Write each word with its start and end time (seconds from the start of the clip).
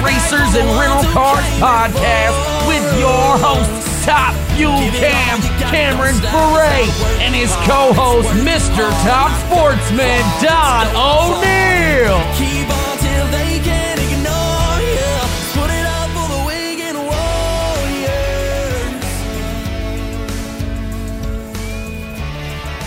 Racers 0.00 0.56
and 0.56 0.68
Rental 0.80 1.04
Cars 1.12 1.44
podcast 1.60 2.36
with 2.66 2.84
your 2.98 3.36
host, 3.36 3.68
Top 4.04 4.34
Fuel 4.56 4.72
Cam, 4.96 5.40
Cameron 5.70 6.14
Ferré, 6.16 6.88
and 7.20 7.34
his 7.34 7.52
co-host, 7.68 8.28
Mr. 8.40 8.88
Top 9.04 9.30
Sportsman, 9.44 10.22
Don 10.40 10.86
O'Neill. 10.96 12.18
Keep 12.40 12.68
on 12.72 12.96
till 12.98 13.26
they 13.28 13.60
can't 13.60 14.00
ignore 14.00 14.80
you. 14.80 15.12
Put 15.52 15.70
it 15.70 15.86
up 15.86 16.08
for 16.16 16.26
the 16.32 16.40
Wigan 16.46 16.96
Warriors. 16.96 18.16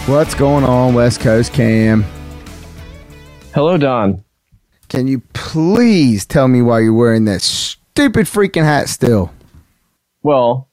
What's 0.07 0.33
going 0.33 0.63
on, 0.63 0.93
West 0.93 1.19
Coast 1.19 1.53
Cam? 1.53 2.03
Hello, 3.53 3.77
Don. 3.77 4.23
Can 4.87 5.07
you 5.07 5.19
please 5.55 6.25
tell 6.25 6.49
me 6.49 6.61
why 6.61 6.81
you're 6.81 6.91
wearing 6.91 7.23
that 7.23 7.41
stupid 7.41 8.25
freaking 8.25 8.65
hat 8.65 8.89
still? 8.89 9.31
Well, 10.21 10.67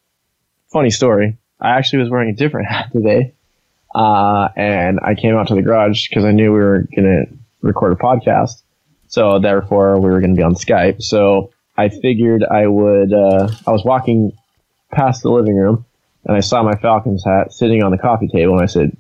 funny 0.72 0.90
story. 0.90 1.38
I 1.60 1.78
actually 1.78 2.00
was 2.00 2.10
wearing 2.10 2.30
a 2.30 2.32
different 2.32 2.66
hat 2.66 2.90
today, 2.90 3.32
uh, 3.94 4.48
and 4.56 4.98
I 5.00 5.14
came 5.14 5.36
out 5.36 5.46
to 5.46 5.54
the 5.54 5.62
garage 5.62 6.08
because 6.08 6.24
I 6.24 6.32
knew 6.32 6.52
we 6.52 6.58
were 6.58 6.88
going 6.96 7.04
to 7.04 7.26
record 7.60 7.92
a 7.92 7.94
podcast. 7.94 8.62
So 9.06 9.38
therefore, 9.38 10.00
we 10.00 10.10
were 10.10 10.18
going 10.18 10.34
to 10.34 10.36
be 10.36 10.42
on 10.42 10.56
Skype. 10.56 11.00
So 11.00 11.52
I 11.76 11.88
figured 11.88 12.42
I 12.42 12.66
would. 12.66 13.12
Uh, 13.12 13.50
I 13.64 13.70
was 13.70 13.84
walking 13.84 14.36
past 14.90 15.22
the 15.22 15.30
living 15.30 15.54
room, 15.54 15.86
and 16.24 16.36
I 16.36 16.40
saw 16.40 16.64
my 16.64 16.74
Falcons 16.74 17.22
hat 17.24 17.52
sitting 17.52 17.84
on 17.84 17.92
the 17.92 17.98
coffee 17.98 18.26
table, 18.26 18.54
and 18.54 18.62
I 18.62 18.66
said, 18.66 18.96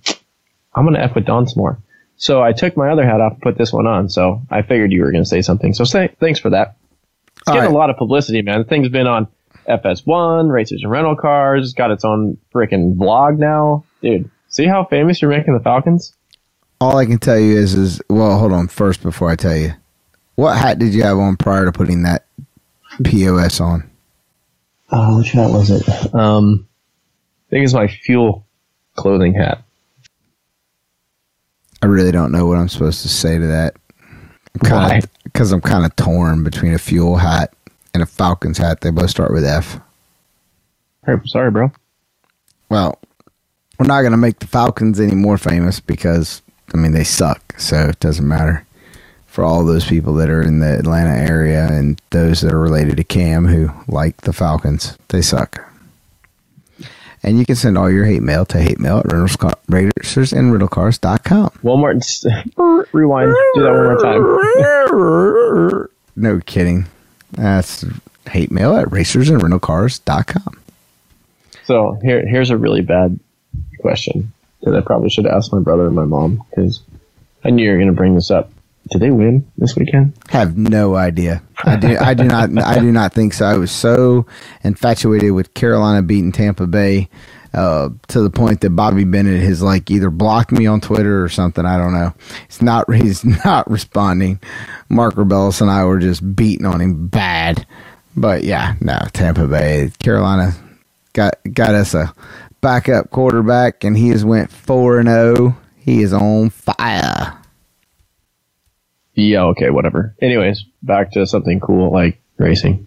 "I'm 0.76 0.84
going 0.84 0.94
to 0.94 1.02
f 1.02 1.16
with 1.16 1.26
Don 1.26 1.48
some 1.48 1.60
more." 1.60 1.78
So 2.22 2.40
I 2.40 2.52
took 2.52 2.76
my 2.76 2.88
other 2.88 3.04
hat 3.04 3.20
off 3.20 3.32
and 3.32 3.42
put 3.42 3.58
this 3.58 3.72
one 3.72 3.88
on. 3.88 4.08
So 4.08 4.42
I 4.48 4.62
figured 4.62 4.92
you 4.92 5.02
were 5.02 5.10
going 5.10 5.24
to 5.24 5.28
say 5.28 5.42
something. 5.42 5.74
So 5.74 5.82
say, 5.82 6.14
thanks 6.20 6.38
for 6.38 6.50
that. 6.50 6.76
It's 7.38 7.48
All 7.48 7.54
getting 7.54 7.70
right. 7.70 7.74
a 7.74 7.76
lot 7.76 7.90
of 7.90 7.96
publicity, 7.96 8.42
man. 8.42 8.58
The 8.58 8.64
thing's 8.64 8.88
been 8.90 9.08
on 9.08 9.26
FS1, 9.68 10.48
Races 10.48 10.82
and 10.84 10.90
Rental 10.92 11.16
Cars. 11.16 11.64
It's 11.64 11.74
got 11.74 11.90
its 11.90 12.04
own 12.04 12.38
freaking 12.54 12.94
vlog 12.94 13.38
now. 13.38 13.84
Dude, 14.02 14.30
see 14.46 14.66
how 14.66 14.84
famous 14.84 15.20
you're 15.20 15.32
making 15.32 15.52
the 15.54 15.64
Falcons? 15.64 16.14
All 16.80 16.96
I 16.96 17.06
can 17.06 17.18
tell 17.18 17.40
you 17.40 17.56
is, 17.56 17.74
is 17.74 18.00
well, 18.08 18.38
hold 18.38 18.52
on 18.52 18.68
first 18.68 19.02
before 19.02 19.28
I 19.28 19.34
tell 19.34 19.56
you. 19.56 19.72
What 20.36 20.56
hat 20.56 20.78
did 20.78 20.94
you 20.94 21.02
have 21.02 21.18
on 21.18 21.36
prior 21.36 21.64
to 21.64 21.72
putting 21.72 22.04
that 22.04 22.26
POS 23.02 23.60
on? 23.60 23.90
Oh, 24.92 25.18
which 25.18 25.32
hat 25.32 25.50
was 25.50 25.70
it? 25.70 26.14
Um, 26.14 26.68
I 27.48 27.50
think 27.50 27.64
it's 27.64 27.74
my 27.74 27.88
fuel 27.88 28.46
clothing 28.94 29.34
hat. 29.34 29.64
I 31.82 31.86
really 31.86 32.12
don't 32.12 32.30
know 32.30 32.46
what 32.46 32.58
I'm 32.58 32.68
supposed 32.68 33.02
to 33.02 33.08
say 33.08 33.38
to 33.38 33.46
that. 33.48 33.74
Why? 34.60 35.00
Because 35.24 35.50
I'm 35.50 35.60
kind 35.60 35.84
of 35.84 35.94
torn 35.96 36.44
between 36.44 36.74
a 36.74 36.78
fuel 36.78 37.16
hat 37.16 37.52
and 37.92 38.02
a 38.02 38.06
Falcons 38.06 38.58
hat. 38.58 38.80
They 38.80 38.90
both 38.90 39.10
start 39.10 39.32
with 39.32 39.44
F. 39.44 39.80
Hey, 41.04 41.14
Sorry, 41.26 41.50
bro. 41.50 41.72
Well, 42.68 42.98
we're 43.78 43.86
not 43.86 44.02
going 44.02 44.12
to 44.12 44.18
make 44.18 44.38
the 44.38 44.46
Falcons 44.46 45.00
any 45.00 45.16
more 45.16 45.36
famous 45.36 45.80
because, 45.80 46.40
I 46.72 46.76
mean, 46.76 46.92
they 46.92 47.04
suck. 47.04 47.58
So 47.58 47.88
it 47.88 47.98
doesn't 47.98 48.26
matter 48.26 48.64
for 49.26 49.42
all 49.42 49.64
those 49.64 49.86
people 49.86 50.14
that 50.14 50.30
are 50.30 50.42
in 50.42 50.60
the 50.60 50.78
Atlanta 50.78 51.16
area 51.16 51.66
and 51.66 52.00
those 52.10 52.42
that 52.42 52.52
are 52.52 52.60
related 52.60 52.98
to 52.98 53.04
Cam 53.04 53.46
who 53.46 53.70
like 53.88 54.18
the 54.18 54.32
Falcons. 54.32 54.96
They 55.08 55.22
suck. 55.22 55.71
And 57.22 57.38
you 57.38 57.46
can 57.46 57.54
send 57.54 57.78
all 57.78 57.90
your 57.90 58.04
hate 58.04 58.22
mail 58.22 58.44
to 58.46 58.60
hate 58.60 58.80
mail 58.80 58.98
at 58.98 59.06
rentals, 59.12 59.36
racers 59.68 60.32
and 60.32 60.52
rentalcars.com. 60.52 61.52
One 61.62 61.78
more. 61.80 61.94
Rewind. 62.92 63.34
Do 63.54 63.62
that 63.62 63.72
one 63.72 63.84
more 63.84 64.02
time. 65.78 65.88
no 66.16 66.40
kidding. 66.40 66.86
That's 67.32 67.84
hate 68.28 68.50
mail 68.50 68.74
at 68.76 68.90
racers 68.90 69.28
and 69.30 69.40
rentalcars.com. 69.40 70.60
So 71.64 71.98
here, 72.02 72.26
here's 72.26 72.50
a 72.50 72.56
really 72.56 72.80
bad 72.82 73.18
question 73.80 74.32
that 74.62 74.74
I 74.76 74.80
probably 74.80 75.10
should 75.10 75.26
ask 75.26 75.52
my 75.52 75.60
brother 75.60 75.86
and 75.86 75.94
my 75.94 76.04
mom 76.04 76.44
because 76.50 76.80
I 77.44 77.50
knew 77.50 77.64
you 77.64 77.70
were 77.70 77.76
going 77.76 77.88
to 77.88 77.92
bring 77.92 78.14
this 78.14 78.30
up. 78.30 78.50
Did 78.90 79.00
they 79.00 79.10
win 79.10 79.50
this 79.56 79.76
weekend? 79.76 80.14
Have 80.30 80.58
no 80.58 80.96
idea. 80.96 81.42
I 81.64 81.76
do. 81.76 81.96
I 81.98 82.14
do 82.14 82.24
not. 82.24 82.50
I 82.58 82.78
do 82.80 82.90
not 82.90 83.12
think 83.12 83.32
so. 83.32 83.46
I 83.46 83.56
was 83.56 83.70
so 83.70 84.26
infatuated 84.64 85.32
with 85.32 85.54
Carolina 85.54 86.02
beating 86.02 86.32
Tampa 86.32 86.66
Bay 86.66 87.08
uh, 87.54 87.90
to 88.08 88.20
the 88.20 88.30
point 88.30 88.60
that 88.62 88.70
Bobby 88.70 89.04
Bennett 89.04 89.42
has 89.42 89.62
like 89.62 89.90
either 89.90 90.10
blocked 90.10 90.52
me 90.52 90.66
on 90.66 90.80
Twitter 90.80 91.22
or 91.22 91.28
something. 91.28 91.64
I 91.64 91.78
don't 91.78 91.92
know. 91.92 92.12
He's 92.48 92.62
not. 92.62 92.92
He's 92.92 93.24
not 93.24 93.70
responding. 93.70 94.40
Mark 94.88 95.14
Rebellis 95.14 95.60
and 95.60 95.70
I 95.70 95.84
were 95.84 95.98
just 95.98 96.34
beating 96.34 96.66
on 96.66 96.80
him 96.80 97.06
bad. 97.06 97.66
But 98.16 98.44
yeah, 98.44 98.74
no. 98.80 98.98
Tampa 99.12 99.46
Bay, 99.46 99.90
Carolina 100.02 100.52
got 101.12 101.34
got 101.52 101.74
us 101.74 101.94
a 101.94 102.12
backup 102.60 103.10
quarterback, 103.10 103.84
and 103.84 103.96
he 103.96 104.08
has 104.10 104.24
went 104.24 104.50
four 104.50 104.98
and 104.98 105.08
zero. 105.08 105.56
He 105.76 106.02
is 106.02 106.12
on 106.12 106.50
fire. 106.50 107.38
Yeah. 109.14 109.44
Okay. 109.44 109.70
Whatever. 109.70 110.14
Anyways, 110.20 110.64
back 110.82 111.12
to 111.12 111.26
something 111.26 111.60
cool 111.60 111.92
like 111.92 112.20
racing. 112.38 112.86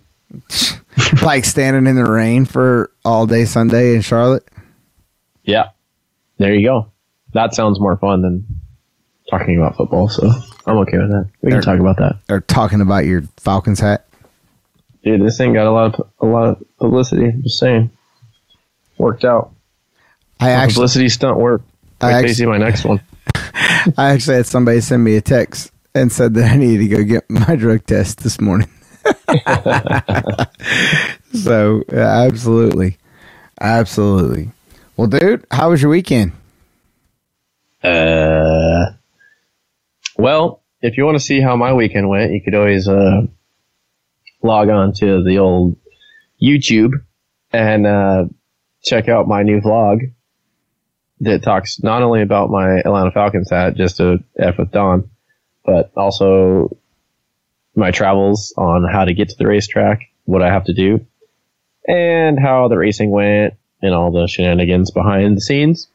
like 1.21 1.45
standing 1.45 1.87
in 1.87 1.95
the 1.95 2.09
rain 2.09 2.45
for 2.45 2.91
all 3.03 3.25
day 3.25 3.45
Sunday 3.45 3.95
in 3.95 4.01
Charlotte. 4.01 4.47
Yeah. 5.43 5.69
There 6.37 6.53
you 6.53 6.65
go. 6.67 6.91
That 7.33 7.53
sounds 7.53 7.79
more 7.79 7.97
fun 7.97 8.21
than 8.21 8.45
talking 9.29 9.57
about 9.57 9.77
football. 9.77 10.09
So 10.09 10.29
I'm 10.65 10.77
okay 10.79 10.97
with 10.97 11.11
that. 11.11 11.29
We 11.41 11.51
can 11.51 11.61
talk 11.61 11.79
about 11.79 11.97
that. 11.97 12.19
Or 12.29 12.41
talking 12.41 12.81
about 12.81 13.05
your 13.05 13.23
Falcons 13.37 13.79
hat. 13.79 14.05
Dude, 15.03 15.21
this 15.21 15.37
thing 15.37 15.53
got 15.53 15.67
a 15.67 15.71
lot 15.71 15.93
of 15.99 16.09
a 16.19 16.25
lot 16.25 16.47
of 16.49 16.63
publicity. 16.79 17.25
I'm 17.25 17.43
Just 17.43 17.59
saying. 17.59 17.91
Worked 18.97 19.25
out. 19.25 19.51
I 20.39 20.51
actually, 20.51 20.73
publicity 20.75 21.09
stunt 21.09 21.37
work. 21.37 21.61
I 22.01 22.07
Wait 22.07 22.09
till 22.09 22.09
you 22.09 22.17
actually- 22.17 22.33
see 22.33 22.45
my 22.45 22.57
next 22.57 22.85
one. 22.85 23.01
I 23.97 24.11
actually 24.11 24.37
had 24.37 24.45
somebody 24.47 24.81
send 24.81 25.03
me 25.03 25.15
a 25.17 25.21
text 25.21 25.71
and 25.95 26.11
said 26.11 26.33
that 26.35 26.51
I 26.51 26.57
needed 26.57 26.89
to 26.89 26.95
go 26.97 27.03
get 27.03 27.27
my 27.29 27.55
drug 27.55 27.85
test 27.85 28.19
this 28.19 28.39
morning. 28.41 28.69
so 31.33 31.83
absolutely, 31.91 32.97
absolutely. 33.59 34.51
Well, 34.97 35.07
dude, 35.07 35.45
how 35.49 35.71
was 35.71 35.81
your 35.81 35.91
weekend? 35.91 36.33
Uh, 37.83 38.91
well, 40.17 40.63
if 40.81 40.97
you 40.97 41.05
want 41.05 41.17
to 41.17 41.23
see 41.23 41.39
how 41.41 41.55
my 41.55 41.73
weekend 41.73 42.09
went, 42.09 42.31
you 42.31 42.41
could 42.43 42.55
always 42.55 42.87
uh, 42.87 43.21
log 44.43 44.69
on 44.69 44.93
to 44.93 45.23
the 45.23 45.39
old 45.39 45.77
YouTube 46.41 46.91
and 47.51 47.87
uh, 47.87 48.25
check 48.83 49.07
out 49.07 49.27
my 49.27 49.43
new 49.43 49.61
vlog 49.61 49.99
that 51.21 51.43
talks 51.43 51.81
not 51.81 52.01
only 52.01 52.21
about 52.21 52.49
my 52.49 52.79
Atlanta 52.79 53.11
Falcons 53.11 53.49
hat, 53.49 53.75
just 53.75 53.97
to 53.97 54.17
F 54.37 54.57
with 54.57 54.71
Don, 54.71 55.09
but 55.65 55.91
also 55.95 56.77
my 57.75 57.91
travels 57.91 58.53
on 58.57 58.87
how 58.89 59.05
to 59.05 59.13
get 59.13 59.29
to 59.29 59.35
the 59.37 59.47
racetrack, 59.47 60.01
what 60.25 60.41
I 60.41 60.51
have 60.51 60.65
to 60.65 60.73
do, 60.73 61.05
and 61.87 62.39
how 62.39 62.67
the 62.67 62.77
racing 62.77 63.11
went, 63.11 63.55
and 63.81 63.93
all 63.93 64.11
the 64.11 64.27
shenanigans 64.27 64.91
behind 64.91 65.37
the 65.37 65.41
scenes. 65.41 65.87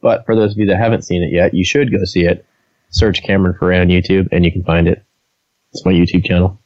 But 0.00 0.26
for 0.26 0.36
those 0.36 0.52
of 0.52 0.58
you 0.58 0.66
that 0.66 0.78
haven't 0.78 1.04
seen 1.04 1.22
it 1.22 1.32
yet, 1.32 1.54
you 1.54 1.64
should 1.64 1.90
go 1.90 2.04
see 2.04 2.24
it. 2.24 2.44
Search 2.90 3.22
Cameron 3.22 3.56
Ferré 3.58 3.80
on 3.80 3.88
YouTube 3.88 4.28
and 4.32 4.44
you 4.44 4.52
can 4.52 4.64
find 4.64 4.88
it. 4.88 5.04
It's 5.72 5.84
my 5.84 5.92
YouTube 5.92 6.24
channel. 6.24 6.60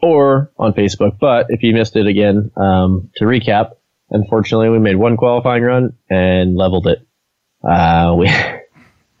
Or 0.00 0.50
on 0.58 0.72
Facebook. 0.72 1.18
But 1.18 1.46
if 1.48 1.62
you 1.62 1.74
missed 1.74 1.96
it 1.96 2.06
again, 2.06 2.50
um, 2.56 3.10
to 3.16 3.24
recap, 3.24 3.72
unfortunately 4.10 4.68
we 4.68 4.78
made 4.78 4.96
one 4.96 5.16
qualifying 5.16 5.62
run 5.62 5.94
and 6.08 6.56
leveled 6.56 6.86
it. 6.86 7.06
Uh, 7.62 8.14
we, 8.16 8.30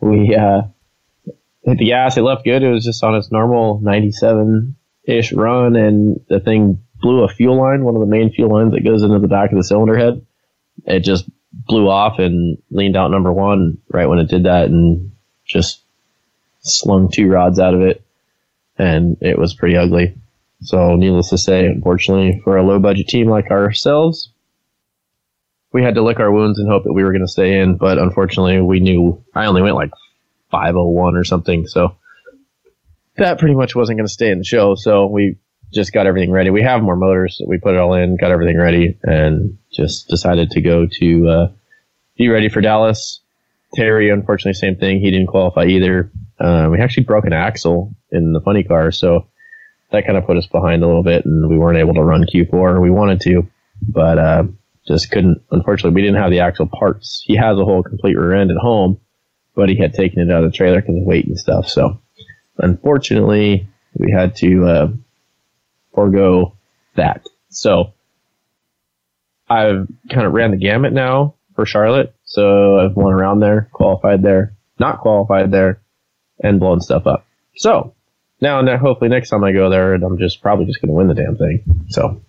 we, 0.00 0.34
uh, 0.34 0.62
hit 1.68 1.78
the 1.78 1.86
gas. 1.86 2.16
It 2.16 2.22
left 2.22 2.44
good. 2.44 2.62
It 2.62 2.70
was 2.70 2.84
just 2.84 3.02
on 3.04 3.14
its 3.14 3.30
normal 3.30 3.80
97 3.80 4.76
ish 5.04 5.32
run 5.32 5.76
and 5.76 6.20
the 6.28 6.40
thing 6.40 6.82
blew 7.00 7.24
a 7.24 7.28
fuel 7.28 7.56
line, 7.56 7.84
one 7.84 7.94
of 7.94 8.00
the 8.00 8.06
main 8.06 8.32
fuel 8.32 8.52
lines 8.52 8.72
that 8.72 8.84
goes 8.84 9.02
into 9.02 9.18
the 9.18 9.28
back 9.28 9.50
of 9.50 9.56
the 9.56 9.64
cylinder 9.64 9.96
head. 9.96 10.24
It 10.84 11.00
just 11.00 11.24
blew 11.52 11.88
off 11.88 12.18
and 12.18 12.58
leaned 12.70 12.96
out 12.96 13.10
number 13.10 13.32
one 13.32 13.78
right 13.90 14.06
when 14.06 14.18
it 14.18 14.28
did 14.28 14.44
that 14.44 14.66
and 14.66 15.12
just 15.44 15.80
slung 16.60 17.10
two 17.10 17.28
rods 17.28 17.58
out 17.58 17.74
of 17.74 17.80
it. 17.80 18.02
And 18.76 19.16
it 19.20 19.38
was 19.38 19.54
pretty 19.54 19.76
ugly. 19.76 20.14
So 20.60 20.96
needless 20.96 21.30
to 21.30 21.38
say, 21.38 21.66
unfortunately, 21.66 22.40
for 22.44 22.56
a 22.56 22.62
low 22.62 22.78
budget 22.78 23.08
team 23.08 23.28
like 23.28 23.50
ourselves, 23.50 24.30
we 25.72 25.82
had 25.82 25.94
to 25.94 26.02
lick 26.02 26.18
our 26.18 26.32
wounds 26.32 26.58
and 26.58 26.68
hope 26.68 26.84
that 26.84 26.92
we 26.92 27.04
were 27.04 27.12
going 27.12 27.24
to 27.24 27.28
stay 27.28 27.60
in. 27.60 27.76
But 27.76 27.98
unfortunately, 27.98 28.60
we 28.60 28.80
knew 28.80 29.22
I 29.34 29.46
only 29.46 29.62
went 29.62 29.76
like 29.76 29.90
501 30.50 31.16
or 31.16 31.24
something. 31.24 31.66
So 31.66 31.96
that 33.16 33.38
pretty 33.38 33.54
much 33.54 33.74
wasn't 33.74 33.98
going 33.98 34.06
to 34.06 34.12
stay 34.12 34.30
in 34.30 34.38
the 34.38 34.44
show. 34.44 34.74
So 34.74 35.06
we 35.06 35.36
just 35.72 35.92
got 35.92 36.06
everything 36.06 36.30
ready. 36.30 36.50
We 36.50 36.62
have 36.62 36.82
more 36.82 36.96
motors. 36.96 37.40
We 37.46 37.58
put 37.58 37.74
it 37.74 37.78
all 37.78 37.94
in, 37.94 38.16
got 38.16 38.30
everything 38.30 38.56
ready, 38.56 38.98
and 39.02 39.58
just 39.72 40.08
decided 40.08 40.50
to 40.52 40.60
go 40.60 40.86
to 41.00 41.28
uh, 41.28 41.48
be 42.16 42.28
ready 42.28 42.48
for 42.48 42.60
Dallas. 42.60 43.20
Terry, 43.74 44.10
unfortunately, 44.10 44.54
same 44.54 44.76
thing. 44.76 45.00
He 45.00 45.10
didn't 45.10 45.26
qualify 45.26 45.66
either. 45.66 46.10
Uh, 46.40 46.68
we 46.70 46.80
actually 46.80 47.04
broke 47.04 47.26
an 47.26 47.34
axle 47.34 47.94
in 48.10 48.32
the 48.32 48.40
funny 48.40 48.64
car, 48.64 48.90
so 48.92 49.28
that 49.90 50.06
kind 50.06 50.16
of 50.16 50.26
put 50.26 50.38
us 50.38 50.46
behind 50.46 50.82
a 50.82 50.86
little 50.86 51.02
bit, 51.02 51.26
and 51.26 51.48
we 51.50 51.58
weren't 51.58 51.78
able 51.78 51.94
to 51.94 52.02
run 52.02 52.24
Q4. 52.24 52.80
We 52.80 52.90
wanted 52.90 53.20
to, 53.22 53.42
but 53.82 54.18
uh, 54.18 54.44
just 54.86 55.10
couldn't. 55.10 55.42
Unfortunately, 55.50 55.94
we 55.94 56.02
didn't 56.02 56.22
have 56.22 56.30
the 56.30 56.40
actual 56.40 56.66
parts. 56.66 57.22
He 57.26 57.36
has 57.36 57.58
a 57.58 57.64
whole 57.64 57.82
complete 57.82 58.16
rear 58.16 58.34
end 58.34 58.50
at 58.50 58.56
home, 58.56 59.00
but 59.58 59.68
he 59.68 59.76
had 59.76 59.92
taken 59.92 60.20
it 60.20 60.32
out 60.32 60.44
of 60.44 60.52
the 60.52 60.56
trailer 60.56 60.80
because 60.80 60.96
of 60.96 61.02
weight 61.02 61.26
and 61.26 61.36
stuff. 61.36 61.68
So, 61.68 62.00
unfortunately, 62.58 63.66
we 63.98 64.12
had 64.12 64.36
to 64.36 64.66
uh, 64.66 64.88
forego 65.92 66.54
that. 66.94 67.26
So, 67.48 67.92
I've 69.50 69.88
kind 70.10 70.26
of 70.28 70.32
ran 70.32 70.52
the 70.52 70.58
gamut 70.58 70.92
now 70.92 71.34
for 71.56 71.66
Charlotte. 71.66 72.14
So 72.22 72.78
I've 72.78 72.94
won 72.94 73.12
around 73.12 73.40
there, 73.40 73.68
qualified 73.72 74.22
there, 74.22 74.54
not 74.78 75.00
qualified 75.00 75.50
there, 75.50 75.80
and 76.38 76.60
blown 76.60 76.80
stuff 76.80 77.08
up. 77.08 77.26
So 77.56 77.94
now 78.40 78.62
then, 78.62 78.78
hopefully 78.78 79.10
next 79.10 79.30
time 79.30 79.42
I 79.42 79.50
go 79.50 79.70
there, 79.70 79.94
I'm 79.94 80.18
just 80.18 80.40
probably 80.40 80.66
just 80.66 80.80
going 80.80 80.90
to 80.90 80.94
win 80.94 81.08
the 81.08 81.14
damn 81.14 81.36
thing. 81.36 81.84
So 81.88 82.20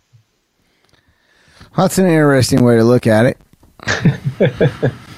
That's 1.77 1.99
an 1.99 2.07
interesting 2.07 2.63
way 2.63 2.77
to 2.77 2.83
look 2.83 3.05
at 3.05 3.27
it. 3.27 4.91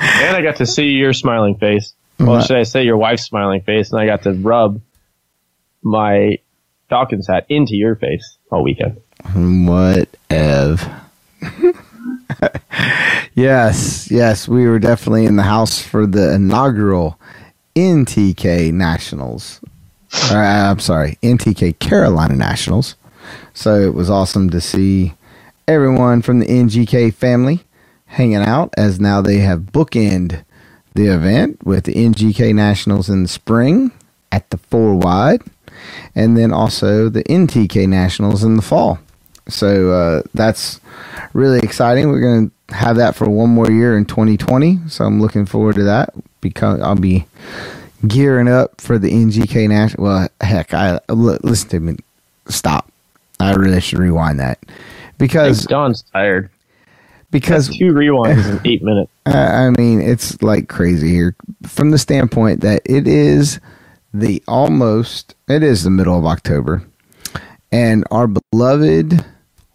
and 0.00 0.36
I 0.36 0.42
got 0.42 0.56
to 0.56 0.66
see 0.66 0.86
your 0.90 1.12
smiling 1.12 1.56
face. 1.56 1.94
Well, 2.18 2.28
What? 2.38 2.46
should 2.46 2.56
I 2.56 2.64
say 2.64 2.84
your 2.84 2.96
wife's 2.96 3.22
smiling 3.24 3.62
face? 3.62 3.92
And 3.92 4.00
I 4.00 4.06
got 4.06 4.22
to 4.24 4.32
rub 4.32 4.80
my 5.82 6.38
Falcons 6.88 7.26
hat 7.28 7.46
into 7.48 7.76
your 7.76 7.94
face 7.96 8.36
all 8.50 8.62
weekend. 8.62 9.00
Whatever. 9.34 11.02
yes, 13.34 14.10
yes, 14.10 14.48
we 14.48 14.66
were 14.66 14.78
definitely 14.78 15.26
in 15.26 15.36
the 15.36 15.42
house 15.42 15.80
for 15.80 16.06
the 16.06 16.34
inaugural 16.34 17.18
NTK 17.76 18.72
Nationals. 18.72 19.60
Uh, 20.30 20.36
I'm 20.36 20.80
sorry, 20.80 21.18
NTK 21.22 21.78
Carolina 21.78 22.34
Nationals. 22.34 22.96
So 23.54 23.80
it 23.80 23.94
was 23.94 24.10
awesome 24.10 24.50
to 24.50 24.60
see 24.60 25.14
everyone 25.68 26.22
from 26.22 26.40
the 26.40 26.46
NGK 26.46 27.14
family 27.14 27.60
hanging 28.10 28.42
out 28.42 28.74
as 28.76 28.98
now 29.00 29.20
they 29.20 29.38
have 29.38 29.60
bookend 29.60 30.44
the 30.94 31.06
event 31.06 31.64
with 31.64 31.84
the 31.84 31.94
NGK 31.94 32.54
Nationals 32.54 33.08
in 33.08 33.22
the 33.22 33.28
spring 33.28 33.92
at 34.32 34.50
the 34.50 34.58
four 34.58 34.96
wide 34.96 35.42
and 36.14 36.36
then 36.36 36.52
also 36.52 37.08
the 37.08 37.22
NTK 37.24 37.88
Nationals 37.88 38.42
in 38.42 38.56
the 38.56 38.62
fall. 38.62 38.98
So 39.48 39.90
uh, 39.92 40.22
that's 40.34 40.80
really 41.32 41.60
exciting. 41.60 42.08
We're 42.10 42.20
going 42.20 42.50
to 42.50 42.74
have 42.74 42.96
that 42.96 43.14
for 43.14 43.28
one 43.28 43.50
more 43.50 43.70
year 43.70 43.96
in 43.96 44.04
2020. 44.04 44.78
So 44.88 45.04
I'm 45.04 45.20
looking 45.20 45.46
forward 45.46 45.76
to 45.76 45.84
that 45.84 46.12
because 46.40 46.80
I'll 46.80 46.96
be 46.96 47.26
gearing 48.06 48.48
up 48.48 48.80
for 48.80 48.98
the 48.98 49.10
NGK 49.10 49.68
National. 49.68 50.04
Well, 50.04 50.28
heck, 50.40 50.74
I 50.74 51.00
listen 51.08 51.68
to 51.70 51.80
me. 51.80 51.96
Stop. 52.48 52.90
I 53.38 53.54
really 53.54 53.80
should 53.80 53.98
rewind 53.98 54.38
that 54.40 54.58
because 55.16 55.60
think 55.60 55.70
Don's 55.70 56.02
tired. 56.02 56.50
Because 57.30 57.68
Two 57.68 57.92
rewinds 57.92 58.48
in 58.50 58.60
eight 58.64 58.82
minutes. 58.82 59.10
I 59.26 59.66
I 59.66 59.70
mean, 59.70 60.00
it's 60.00 60.40
like 60.42 60.68
crazy 60.68 61.08
here 61.10 61.36
from 61.66 61.90
the 61.90 61.98
standpoint 61.98 62.60
that 62.62 62.82
it 62.84 63.06
is 63.06 63.60
the 64.12 64.42
almost, 64.48 65.34
it 65.48 65.62
is 65.62 65.84
the 65.84 65.90
middle 65.90 66.18
of 66.18 66.24
October, 66.24 66.82
and 67.70 68.04
our 68.10 68.26
beloved 68.26 69.24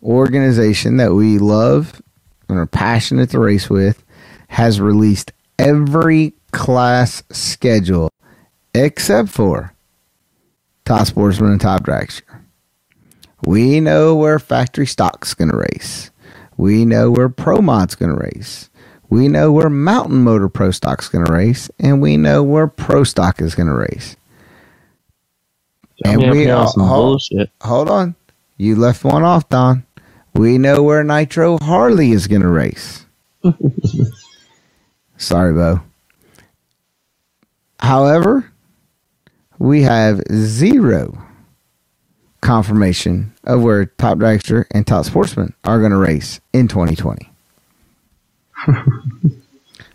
organization 0.04 0.98
that 0.98 1.14
we 1.14 1.40
love 1.40 2.02
and 2.50 2.60
are 2.60 2.66
passionate 2.66 3.30
to 3.32 3.40
race 3.40 3.70
with 3.70 4.04
has 4.50 4.80
released 4.80 5.32
every 5.58 6.34
class 6.52 7.24
schedule 7.32 8.10
except 8.74 9.30
for 9.30 9.74
Top 10.86 11.08
Sportsman 11.08 11.52
and 11.52 11.62
Top 11.62 11.84
Dragster. 11.84 12.22
We 13.46 13.80
know 13.80 14.16
where 14.16 14.40
Factory 14.40 14.86
Stock's 14.86 15.34
going 15.34 15.52
to 15.52 15.58
race. 15.58 16.12
We 16.58 16.86
know 16.86 17.12
where 17.12 17.30
Pro 17.30 17.62
Mod's 17.62 17.96
going 17.96 18.14
to 18.16 18.22
race. 18.22 18.70
We 19.10 19.28
know 19.28 19.52
where 19.52 19.70
Mountain 19.70 20.24
Motor 20.24 20.50
Pro 20.50 20.72
Stock's 20.72 21.10
going 21.10 21.26
to 21.26 21.32
race, 21.32 21.70
and 21.80 22.02
we 22.02 22.18
know 22.18 22.44
where 22.44 22.68
Pro 22.68 23.04
Stock 23.04 23.42
is 23.42 23.56
going 23.56 23.68
to 23.68 23.76
race. 23.76 24.16
And 26.04 26.22
we 26.32 26.50
all- 26.50 26.74
bullshit. 26.76 27.50
Hold 27.62 27.90
on, 27.90 28.16
you 28.58 28.76
left 28.76 29.04
one 29.04 29.24
off, 29.24 29.48
Don. 29.50 29.86
We 30.34 30.58
know 30.58 30.84
where 30.84 31.04
Nitro 31.04 31.58
Harley 31.62 32.12
is 32.12 32.28
going 32.28 32.42
to 32.42 32.50
race. 32.50 33.06
Sorry, 35.18 35.54
Bo. 35.54 35.82
However, 37.80 38.52
we 39.60 39.84
have 39.84 40.22
zero 40.32 41.25
confirmation 42.46 43.34
of 43.44 43.64
where 43.64 43.88
Top 43.88 44.20
Dragster 44.20 44.66
and 44.72 44.86
Top 44.86 45.06
Sportsman 45.06 45.54
are 45.64 45.80
going 45.80 45.92
to 45.92 45.98
race 45.98 46.40
in 46.54 46.68
2020. 46.68 47.30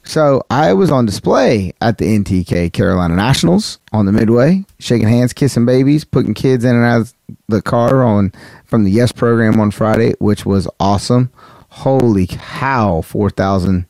so 0.02 0.43
I 0.50 0.73
was 0.73 0.91
on 0.91 1.06
display 1.06 1.73
at 1.81 1.99
the 1.99 2.06
NTK 2.06 2.73
Carolina 2.73 3.14
Nationals 3.14 3.79
on 3.93 4.06
the 4.06 4.12
Midway, 4.12 4.64
shaking 4.81 5.08
hands, 5.08 5.32
kissing 5.32 5.64
babies, 5.64 6.05
putting 6.05 6.35
kids 6.35 6.64
in 6.64 6.75
and 6.75 6.85
out 6.85 7.00
of 7.02 7.14
the 7.49 7.62
car 7.62 8.02
on 8.02 8.32
from 8.64 8.82
the 8.82 8.91
Yes 8.91 9.12
program 9.12 9.61
on 9.61 9.70
Friday, 9.70 10.14
which 10.19 10.44
was 10.44 10.69
awesome. 10.81 11.31
Holy 11.69 12.26
cow, 12.26 13.00
4,000 13.00 13.87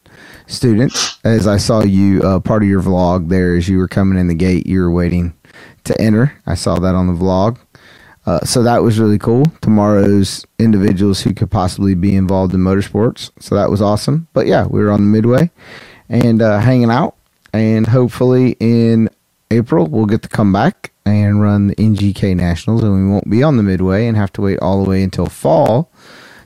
students. 0.46 1.18
As 1.24 1.46
I 1.46 1.56
saw 1.56 1.82
you, 1.82 2.22
uh, 2.22 2.40
part 2.40 2.62
of 2.62 2.68
your 2.68 2.82
vlog 2.82 3.30
there, 3.30 3.56
as 3.56 3.70
you 3.70 3.78
were 3.78 3.88
coming 3.88 4.18
in 4.18 4.28
the 4.28 4.34
gate, 4.34 4.66
you 4.66 4.80
were 4.80 4.90
waiting 4.90 5.34
to 5.84 5.98
enter. 5.98 6.38
I 6.46 6.54
saw 6.56 6.78
that 6.78 6.94
on 6.94 7.06
the 7.06 7.14
vlog. 7.14 7.58
Uh, 8.30 8.38
so 8.44 8.62
that 8.62 8.80
was 8.84 9.00
really 9.00 9.18
cool. 9.18 9.44
Tomorrow's 9.60 10.46
individuals 10.60 11.20
who 11.20 11.34
could 11.34 11.50
possibly 11.50 11.96
be 11.96 12.14
involved 12.14 12.54
in 12.54 12.60
motorsports. 12.60 13.32
So 13.40 13.56
that 13.56 13.70
was 13.70 13.82
awesome. 13.82 14.28
But 14.34 14.46
yeah, 14.46 14.68
we 14.68 14.80
were 14.80 14.92
on 14.92 15.00
the 15.00 15.06
midway 15.06 15.50
and 16.08 16.40
uh, 16.40 16.60
hanging 16.60 16.92
out. 16.92 17.16
And 17.52 17.88
hopefully 17.88 18.56
in 18.60 19.10
April, 19.50 19.88
we'll 19.88 20.06
get 20.06 20.22
to 20.22 20.28
come 20.28 20.52
back 20.52 20.92
and 21.04 21.42
run 21.42 21.66
the 21.66 21.74
NGK 21.74 22.36
Nationals. 22.36 22.84
And 22.84 22.94
we 22.94 23.10
won't 23.10 23.28
be 23.28 23.42
on 23.42 23.56
the 23.56 23.64
midway 23.64 24.06
and 24.06 24.16
have 24.16 24.32
to 24.34 24.42
wait 24.42 24.60
all 24.60 24.84
the 24.84 24.88
way 24.88 25.02
until 25.02 25.26
fall 25.26 25.90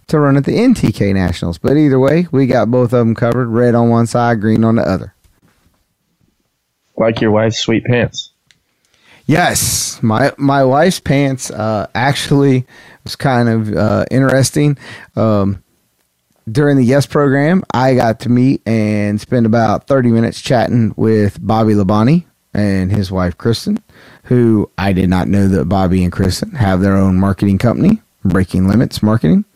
to 0.07 0.19
run 0.19 0.39
at 0.39 0.45
the 0.45 0.57
NTK 0.57 1.13
Nationals. 1.13 1.59
But 1.59 1.77
either 1.77 1.99
way, 2.01 2.29
we 2.33 2.47
got 2.47 2.71
both 2.71 2.95
of 2.95 3.01
them 3.01 3.15
covered 3.15 3.49
red 3.49 3.75
on 3.75 3.91
one 3.91 4.07
side, 4.07 4.41
green 4.41 4.65
on 4.65 4.77
the 4.77 4.83
other. 4.89 5.15
Like 6.97 7.21
your 7.21 7.33
wife's 7.33 7.59
sweet 7.59 7.85
pants. 7.85 8.34
Yes, 9.27 10.03
my 10.03 10.33
my 10.37 10.65
wife's 10.65 11.01
pants 11.01 11.51
uh, 11.51 11.87
actually 11.95 12.67
was 13.05 13.17
kind 13.17 13.49
of 13.49 13.75
uh, 13.75 14.05
interesting. 14.11 14.77
Um, 15.17 15.63
during 16.51 16.77
the 16.77 16.85
Yes 16.85 17.07
program, 17.07 17.65
I 17.73 17.95
got 17.95 18.21
to 18.21 18.29
meet 18.29 18.61
and 18.67 19.19
spend 19.19 19.47
about 19.47 19.87
thirty 19.87 20.11
minutes 20.11 20.43
chatting 20.43 20.93
with 20.97 21.39
Bobby 21.41 21.73
Labonte 21.73 22.25
and 22.53 22.93
his 22.93 23.11
wife 23.11 23.39
Kristen, 23.39 23.83
who 24.25 24.71
I 24.77 24.93
did 24.93 25.09
not 25.09 25.27
know 25.27 25.49
that 25.49 25.71
Bobby 25.71 26.05
and 26.05 26.13
Kristen 26.13 26.53
have 26.53 26.83
their 26.83 26.97
own 26.97 27.19
marketing 27.19 27.57
company, 27.57 28.03
Breaking 28.25 28.69
Limits 28.69 29.03
Marketing. 29.03 29.47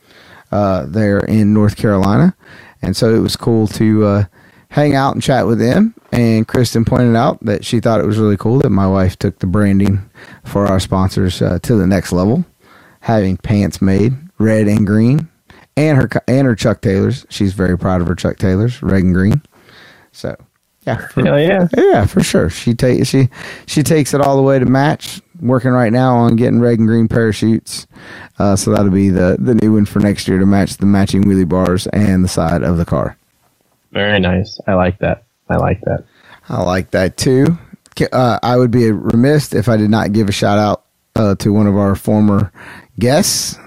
Uh, 0.50 0.86
they're 0.88 1.20
in 1.20 1.52
North 1.52 1.76
Carolina, 1.76 2.34
and 2.80 2.96
so 2.96 3.14
it 3.14 3.18
was 3.20 3.36
cool 3.36 3.66
to 3.68 4.04
uh, 4.06 4.24
hang 4.70 4.94
out 4.94 5.14
and 5.14 5.22
chat 5.22 5.46
with 5.46 5.58
them. 5.58 5.94
And 6.12 6.46
Kristen 6.48 6.84
pointed 6.84 7.16
out 7.16 7.40
that 7.44 7.64
she 7.64 7.80
thought 7.80 8.00
it 8.00 8.06
was 8.06 8.18
really 8.18 8.36
cool 8.36 8.60
that 8.60 8.70
my 8.70 8.86
wife 8.86 9.18
took 9.18 9.38
the 9.38 9.46
branding 9.46 10.08
for 10.44 10.66
our 10.66 10.80
sponsors 10.80 11.42
uh, 11.42 11.58
to 11.60 11.76
the 11.76 11.86
next 11.86 12.12
level, 12.12 12.44
having 13.00 13.36
pants 13.36 13.82
made 13.82 14.14
red 14.38 14.68
and 14.68 14.86
green, 14.86 15.28
and 15.76 15.98
her 15.98 16.08
and 16.26 16.46
her 16.46 16.54
Chuck 16.54 16.80
Taylors. 16.80 17.26
She's 17.28 17.52
very 17.52 17.76
proud 17.76 18.00
of 18.00 18.06
her 18.06 18.14
Chuck 18.14 18.38
Taylors, 18.38 18.82
red 18.82 19.04
and 19.04 19.14
green. 19.14 19.42
So, 20.12 20.34
yeah, 20.86 21.06
for, 21.08 21.24
Hell 21.24 21.38
yeah. 21.38 21.68
yeah, 21.76 22.06
for 22.06 22.22
sure. 22.22 22.48
She 22.48 22.74
take 22.74 23.06
she 23.06 23.28
she 23.66 23.82
takes 23.82 24.14
it 24.14 24.20
all 24.22 24.36
the 24.36 24.42
way 24.42 24.58
to 24.58 24.66
match. 24.66 25.20
Working 25.40 25.70
right 25.70 25.92
now 25.92 26.16
on 26.16 26.34
getting 26.34 26.58
red 26.58 26.80
and 26.80 26.88
green 26.88 27.06
parachutes, 27.06 27.86
uh, 28.40 28.56
so 28.56 28.72
that'll 28.72 28.90
be 28.90 29.10
the 29.10 29.36
the 29.38 29.54
new 29.54 29.74
one 29.74 29.84
for 29.84 30.00
next 30.00 30.26
year 30.26 30.38
to 30.38 30.46
match 30.46 30.78
the 30.78 30.86
matching 30.86 31.24
wheelie 31.24 31.48
bars 31.48 31.86
and 31.88 32.24
the 32.24 32.28
side 32.28 32.64
of 32.64 32.76
the 32.76 32.86
car. 32.86 33.17
Very 33.92 34.20
nice. 34.20 34.60
I 34.66 34.74
like 34.74 34.98
that. 34.98 35.24
I 35.48 35.56
like 35.56 35.80
that. 35.82 36.04
I 36.48 36.62
like 36.62 36.90
that 36.92 37.16
too. 37.16 37.58
Uh, 38.12 38.38
I 38.42 38.56
would 38.56 38.70
be 38.70 38.90
remiss 38.92 39.52
if 39.52 39.68
I 39.68 39.76
did 39.76 39.90
not 39.90 40.12
give 40.12 40.28
a 40.28 40.32
shout 40.32 40.58
out 40.58 40.84
uh, 41.16 41.34
to 41.36 41.52
one 41.52 41.66
of 41.66 41.76
our 41.76 41.96
former 41.96 42.52
guests, 42.98 43.58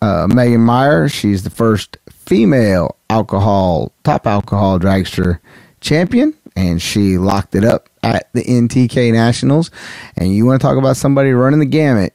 uh, 0.00 0.28
Megan 0.32 0.60
Meyer. 0.60 1.08
She's 1.08 1.42
the 1.42 1.50
first 1.50 1.96
female 2.10 2.96
alcohol 3.10 3.92
top 4.04 4.26
alcohol 4.26 4.78
dragster 4.78 5.40
champion, 5.80 6.34
and 6.54 6.80
she 6.80 7.18
locked 7.18 7.54
it 7.54 7.64
up 7.64 7.88
at 8.02 8.32
the 8.34 8.44
NTK 8.44 9.12
Nationals. 9.12 9.70
And 10.16 10.32
you 10.32 10.46
want 10.46 10.60
to 10.60 10.66
talk 10.66 10.78
about 10.78 10.96
somebody 10.96 11.32
running 11.32 11.60
the 11.60 11.66
gamut? 11.66 12.14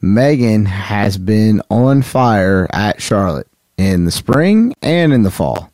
Megan 0.00 0.64
has 0.64 1.16
been 1.18 1.62
on 1.70 2.02
fire 2.02 2.68
at 2.72 3.00
Charlotte 3.00 3.48
in 3.76 4.04
the 4.04 4.10
spring 4.10 4.74
and 4.82 5.12
in 5.12 5.22
the 5.22 5.30
fall. 5.30 5.67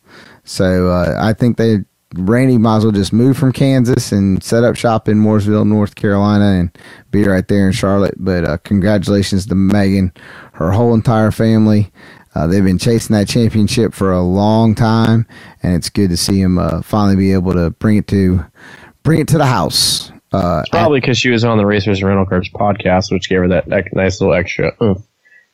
So 0.45 0.89
uh, 0.89 1.19
I 1.21 1.33
think 1.33 1.57
they 1.57 1.85
Randy 2.17 2.59
might 2.59 2.79
as 2.79 2.85
well 2.85 2.93
just 2.93 3.13
move 3.13 3.37
from 3.37 3.53
Kansas 3.53 4.13
and 4.13 4.43
set 4.43 4.63
up 4.63 4.77
shop 4.77 5.09
in 5.09 5.19
Mooresville, 5.19 5.67
North 5.67 5.95
Carolina, 5.97 6.61
and 6.61 6.79
be 7.11 7.25
right 7.25 7.47
there 7.49 7.67
in 7.67 7.73
Charlotte. 7.73 8.15
But 8.19 8.45
uh, 8.45 8.59
congratulations 8.59 9.47
to 9.47 9.55
Megan, 9.55 10.13
her 10.53 10.71
whole 10.71 10.95
entire 10.95 11.31
family. 11.31 11.91
Uh, 12.35 12.47
they've 12.47 12.65
been 12.65 12.79
chasing 12.79 13.15
that 13.15 13.29
championship 13.29 13.95
for 13.95 14.13
a 14.13 14.23
long 14.23 14.75
time, 14.75 15.27
and 15.63 15.75
it's 15.75 15.89
good 15.89 16.11
to 16.11 16.17
see 16.17 16.43
them 16.43 16.59
uh, 16.59 16.83
finally 16.83 17.17
be 17.17 17.33
able 17.33 17.53
to 17.53 17.71
bring 17.71 17.97
it 17.97 18.07
to 18.09 18.45
bring 19.03 19.21
it 19.21 19.29
to 19.29 19.39
the 19.39 19.47
house. 19.47 20.11
Uh, 20.33 20.63
Probably 20.71 21.01
because 21.01 21.17
she 21.17 21.31
was 21.31 21.45
on 21.45 21.59
the 21.59 21.67
Racers 21.67 21.99
and 21.99 22.09
Rental 22.09 22.27
Cars 22.27 22.51
podcast, 22.53 23.13
which 23.13 23.29
gave 23.29 23.39
her 23.39 23.49
that 23.49 23.69
nice 23.69 24.21
little 24.21 24.35
extra 24.35 24.73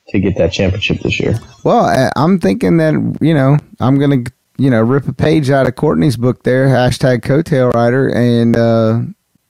to 0.09 0.21
get 0.21 0.37
that 0.39 0.53
championship 0.53 1.01
this 1.01 1.21
year. 1.21 1.39
Well, 1.65 2.11
I'm 2.17 2.39
thinking 2.39 2.79
that 2.79 3.19
you 3.21 3.35
know 3.35 3.59
I'm 3.79 3.99
gonna 3.99 4.25
you 4.61 4.69
know 4.69 4.83
rip 4.83 5.09
a 5.09 5.13
page 5.13 5.49
out 5.49 5.67
of 5.67 5.75
Courtney's 5.75 6.19
book 6.19 6.43
there, 6.43 6.69
hashtag 6.69 7.23
coattail 7.23 7.73
rider, 7.73 8.09
and 8.09 8.55
uh, 8.57 9.01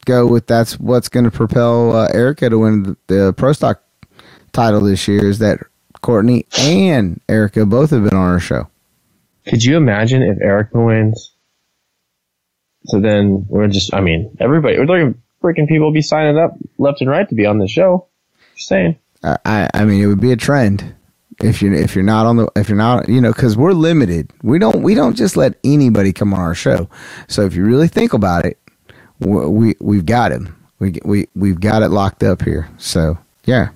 go 0.04 0.24
with 0.24 0.46
that's 0.46 0.78
what's 0.78 1.08
going 1.08 1.24
to 1.24 1.32
propel 1.32 1.96
uh, 1.96 2.08
Erica 2.14 2.48
to 2.48 2.58
win 2.58 2.82
the, 2.84 2.96
the 3.08 3.32
Pro 3.32 3.52
Stock 3.52 3.82
title 4.52 4.80
this 4.80 5.08
year. 5.08 5.26
Is 5.26 5.40
that 5.40 5.58
Courtney 6.00 6.46
and 6.58 7.20
Erica 7.28 7.66
both 7.66 7.90
have 7.90 8.04
been 8.04 8.16
on 8.16 8.30
our 8.30 8.38
show? 8.38 8.68
Could 9.46 9.64
you 9.64 9.76
imagine 9.76 10.22
if 10.22 10.40
Erica 10.40 10.80
wins? 10.80 11.32
So 12.84 13.00
then 13.00 13.46
we're 13.48 13.68
just, 13.68 13.92
I 13.92 14.00
mean, 14.00 14.36
everybody, 14.38 14.78
we're 14.78 14.84
looking, 14.84 15.20
freaking 15.42 15.68
people 15.68 15.92
be 15.92 16.02
signing 16.02 16.38
up 16.38 16.56
left 16.78 17.00
and 17.00 17.10
right 17.10 17.28
to 17.28 17.34
be 17.34 17.46
on 17.46 17.58
the 17.58 17.66
show. 17.66 18.06
Just 18.54 18.68
saying. 18.68 18.96
I 19.22 19.68
I 19.74 19.84
mean, 19.84 20.02
it 20.02 20.06
would 20.06 20.20
be 20.20 20.32
a 20.32 20.36
trend 20.36 20.94
if 21.42 21.62
you're 21.62 21.74
if 21.74 21.94
you're 21.94 22.04
not 22.04 22.26
on 22.26 22.36
the 22.36 22.48
if 22.56 22.68
you're 22.68 22.78
not 22.78 23.08
you 23.08 23.20
know 23.20 23.32
because 23.32 23.56
we're 23.56 23.72
limited. 23.72 24.32
We 24.42 24.58
don't 24.58 24.82
we 24.82 24.94
don't 24.94 25.16
just 25.16 25.36
let 25.36 25.54
anybody 25.64 26.12
come 26.12 26.34
on 26.34 26.40
our 26.40 26.54
show. 26.54 26.88
So 27.28 27.44
if 27.46 27.54
you 27.54 27.64
really 27.64 27.88
think 27.88 28.12
about 28.14 28.46
it, 28.46 28.58
we, 29.20 29.46
we 29.48 29.74
we've 29.80 30.06
got 30.06 30.32
him. 30.32 30.56
We 30.80 30.98
we 31.04 31.28
we've 31.36 31.60
got 31.60 31.82
it 31.82 31.90
locked 31.90 32.22
up 32.22 32.42
here. 32.42 32.68
So 32.78 33.18
yeah, 33.44 33.70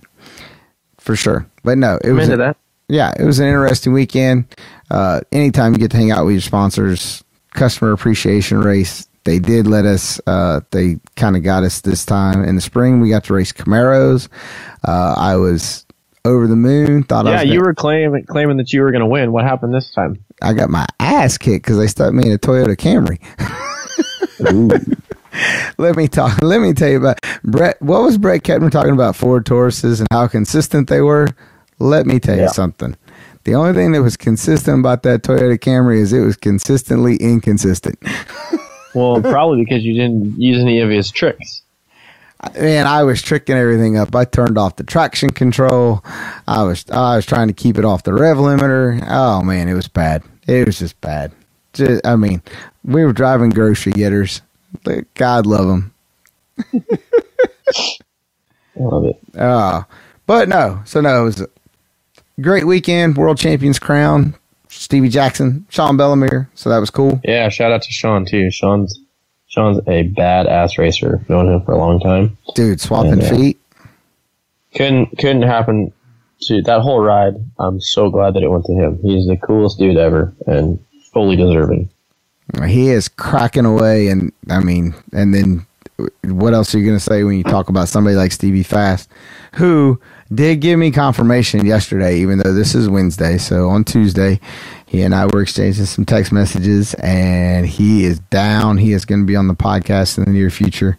for 0.99 1.17
sure. 1.17 1.47
But 1.65 1.79
no, 1.79 1.99
it 2.05 2.13
I'm 2.13 2.17
was 2.17 2.29
into 2.29 2.39
that. 2.39 2.57
yeah, 2.89 3.13
it 3.19 3.25
was 3.25 3.39
an 3.41 3.47
interesting 3.47 3.93
weekend. 3.93 4.47
Uh, 4.91 5.21
anytime 5.33 5.73
you 5.73 5.79
get 5.79 5.91
to 5.93 5.97
hang 5.99 6.11
out 6.13 6.25
with 6.27 6.35
your 6.35 6.43
sponsors, 6.43 7.25
customer 7.55 7.93
appreciation 7.93 8.61
race. 8.61 9.07
They 9.25 9.39
did 9.39 9.67
let 9.67 9.87
us. 9.87 10.21
Uh, 10.27 10.61
they 10.71 10.99
kind 11.17 11.37
of 11.37 11.43
got 11.43 11.65
us 11.65 11.81
this 11.83 12.05
time 12.05 12.45
in 12.45 12.57
the 12.57 12.61
spring. 12.63 13.01
We 13.01 13.11
got 13.11 13.25
to 13.25 13.35
race 13.35 13.53
Camaros. 13.53 14.29
Uh, 14.87 15.15
I 15.17 15.37
was 15.37 15.87
over 16.25 16.47
the 16.47 16.57
moon. 16.57 17.03
Thought 17.03 17.27
I 17.27 17.31
Yeah, 17.31 17.37
was 17.43 17.45
you 17.45 17.51
gonna- 17.59 17.65
were 17.67 17.75
claiming 17.75 18.25
claiming 18.25 18.57
that 18.57 18.73
you 18.73 18.83
were 18.83 18.91
going 18.91 19.01
to 19.01 19.07
win. 19.07 19.33
What 19.33 19.45
happened 19.45 19.75
this 19.75 19.91
time? 19.93 20.17
I 20.43 20.53
got 20.55 20.71
my 20.71 20.87
ass 21.01 21.39
kicked 21.39 21.65
because 21.65 21.79
they 21.79 21.87
stuck 21.87 22.13
me 22.15 22.27
in 22.27 22.33
a 22.33 22.39
Toyota 22.39 22.77
Camry. 22.77 23.19
let 25.79 25.97
me 25.97 26.09
talk. 26.09 26.43
Let 26.43 26.61
me 26.61 26.73
tell 26.73 26.89
you 26.89 26.99
about 26.99 27.19
Brett. 27.45 27.81
What 27.83 28.03
was 28.03 28.19
Brett 28.19 28.43
Ketman 28.43 28.71
talking 28.71 28.93
about 28.93 29.17
Ford 29.17 29.45
Tauruses 29.45 29.99
and 30.01 30.09
how 30.11 30.27
consistent 30.27 30.89
they 30.89 31.01
were? 31.01 31.29
Let 31.79 32.07
me 32.07 32.19
tell 32.21 32.37
Yeah. 32.37 32.45
you 32.45 32.49
something. 32.51 32.97
The 33.45 33.55
only 33.55 33.75
thing 33.75 33.93
that 33.93 34.01
was 34.03 34.17
consistent 34.17 34.79
about 34.81 35.03
that 35.03 35.23
Toyota 35.23 35.59
Camry 35.59 35.99
is 35.99 36.13
it 36.15 36.21
was 36.21 36.37
consistently 36.37 37.17
inconsistent. 37.17 37.99
Well, 38.97 39.21
probably 39.21 39.65
because 39.65 39.83
you 39.83 39.93
didn't 39.93 40.41
use 40.41 40.61
any 40.63 40.79
of 40.79 40.89
his 40.89 41.11
tricks. 41.11 41.63
Man, 42.55 42.87
I 42.87 43.03
was 43.05 43.23
tricking 43.23 43.57
everything 43.57 43.97
up. 43.97 44.15
I 44.15 44.25
turned 44.25 44.59
off 44.59 44.77
the 44.77 44.85
traction 44.85 45.31
control. 45.31 46.05
I 46.47 46.63
was 46.63 46.85
I 46.91 47.17
was 47.17 47.27
trying 47.27 47.49
to 47.49 47.55
keep 47.55 47.79
it 47.79 47.85
off 47.85 48.03
the 48.03 48.13
rev 48.13 48.37
limiter. 48.37 49.05
Oh 49.09 49.43
man, 49.43 49.69
it 49.69 49.75
was 49.75 49.89
bad. 49.89 50.23
It 50.47 50.67
was 50.67 50.79
just 50.79 51.01
bad. 51.01 51.33
Just, 51.73 52.07
I 52.07 52.17
mean, 52.17 52.43
we 52.85 53.05
were 53.05 53.13
driving 53.13 53.51
grocery 53.51 53.93
getters. 53.93 54.43
God 55.15 55.47
love 55.47 55.67
them. 55.67 55.95
Love 58.77 59.05
it. 59.07 59.21
Uh, 59.37 59.83
but 60.27 60.49
no, 60.49 60.83
so 60.85 61.01
no, 61.01 61.23
it 61.23 61.25
was 61.25 61.41
a 61.41 61.49
great 62.41 62.67
weekend. 62.67 63.17
World 63.17 63.39
champions 63.39 63.79
crown. 63.79 64.35
Stevie 64.69 65.09
Jackson, 65.09 65.67
Sean 65.69 65.97
Bellemeur. 65.97 66.49
So 66.55 66.69
that 66.71 66.79
was 66.79 66.91
cool. 66.91 67.21
Yeah, 67.25 67.49
shout 67.49 67.73
out 67.73 67.83
to 67.83 67.91
Sean 67.93 68.25
too. 68.27 68.51
Sean's 68.51 68.99
Sean's 69.55 69.79
a 69.87 70.09
badass 70.09 70.79
racer. 70.79 71.25
Known 71.29 71.49
him 71.49 71.63
for 71.63 71.73
a 71.73 71.79
long 71.79 72.01
time. 72.01 72.37
Dude, 72.57 72.81
swapping 72.81 73.21
Yeah. 73.21 73.27
Uh, 73.33 73.37
feet. 73.37 73.61
Couldn't 74.75 75.17
couldn't 75.19 75.43
happen 75.43 75.93
to 76.43 76.61
that 76.63 76.81
whole 76.81 77.01
ride. 77.01 77.35
I'm 77.61 77.81
so 77.81 78.11
glad 78.11 78.35
that 78.35 78.43
it 78.43 78.49
went 78.51 78.65
to 78.65 78.73
him. 78.73 78.99
He's 79.03 79.29
the 79.29 79.37
coolest 79.37 79.79
dude 79.79 79.97
ever 79.97 80.35
and 80.49 80.81
fully 81.13 81.37
deserving. 81.37 81.89
He 82.67 82.89
is 82.91 83.09
cracking 83.09 83.65
away, 83.65 84.09
and 84.09 84.33
I 84.51 84.59
mean, 84.59 84.95
and 85.13 85.33
then 85.33 85.67
what 86.23 86.55
else 86.55 86.75
are 86.75 86.79
you 86.79 86.85
going 86.85 86.97
to 86.97 87.05
say 87.05 87.25
when 87.25 87.37
you 87.37 87.45
talk 87.45 87.69
about 87.69 87.89
somebody 87.89 88.17
like 88.17 88.33
Stevie 88.33 88.63
Fast, 88.63 89.09
who 89.55 90.01
did 90.33 90.61
give 90.61 90.79
me 90.79 90.91
confirmation 90.91 91.65
yesterday, 91.65 92.19
even 92.19 92.39
though 92.39 92.53
this 92.53 92.75
is 92.75 92.89
Wednesday. 92.89 93.39
So 93.39 93.69
on 93.69 93.85
Tuesday, 93.85 94.41
he 94.87 95.03
and 95.03 95.15
I 95.15 95.27
were 95.27 95.43
exchanging 95.43 95.85
some 95.87 96.05
text 96.05 96.33
messages, 96.33 96.95
and 96.95 97.67
he 97.67 98.05
is 98.05 98.19
down. 98.19 98.79
He 98.79 98.93
is 98.93 99.05
going 99.05 99.21
to 99.21 99.27
be 99.27 99.37
on 99.37 99.49
the 99.49 99.55
podcast 99.55 100.19
in 100.19 100.25
the 100.25 100.31
near 100.31 100.51
future. 100.51 100.99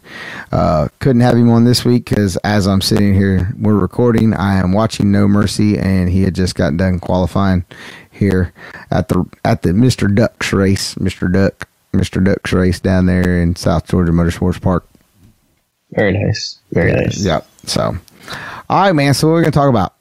Uh, 0.52 0.88
couldn't 0.98 1.22
have 1.22 1.36
him 1.36 1.50
on 1.50 1.64
this 1.64 1.84
week 1.84 2.06
because 2.08 2.36
as 2.38 2.66
I'm 2.66 2.80
sitting 2.80 3.14
here, 3.14 3.52
we're 3.58 3.78
recording. 3.78 4.34
I 4.34 4.58
am 4.58 4.72
watching 4.72 5.12
No 5.12 5.26
Mercy, 5.28 5.78
and 5.78 6.08
he 6.08 6.22
had 6.22 6.34
just 6.34 6.54
got 6.54 6.76
done 6.76 6.98
qualifying 6.98 7.64
here 8.10 8.52
at 8.90 9.08
the 9.08 9.24
at 9.44 9.62
the 9.62 9.70
Mr. 9.70 10.14
Ducks 10.14 10.52
race, 10.52 10.94
Mr. 10.96 11.32
Duck, 11.32 11.68
Mr. 11.96 12.22
Ducks 12.22 12.52
race 12.52 12.80
down 12.80 13.06
there 13.06 13.40
in 13.40 13.56
South 13.56 13.86
Georgia 13.86 14.12
Motorsports 14.12 14.60
Park. 14.60 14.86
Very 15.92 16.12
nice. 16.12 16.58
Very 16.72 16.92
nice. 16.92 17.24
Yep. 17.24 17.46
So, 17.64 17.96
all 18.68 18.82
right, 18.82 18.92
man. 18.92 19.14
So 19.14 19.28
what 19.28 19.34
are 19.34 19.36
we 19.36 19.42
gonna 19.42 19.52
talk 19.52 19.68
about? 19.68 19.94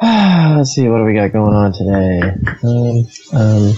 Let's 0.56 0.70
see 0.70 0.88
what 0.88 0.98
do 0.98 1.04
we 1.04 1.14
got 1.14 1.32
going 1.32 1.54
on 1.54 1.72
today. 1.72 2.20
Um, 2.62 3.06
um, 3.32 3.74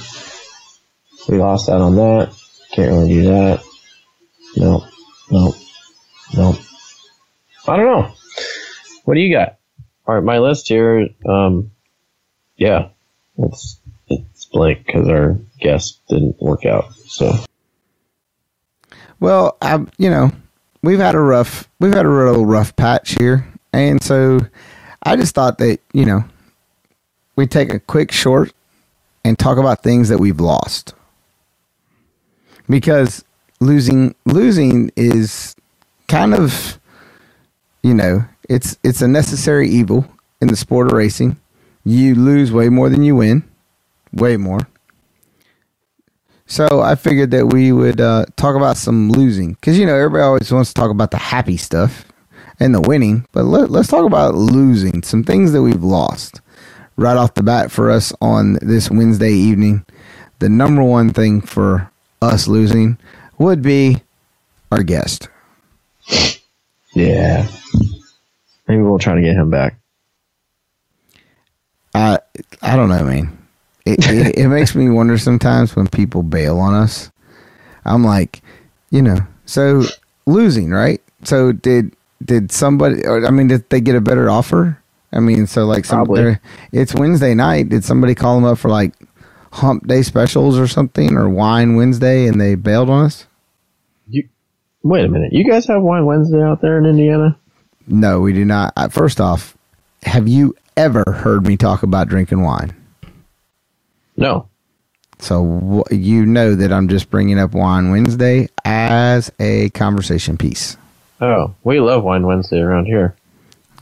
we 1.28 1.38
lost 1.38 1.68
out 1.68 1.80
on 1.80 1.94
that. 1.96 2.34
Can't 2.72 2.90
really 2.90 3.08
do 3.08 3.22
that. 3.24 3.62
Nope. 4.56 4.82
Nope. 5.30 5.54
Nope. 6.34 6.56
I 7.68 7.76
don't 7.76 7.86
know. 7.86 8.14
What 9.04 9.14
do 9.14 9.20
you 9.20 9.34
got? 9.34 9.58
All 10.06 10.14
right, 10.14 10.24
my 10.24 10.38
list 10.38 10.68
here. 10.68 11.08
Um, 11.28 11.72
yeah, 12.56 12.88
it's 13.38 13.78
blank 14.52 14.86
because 14.86 15.08
our 15.08 15.38
guest 15.60 16.00
didn't 16.08 16.40
work 16.40 16.66
out. 16.66 16.92
So 17.06 17.32
Well, 19.20 19.56
I, 19.62 19.84
you 19.98 20.10
know, 20.10 20.30
we've 20.82 20.98
had 20.98 21.14
a 21.14 21.20
rough 21.20 21.68
we've 21.80 21.94
had 21.94 22.06
a 22.06 22.08
real 22.10 22.46
rough 22.46 22.76
patch 22.76 23.16
here, 23.18 23.46
and 23.72 24.02
so 24.02 24.40
I 25.02 25.16
just 25.16 25.34
thought 25.34 25.58
that 25.58 25.80
you 25.92 26.04
know 26.04 26.24
we 27.36 27.46
take 27.46 27.72
a 27.72 27.80
quick 27.80 28.12
short 28.12 28.52
and 29.24 29.38
talk 29.38 29.58
about 29.58 29.82
things 29.82 30.08
that 30.10 30.18
we've 30.18 30.40
lost 30.40 30.94
because 32.68 33.24
losing 33.60 34.14
losing 34.26 34.90
is 34.96 35.56
kind 36.08 36.34
of 36.34 36.78
you 37.82 37.94
know 37.94 38.24
it's 38.48 38.78
it's 38.84 39.02
a 39.02 39.08
necessary 39.08 39.68
evil 39.68 40.06
in 40.40 40.48
the 40.48 40.56
sport 40.56 40.88
of 40.88 40.92
racing. 40.92 41.38
You 41.84 42.14
lose 42.14 42.52
way 42.52 42.68
more 42.68 42.88
than 42.88 43.02
you 43.02 43.16
win, 43.16 43.44
way 44.16 44.36
more. 44.36 44.60
So 46.46 46.80
I 46.80 46.94
figured 46.94 47.32
that 47.32 47.48
we 47.48 47.72
would 47.72 48.00
uh, 48.00 48.26
talk 48.36 48.54
about 48.54 48.76
some 48.76 49.10
losing 49.10 49.54
because 49.54 49.78
you 49.78 49.86
know 49.86 49.96
everybody 49.96 50.22
always 50.22 50.52
wants 50.52 50.70
to 50.70 50.74
talk 50.74 50.90
about 50.90 51.10
the 51.10 51.18
happy 51.18 51.56
stuff 51.56 52.04
and 52.60 52.74
the 52.74 52.80
winning, 52.80 53.26
but 53.32 53.44
let, 53.44 53.70
let's 53.70 53.88
talk 53.88 54.06
about 54.06 54.34
losing 54.34 55.02
some 55.02 55.24
things 55.24 55.52
that 55.52 55.62
we've 55.62 55.82
lost 55.82 56.40
right 56.96 57.16
off 57.16 57.34
the 57.34 57.42
bat 57.42 57.70
for 57.70 57.90
us 57.90 58.12
on 58.20 58.54
this 58.62 58.90
Wednesday 58.90 59.32
evening. 59.32 59.84
The 60.38 60.48
number 60.48 60.82
one 60.82 61.10
thing 61.12 61.40
for 61.40 61.90
us 62.22 62.46
losing 62.46 62.98
would 63.38 63.60
be 63.60 64.02
our 64.70 64.82
guest. 64.82 65.28
yeah, 66.94 67.46
maybe 68.68 68.82
we'll 68.82 68.98
try 68.98 69.14
to 69.14 69.20
get 69.20 69.34
him 69.34 69.50
back. 69.50 69.78
I 71.94 72.18
I 72.62 72.76
don't 72.76 72.88
know, 72.88 73.04
man. 73.04 73.35
It, 73.86 74.00
it, 74.10 74.38
it 74.38 74.48
makes 74.48 74.74
me 74.76 74.90
wonder 74.90 75.18
sometimes 75.18 75.76
when 75.76 75.88
people 75.88 76.24
bail 76.24 76.58
on 76.60 76.74
us. 76.74 77.10
I'm 77.86 78.04
like, 78.04 78.42
you 78.90 79.02
know, 79.02 79.18
so 79.46 79.84
losing, 80.26 80.70
right? 80.70 81.02
So 81.24 81.52
did 81.52 81.94
did 82.24 82.52
somebody? 82.52 83.06
Or, 83.06 83.26
I 83.26 83.30
mean, 83.30 83.48
did 83.48 83.68
they 83.70 83.80
get 83.82 83.96
a 83.96 84.02
better 84.02 84.30
offer? 84.30 84.80
I 85.12 85.20
mean, 85.20 85.46
so 85.48 85.66
like 85.66 85.86
some, 85.86 86.04
Probably. 86.04 86.38
it's 86.72 86.94
Wednesday 86.94 87.34
night. 87.34 87.70
Did 87.70 87.84
somebody 87.84 88.14
call 88.14 88.36
them 88.36 88.44
up 88.44 88.58
for 88.58 88.70
like 88.70 88.94
Hump 89.52 89.88
Day 89.88 90.02
specials 90.02 90.58
or 90.58 90.68
something, 90.68 91.16
or 91.16 91.28
Wine 91.28 91.76
Wednesday, 91.76 92.26
and 92.28 92.40
they 92.40 92.56
bailed 92.56 92.90
on 92.90 93.06
us? 93.06 93.26
You 94.08 94.28
wait 94.82 95.04
a 95.04 95.08
minute. 95.08 95.32
You 95.32 95.44
guys 95.50 95.66
have 95.68 95.82
Wine 95.82 96.06
Wednesday 96.06 96.42
out 96.42 96.60
there 96.62 96.78
in 96.78 96.86
Indiana? 96.86 97.38
No, 97.86 98.20
we 98.20 98.32
do 98.32 98.44
not. 98.44 98.74
First 98.92 99.20
off, 99.20 99.56
have 100.04 100.28
you 100.28 100.54
ever 100.76 101.04
heard 101.08 101.46
me 101.46 101.56
talk 101.56 101.82
about 101.82 102.08
drinking 102.08 102.42
wine? 102.42 102.74
No. 104.16 104.48
So 105.18 105.84
you 105.90 106.26
know 106.26 106.54
that 106.54 106.72
I'm 106.72 106.88
just 106.88 107.10
bringing 107.10 107.38
up 107.38 107.52
Wine 107.54 107.90
Wednesday 107.90 108.48
as 108.64 109.32
a 109.40 109.70
conversation 109.70 110.36
piece. 110.36 110.76
Oh, 111.20 111.54
we 111.64 111.80
love 111.80 112.04
Wine 112.04 112.26
Wednesday 112.26 112.58
around 112.60 112.84
here. 112.86 113.14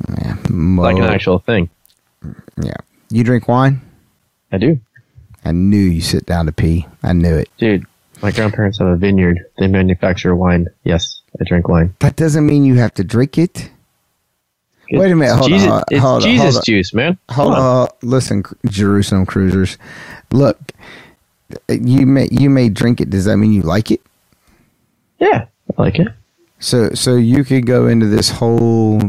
Yeah, 0.08 0.36
Like 0.50 0.96
an 0.96 1.04
actual 1.04 1.38
thing. 1.40 1.70
yeah. 2.60 2.76
You 3.10 3.24
drink 3.24 3.48
wine? 3.48 3.80
I 4.52 4.58
do. 4.58 4.78
I 5.44 5.52
knew 5.52 5.76
you 5.78 6.00
sit 6.00 6.24
down 6.26 6.46
to 6.46 6.52
pee. 6.52 6.86
I 7.02 7.12
knew 7.12 7.34
it. 7.36 7.48
Dude, 7.58 7.84
my 8.22 8.30
grandparents 8.30 8.78
have 8.78 8.88
a 8.88 8.96
vineyard. 8.96 9.40
They 9.58 9.66
manufacture 9.66 10.34
wine. 10.34 10.68
Yes, 10.84 11.20
I 11.40 11.44
drink 11.44 11.68
wine. 11.68 11.94
That 12.00 12.16
doesn't 12.16 12.46
mean 12.46 12.64
you 12.64 12.76
have 12.76 12.94
to 12.94 13.04
drink 13.04 13.36
it. 13.38 13.70
Wait 14.90 15.10
a 15.10 15.16
minute, 15.16 15.36
hold 15.36 15.52
on, 15.52 15.58
Jesus, 15.58 15.68
hold 15.68 15.82
on, 15.92 15.98
hold 16.00 16.22
on, 16.22 16.28
Jesus 16.28 16.44
hold 16.44 16.56
on. 16.56 16.62
juice, 16.64 16.94
man. 16.94 17.18
Hold 17.30 17.54
Come 17.54 17.62
on. 17.62 17.88
Listen, 18.02 18.44
Jerusalem 18.66 19.26
cruisers. 19.26 19.78
Look, 20.32 20.58
you 21.68 22.06
may 22.06 22.28
you 22.30 22.50
may 22.50 22.68
drink 22.68 23.00
it. 23.00 23.10
Does 23.10 23.24
that 23.24 23.36
mean 23.36 23.52
you 23.52 23.62
like 23.62 23.90
it? 23.90 24.00
Yeah, 25.18 25.46
I 25.78 25.82
like 25.82 25.98
it. 25.98 26.08
So 26.58 26.90
so 26.90 27.16
you 27.16 27.44
could 27.44 27.66
go 27.66 27.86
into 27.86 28.06
this 28.06 28.30
whole. 28.30 29.00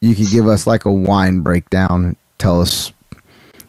You 0.00 0.14
could 0.14 0.28
give 0.30 0.46
us 0.46 0.66
like 0.66 0.84
a 0.84 0.92
wine 0.92 1.40
breakdown. 1.40 2.16
Tell 2.38 2.60
us. 2.60 2.92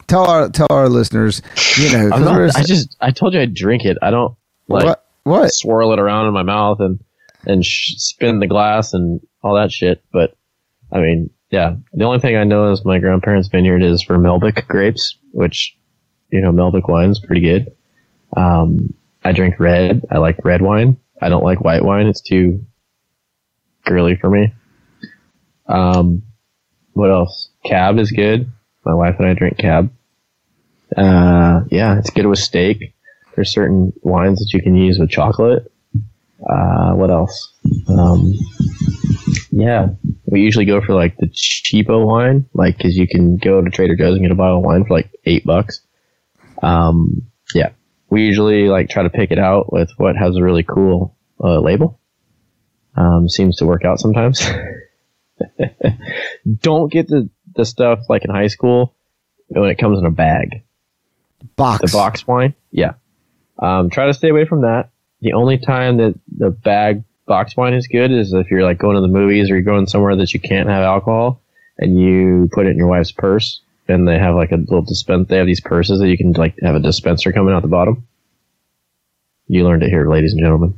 Tell 0.06 0.24
our 0.24 0.48
tell 0.48 0.68
our 0.70 0.88
listeners. 0.88 1.42
You 1.78 1.92
know, 1.92 2.08
not, 2.08 2.56
I 2.56 2.62
just, 2.62 2.96
I 3.00 3.10
told 3.10 3.34
you 3.34 3.40
I 3.40 3.46
drink 3.46 3.84
it. 3.84 3.98
I 4.02 4.10
don't 4.10 4.36
like 4.68 4.84
what 4.84 5.06
what 5.24 5.52
swirl 5.52 5.92
it 5.92 5.98
around 5.98 6.28
in 6.28 6.34
my 6.34 6.42
mouth 6.42 6.80
and 6.80 7.00
and 7.44 7.64
sh- 7.64 7.94
spin 7.96 8.38
the 8.38 8.46
glass 8.46 8.92
and 8.92 9.20
all 9.42 9.54
that 9.56 9.72
shit. 9.72 10.02
But 10.12 10.36
I 10.92 11.00
mean, 11.00 11.30
yeah, 11.50 11.76
the 11.92 12.04
only 12.04 12.18
thing 12.18 12.36
I 12.36 12.44
know 12.44 12.72
is 12.72 12.84
my 12.84 12.98
grandparents' 12.98 13.48
vineyard 13.48 13.82
is 13.82 14.02
for 14.02 14.18
Malbec 14.18 14.66
grapes, 14.66 15.16
which 15.32 15.76
you 16.30 16.40
know 16.40 16.52
Malbec 16.52 16.88
wine's 16.88 17.20
pretty 17.20 17.42
good. 17.42 17.74
Um, 18.36 18.94
I 19.24 19.32
drink 19.32 19.58
red. 19.58 20.04
I 20.10 20.18
like 20.18 20.44
red 20.44 20.62
wine. 20.62 20.98
I 21.20 21.28
don't 21.28 21.44
like 21.44 21.60
white 21.60 21.84
wine. 21.84 22.06
It's 22.06 22.20
too 22.20 22.64
girly 23.84 24.16
for 24.16 24.28
me. 24.28 24.52
Um, 25.68 26.22
what 26.92 27.10
else? 27.10 27.50
Cab 27.64 27.98
is 27.98 28.10
good. 28.10 28.50
My 28.84 28.94
wife 28.94 29.16
and 29.18 29.28
I 29.28 29.34
drink 29.34 29.58
cab. 29.58 29.90
Uh, 30.96 31.62
yeah, 31.70 31.98
it's 31.98 32.10
good 32.10 32.26
with 32.26 32.38
steak. 32.38 32.94
There's 33.34 33.50
certain 33.50 33.92
wines 34.02 34.38
that 34.38 34.52
you 34.52 34.62
can 34.62 34.76
use 34.76 34.98
with 34.98 35.10
chocolate. 35.10 35.70
Uh, 36.48 36.92
what 36.92 37.10
else? 37.10 37.52
Um, 37.88 38.34
yeah, 39.50 39.88
we 40.36 40.42
usually 40.42 40.66
go 40.66 40.82
for 40.82 40.92
like 40.92 41.16
the 41.16 41.28
cheapo 41.28 42.04
wine, 42.06 42.44
like 42.52 42.76
because 42.76 42.94
you 42.94 43.08
can 43.08 43.38
go 43.38 43.62
to 43.62 43.70
Trader 43.70 43.96
Joe's 43.96 44.16
and 44.16 44.22
get 44.22 44.30
a 44.30 44.34
bottle 44.34 44.58
of 44.58 44.64
wine 44.64 44.84
for 44.84 44.92
like 44.92 45.10
eight 45.24 45.46
bucks. 45.46 45.80
Um, 46.62 47.22
yeah, 47.54 47.70
we 48.10 48.26
usually 48.26 48.68
like 48.68 48.90
try 48.90 49.02
to 49.02 49.08
pick 49.08 49.30
it 49.30 49.38
out 49.38 49.72
with 49.72 49.90
what 49.96 50.14
has 50.14 50.36
a 50.36 50.42
really 50.42 50.62
cool 50.62 51.16
uh, 51.42 51.58
label. 51.58 51.98
Um, 52.94 53.30
seems 53.30 53.56
to 53.56 53.66
work 53.66 53.86
out 53.86 53.98
sometimes. 53.98 54.46
Don't 56.60 56.92
get 56.92 57.08
the 57.08 57.30
the 57.54 57.64
stuff 57.64 58.00
like 58.10 58.26
in 58.26 58.30
high 58.30 58.48
school 58.48 58.94
when 59.48 59.70
it 59.70 59.78
comes 59.78 59.98
in 59.98 60.04
a 60.04 60.10
bag 60.10 60.64
box? 61.56 61.80
the 61.80 61.96
box 61.96 62.26
wine. 62.26 62.54
Yeah. 62.70 62.92
Um, 63.58 63.88
try 63.88 64.04
to 64.04 64.12
stay 64.12 64.28
away 64.28 64.44
from 64.44 64.62
that. 64.62 64.90
The 65.22 65.32
only 65.32 65.56
time 65.56 65.96
that 65.96 66.14
the 66.28 66.50
bag 66.50 67.04
box 67.26 67.56
wine 67.56 67.74
is 67.74 67.86
good 67.88 68.10
is 68.10 68.32
if 68.32 68.50
you're 68.50 68.62
like 68.62 68.78
going 68.78 68.94
to 68.94 69.00
the 69.00 69.08
movies 69.08 69.50
or 69.50 69.54
you're 69.54 69.62
going 69.62 69.86
somewhere 69.86 70.16
that 70.16 70.32
you 70.32 70.40
can't 70.40 70.68
have 70.68 70.82
alcohol 70.82 71.40
and 71.78 72.00
you 72.00 72.48
put 72.52 72.66
it 72.66 72.70
in 72.70 72.78
your 72.78 72.86
wife's 72.86 73.12
purse 73.12 73.60
and 73.88 74.06
they 74.06 74.18
have 74.18 74.34
like 74.34 74.52
a 74.52 74.56
little 74.56 74.82
dispense. 74.82 75.28
They 75.28 75.36
have 75.36 75.46
these 75.46 75.60
purses 75.60 76.00
that 76.00 76.08
you 76.08 76.16
can 76.16 76.32
like 76.32 76.58
have 76.62 76.74
a 76.74 76.80
dispenser 76.80 77.32
coming 77.32 77.54
out 77.54 77.62
the 77.62 77.68
bottom. 77.68 78.06
You 79.48 79.64
learned 79.64 79.82
it 79.82 79.90
here, 79.90 80.08
ladies 80.08 80.32
and 80.32 80.40
gentlemen. 80.40 80.74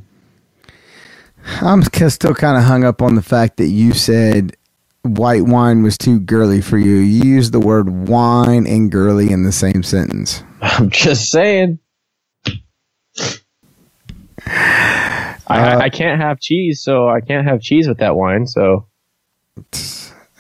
I'm 1.62 1.82
still 1.82 2.34
kind 2.34 2.58
of 2.58 2.64
hung 2.64 2.84
up 2.84 3.00
on 3.00 3.14
the 3.14 3.22
fact 3.22 3.56
that 3.56 3.68
you 3.68 3.94
said 3.94 4.56
white 5.02 5.44
wine 5.44 5.82
was 5.82 5.96
too 5.96 6.20
girly 6.20 6.60
for 6.60 6.76
you. 6.76 6.96
You 6.96 7.24
used 7.24 7.52
the 7.52 7.60
word 7.60 8.08
wine 8.08 8.66
and 8.66 8.92
girly 8.92 9.30
in 9.30 9.44
the 9.44 9.52
same 9.52 9.82
sentence. 9.82 10.42
I'm 10.62 10.90
just 10.90 11.30
saying. 11.30 11.78
I, 15.48 15.60
I, 15.60 15.80
I 15.84 15.90
can't 15.90 16.20
have 16.20 16.40
cheese, 16.40 16.82
so 16.82 17.08
I 17.08 17.20
can't 17.20 17.46
have 17.48 17.60
cheese 17.62 17.88
with 17.88 17.98
that 17.98 18.16
wine. 18.16 18.46
So 18.46 18.88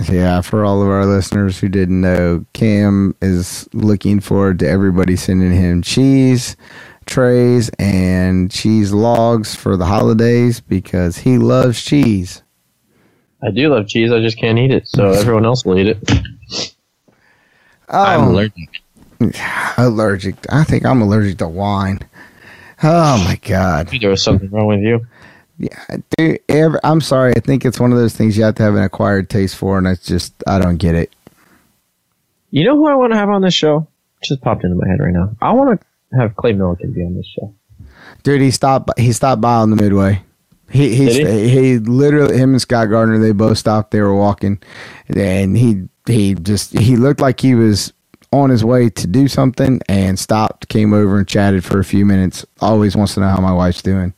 Yeah, 0.08 0.42
for 0.42 0.64
all 0.64 0.82
of 0.82 0.88
our 0.88 1.06
listeners 1.06 1.58
who 1.60 1.68
didn't 1.68 2.00
know, 2.00 2.44
Cam 2.54 3.14
is 3.22 3.68
looking 3.72 4.20
forward 4.20 4.58
to 4.60 4.68
everybody 4.68 5.16
sending 5.16 5.52
him 5.52 5.82
cheese 5.82 6.56
trays 7.06 7.70
and 7.78 8.50
cheese 8.50 8.92
logs 8.92 9.54
for 9.54 9.76
the 9.76 9.86
holidays 9.86 10.60
because 10.60 11.18
he 11.18 11.38
loves 11.38 11.82
cheese. 11.82 12.42
I 13.42 13.50
do 13.52 13.68
love 13.74 13.88
cheese. 13.88 14.12
I 14.12 14.20
just 14.20 14.38
can't 14.38 14.58
eat 14.58 14.72
it, 14.72 14.88
so 14.88 15.10
everyone 15.12 15.46
else 15.46 15.64
will 15.64 15.78
eat 15.78 15.88
it. 15.88 15.98
Oh. 17.88 17.98
I'm 18.04 18.24
Oh, 18.24 18.30
allergic. 18.30 18.68
allergic. 19.78 20.36
I 20.50 20.64
think 20.64 20.84
I'm 20.86 21.02
allergic 21.02 21.38
to 21.38 21.48
wine. 21.48 22.00
Oh 22.82 23.18
my 23.24 23.36
god. 23.42 23.86
I 23.86 23.90
think 23.90 24.02
there 24.02 24.10
was 24.10 24.22
something 24.22 24.50
wrong 24.50 24.66
with 24.66 24.80
you. 24.80 25.06
Yeah, 25.58 25.96
dude. 26.16 26.40
Every, 26.48 26.78
I'm 26.84 27.00
sorry. 27.00 27.32
I 27.36 27.40
think 27.40 27.64
it's 27.64 27.80
one 27.80 27.90
of 27.92 27.98
those 27.98 28.14
things 28.14 28.36
you 28.38 28.44
have 28.44 28.54
to 28.56 28.62
have 28.62 28.76
an 28.76 28.84
acquired 28.84 29.28
taste 29.28 29.56
for, 29.56 29.76
and 29.78 29.86
it's 29.86 30.06
just 30.06 30.32
I 30.46 30.58
don't 30.60 30.76
get 30.76 30.94
it. 30.94 31.14
You 32.50 32.64
know 32.64 32.76
who 32.76 32.86
I 32.86 32.94
want 32.94 33.12
to 33.12 33.18
have 33.18 33.28
on 33.28 33.42
this 33.42 33.54
show? 33.54 33.88
Just 34.22 34.40
popped 34.40 34.64
into 34.64 34.76
my 34.76 34.86
head 34.88 35.00
right 35.00 35.12
now. 35.12 35.36
I 35.42 35.52
want 35.52 35.80
to 35.80 36.16
have 36.18 36.36
Clay 36.36 36.52
Millican 36.52 36.94
be 36.94 37.02
on 37.02 37.14
this 37.16 37.26
show. 37.26 37.52
Dude, 38.22 38.40
he 38.40 38.50
stopped. 38.50 38.90
He 38.98 39.12
stopped 39.12 39.40
by 39.40 39.56
on 39.56 39.70
the 39.70 39.76
midway. 39.76 40.22
He 40.70 40.94
he 40.94 41.06
Did 41.06 41.50
he? 41.50 41.78
literally 41.78 42.36
him 42.36 42.50
and 42.50 42.60
Scott 42.60 42.90
Gardner. 42.90 43.18
They 43.18 43.32
both 43.32 43.58
stopped. 43.58 43.90
They 43.90 44.00
were 44.00 44.14
walking, 44.14 44.62
and 45.08 45.56
he 45.56 45.88
he 46.06 46.34
just 46.34 46.78
he 46.78 46.96
looked 46.96 47.20
like 47.20 47.40
he 47.40 47.54
was 47.54 47.92
on 48.32 48.50
his 48.50 48.64
way 48.64 48.90
to 48.90 49.06
do 49.06 49.28
something 49.28 49.80
and 49.88 50.18
stopped. 50.18 50.68
Came 50.68 50.92
over 50.92 51.18
and 51.18 51.26
chatted 51.26 51.64
for 51.64 51.78
a 51.78 51.84
few 51.84 52.04
minutes. 52.04 52.44
Always 52.60 52.96
wants 52.96 53.14
to 53.14 53.20
know 53.20 53.28
how 53.28 53.40
my 53.40 53.52
wife's 53.52 53.82
doing, 53.82 54.12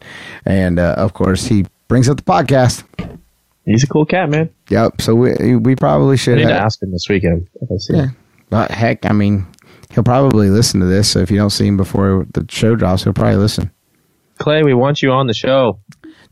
and 0.45 0.79
uh, 0.79 0.95
of 0.99 1.13
course 1.15 1.47
he 1.47 1.67
brings 1.89 2.09
up 2.09 2.17
the 2.17 2.23
podcast. 2.23 2.85
He's 3.67 3.85
a 3.85 3.87
cool 3.87 4.07
cat, 4.07 4.31
man. 4.31 4.51
Yep. 4.69 5.01
So 5.03 5.15
we 5.15 5.57
we 5.57 5.77
probably 5.77 6.15
I 6.15 6.17
should. 6.17 6.37
need 6.39 6.45
to 6.45 6.53
have- 6.55 6.65
ask 6.65 6.83
him 6.83 6.91
this 6.93 7.09
weekend 7.09 7.49
if 7.61 7.71
I 7.71 7.77
see 7.77 7.95
Yeah. 7.95 8.03
him. 8.07 8.17
But 8.49 8.71
heck, 8.73 9.07
I 9.07 9.13
mean, 9.13 9.47
he'll 9.93 10.03
probably 10.03 10.51
listen 10.51 10.81
to 10.81 10.87
this. 10.87 11.09
So 11.09 11.21
if 11.21 11.31
you 11.31 11.37
don't 11.37 11.51
see 11.51 11.67
him 11.69 11.77
before 11.77 12.27
the 12.33 12.45
show 12.49 12.75
drops, 12.75 13.05
he'll 13.05 13.13
probably 13.13 13.37
listen. 13.37 13.71
Clay, 14.39 14.63
we 14.65 14.75
want 14.75 15.03
you 15.03 15.13
on 15.13 15.27
the 15.29 15.35
show. 15.35 15.79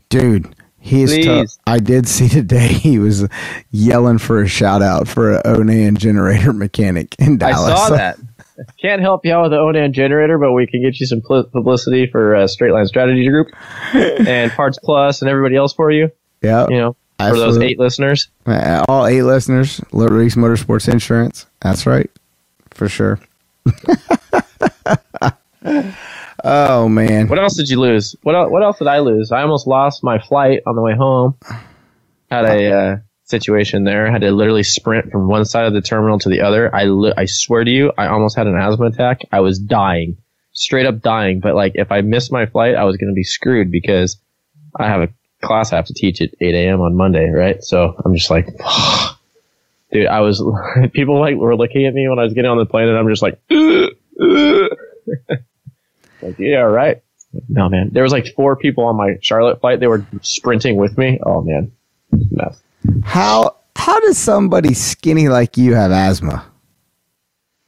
Dude, 0.09 0.53
he's 0.89 1.25
tough. 1.25 1.47
I 1.67 1.79
did 1.79 2.07
see 2.07 2.27
today 2.27 2.67
he 2.67 2.99
was 2.99 3.27
yelling 3.71 4.17
for 4.17 4.41
a 4.41 4.47
shout 4.47 4.81
out 4.81 5.07
for 5.07 5.33
an 5.33 5.41
Onan 5.45 5.95
generator 5.97 6.53
mechanic 6.53 7.15
in 7.19 7.37
Dallas. 7.37 7.71
I 7.71 7.87
saw 7.87 7.95
that. 7.95 8.17
Can't 8.81 9.01
help 9.01 9.25
you 9.25 9.33
out 9.33 9.43
with 9.43 9.51
the 9.51 9.59
Onan 9.59 9.93
generator, 9.93 10.37
but 10.37 10.51
we 10.51 10.67
can 10.67 10.81
get 10.81 10.99
you 10.99 11.05
some 11.05 11.21
publicity 11.21 12.07
for 12.07 12.35
uh, 12.35 12.47
Straight 12.47 12.73
Line 12.73 12.87
Strategy 12.87 13.27
Group 13.27 13.47
and 13.93 14.51
Parts 14.51 14.77
Plus 14.83 15.21
and 15.21 15.29
everybody 15.29 15.55
else 15.55 15.73
for 15.73 15.91
you. 15.91 16.11
yeah. 16.41 16.67
You 16.69 16.77
know, 16.77 16.95
for 17.19 17.37
those 17.37 17.57
eight 17.57 17.79
listeners. 17.79 18.27
All 18.45 19.05
eight 19.05 19.23
listeners, 19.23 19.81
Little 19.91 20.17
Reese 20.17 20.35
Motorsports 20.35 20.91
Insurance. 20.91 21.45
That's 21.61 21.85
right. 21.85 22.09
For 22.71 22.89
sure. 22.89 23.19
oh, 26.43 26.89
man. 26.89 27.27
What 27.27 27.39
else 27.39 27.55
did 27.55 27.69
you 27.69 27.79
lose? 27.79 28.15
What 28.23 28.51
what 28.51 28.63
else 28.63 28.79
did 28.79 28.87
I 28.87 28.99
lose? 28.99 29.31
I 29.31 29.41
almost 29.41 29.67
lost 29.67 30.03
my 30.03 30.19
flight 30.19 30.61
on 30.65 30.75
the 30.75 30.81
way 30.81 30.95
home. 30.95 31.35
Had 32.29 32.45
a 32.45 32.71
uh, 32.71 32.97
situation 33.25 33.83
there. 33.83 34.11
Had 34.11 34.21
to 34.21 34.31
literally 34.31 34.63
sprint 34.63 35.11
from 35.11 35.27
one 35.27 35.45
side 35.45 35.65
of 35.65 35.73
the 35.73 35.81
terminal 35.81 36.19
to 36.19 36.29
the 36.29 36.41
other. 36.41 36.73
I 36.73 36.85
li- 36.85 37.13
I 37.15 37.25
swear 37.25 37.63
to 37.63 37.71
you, 37.71 37.91
I 37.97 38.07
almost 38.07 38.35
had 38.35 38.47
an 38.47 38.55
asthma 38.55 38.87
attack. 38.87 39.21
I 39.31 39.39
was 39.39 39.59
dying, 39.59 40.17
straight 40.51 40.85
up 40.85 41.01
dying. 41.01 41.39
But 41.39 41.55
like, 41.55 41.73
if 41.75 41.91
I 41.91 42.01
missed 42.01 42.31
my 42.31 42.45
flight, 42.45 42.75
I 42.75 42.83
was 42.83 42.97
going 42.97 43.09
to 43.09 43.15
be 43.15 43.23
screwed 43.23 43.71
because 43.71 44.17
I 44.75 44.87
have 44.87 45.01
a 45.01 45.09
class 45.41 45.73
I 45.73 45.77
have 45.77 45.87
to 45.87 45.93
teach 45.93 46.21
at 46.21 46.29
8 46.39 46.53
a.m. 46.53 46.81
on 46.81 46.95
Monday, 46.95 47.29
right? 47.29 47.63
So 47.63 47.95
I'm 48.03 48.13
just 48.15 48.29
like, 48.29 48.45
dude, 49.91 50.07
I 50.07 50.21
was. 50.21 50.43
people 50.93 51.19
like 51.19 51.35
were 51.35 51.55
looking 51.55 51.85
at 51.87 51.93
me 51.93 52.07
when 52.07 52.19
I 52.19 52.23
was 52.23 52.33
getting 52.33 52.51
on 52.51 52.57
the 52.57 52.65
plane, 52.65 52.89
and 52.89 52.97
I'm 52.97 53.09
just 53.09 53.21
like. 53.21 53.39
Like, 56.21 56.37
yeah, 56.39 56.59
right. 56.59 57.01
No, 57.47 57.69
man. 57.69 57.89
There 57.91 58.03
was 58.03 58.11
like 58.11 58.33
four 58.35 58.55
people 58.55 58.85
on 58.85 58.95
my 58.95 59.17
Charlotte 59.21 59.61
flight. 59.61 59.79
They 59.79 59.87
were 59.87 60.05
sprinting 60.21 60.77
with 60.77 60.97
me. 60.97 61.19
Oh, 61.23 61.41
man. 61.41 61.71
Mess. 62.31 62.61
How, 63.03 63.55
how 63.75 63.99
does 63.99 64.17
somebody 64.17 64.73
skinny 64.73 65.29
like 65.29 65.57
you 65.57 65.75
have 65.75 65.91
asthma? 65.91 66.45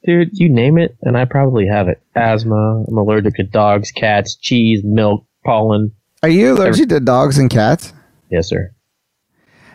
Dude, 0.03 0.29
you 0.33 0.49
name 0.49 0.79
it, 0.79 0.97
and 1.03 1.15
I 1.15 1.25
probably 1.25 1.67
have 1.67 1.87
it. 1.87 2.01
Asthma. 2.15 2.85
I'm 2.87 2.97
allergic 2.97 3.35
to 3.35 3.43
dogs, 3.43 3.91
cats, 3.91 4.35
cheese, 4.35 4.81
milk, 4.83 5.25
pollen. 5.45 5.91
Are 6.23 6.29
you 6.29 6.53
allergic 6.53 6.89
to 6.89 6.99
dogs 6.99 7.37
and 7.37 7.49
cats? 7.49 7.93
Yes, 8.31 8.47
sir. 8.49 8.73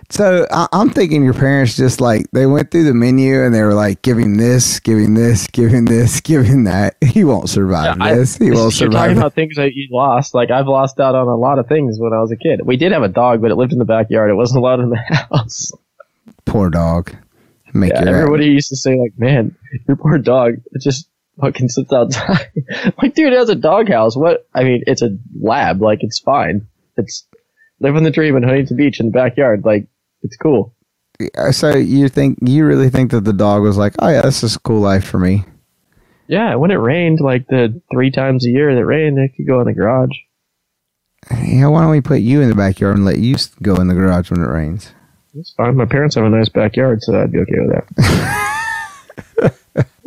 So 0.08 0.46
I, 0.52 0.68
I'm 0.72 0.90
thinking 0.90 1.24
your 1.24 1.34
parents 1.34 1.76
just 1.76 2.00
like 2.00 2.26
they 2.32 2.46
went 2.46 2.70
through 2.70 2.84
the 2.84 2.94
menu 2.94 3.42
and 3.42 3.54
they 3.54 3.62
were 3.62 3.74
like, 3.74 4.02
give 4.02 4.18
him 4.18 4.36
this, 4.36 4.78
give 4.80 4.98
him 4.98 5.14
this, 5.14 5.46
give 5.48 5.70
him 5.70 5.84
this, 5.86 6.20
give 6.22 6.44
him 6.44 6.64
that. 6.64 6.96
He 7.04 7.24
won't 7.24 7.48
survive 7.48 7.96
I- 8.00 8.14
this. 8.14 8.36
He 8.36 8.44
won't 8.50 8.56
You're 8.56 8.70
survive. 8.90 8.92
talking 9.00 9.16
it. 9.16 9.18
about 9.18 9.34
things 9.34 9.56
that 9.56 9.72
you 9.74 9.88
lost. 9.90 10.34
Like 10.34 10.50
I've 10.50 10.66
lost 10.68 11.00
out 11.00 11.14
on 11.14 11.26
a 11.28 11.36
lot 11.36 11.58
of 11.58 11.66
things 11.66 11.96
when 11.98 12.12
I 12.12 12.20
was 12.20 12.30
a 12.30 12.36
kid. 12.36 12.60
We 12.64 12.76
did 12.76 12.92
have 12.92 13.02
a 13.02 13.08
dog, 13.08 13.40
but 13.42 13.50
it 13.50 13.56
lived 13.56 13.72
in 13.72 13.78
the 13.78 13.84
backyard. 13.84 14.30
It 14.30 14.34
wasn't 14.34 14.58
allowed 14.58 14.80
in 14.80 14.90
the 14.90 14.96
house. 14.96 15.72
Poor 16.44 16.70
dog. 16.70 17.12
Make 17.74 17.92
Yeah, 17.92 18.04
everybody 18.06 18.46
used 18.46 18.68
to 18.70 18.76
say 18.76 18.96
like, 18.98 19.12
"Man, 19.18 19.54
your 19.88 19.96
poor 19.96 20.18
dog, 20.18 20.54
it 20.72 20.80
just 20.82 21.08
fucking 21.40 21.68
sits 21.68 21.92
outside." 21.92 22.46
like, 23.02 23.14
dude, 23.14 23.32
it 23.32 23.36
has 23.38 23.48
a 23.50 23.54
doghouse. 23.54 24.16
What? 24.16 24.46
I 24.54 24.62
mean, 24.64 24.82
it's 24.86 25.02
a 25.02 25.10
lab. 25.40 25.82
Like, 25.82 25.98
it's 26.02 26.18
fine. 26.20 26.68
It's 26.96 27.26
living 27.80 28.04
the 28.04 28.10
dream 28.10 28.36
in 28.36 28.42
Huntington 28.44 28.76
Beach 28.76 29.00
in 29.00 29.06
the 29.06 29.12
backyard. 29.12 29.64
Like, 29.64 29.88
it's 30.22 30.36
cool. 30.36 30.74
So 31.50 31.76
you 31.76 32.08
think 32.08 32.38
you 32.42 32.66
really 32.66 32.90
think 32.90 33.10
that 33.12 33.24
the 33.24 33.32
dog 33.32 33.62
was 33.62 33.76
like, 33.76 33.94
oh 34.00 34.08
yeah, 34.08 34.22
this 34.22 34.42
is 34.42 34.56
a 34.56 34.60
cool 34.60 34.80
life 34.80 35.04
for 35.06 35.18
me. 35.18 35.44
Yeah, 36.28 36.56
when 36.56 36.70
it 36.70 36.76
rained, 36.76 37.20
like 37.20 37.46
the 37.46 37.80
three 37.92 38.10
times 38.10 38.44
a 38.44 38.50
year 38.50 38.74
that 38.74 38.84
rained, 38.84 39.18
it 39.18 39.32
could 39.36 39.46
go 39.46 39.60
in 39.60 39.66
the 39.66 39.72
garage. 39.72 40.10
Yeah, 41.30 41.68
why 41.68 41.82
don't 41.82 41.90
we 41.90 42.00
put 42.00 42.20
you 42.20 42.40
in 42.40 42.48
the 42.48 42.54
backyard 42.54 42.96
and 42.96 43.04
let 43.04 43.18
you 43.18 43.36
go 43.62 43.76
in 43.76 43.88
the 43.88 43.94
garage 43.94 44.30
when 44.30 44.40
it 44.40 44.48
rains? 44.48 44.92
It's 45.34 45.52
fine. 45.56 45.76
My 45.76 45.84
parents 45.86 46.16
have 46.16 46.24
a 46.24 46.30
nice 46.30 46.48
backyard, 46.48 47.02
so 47.02 47.20
I'd 47.20 47.32
be 47.32 47.38
okay 47.40 47.60
with 47.60 47.70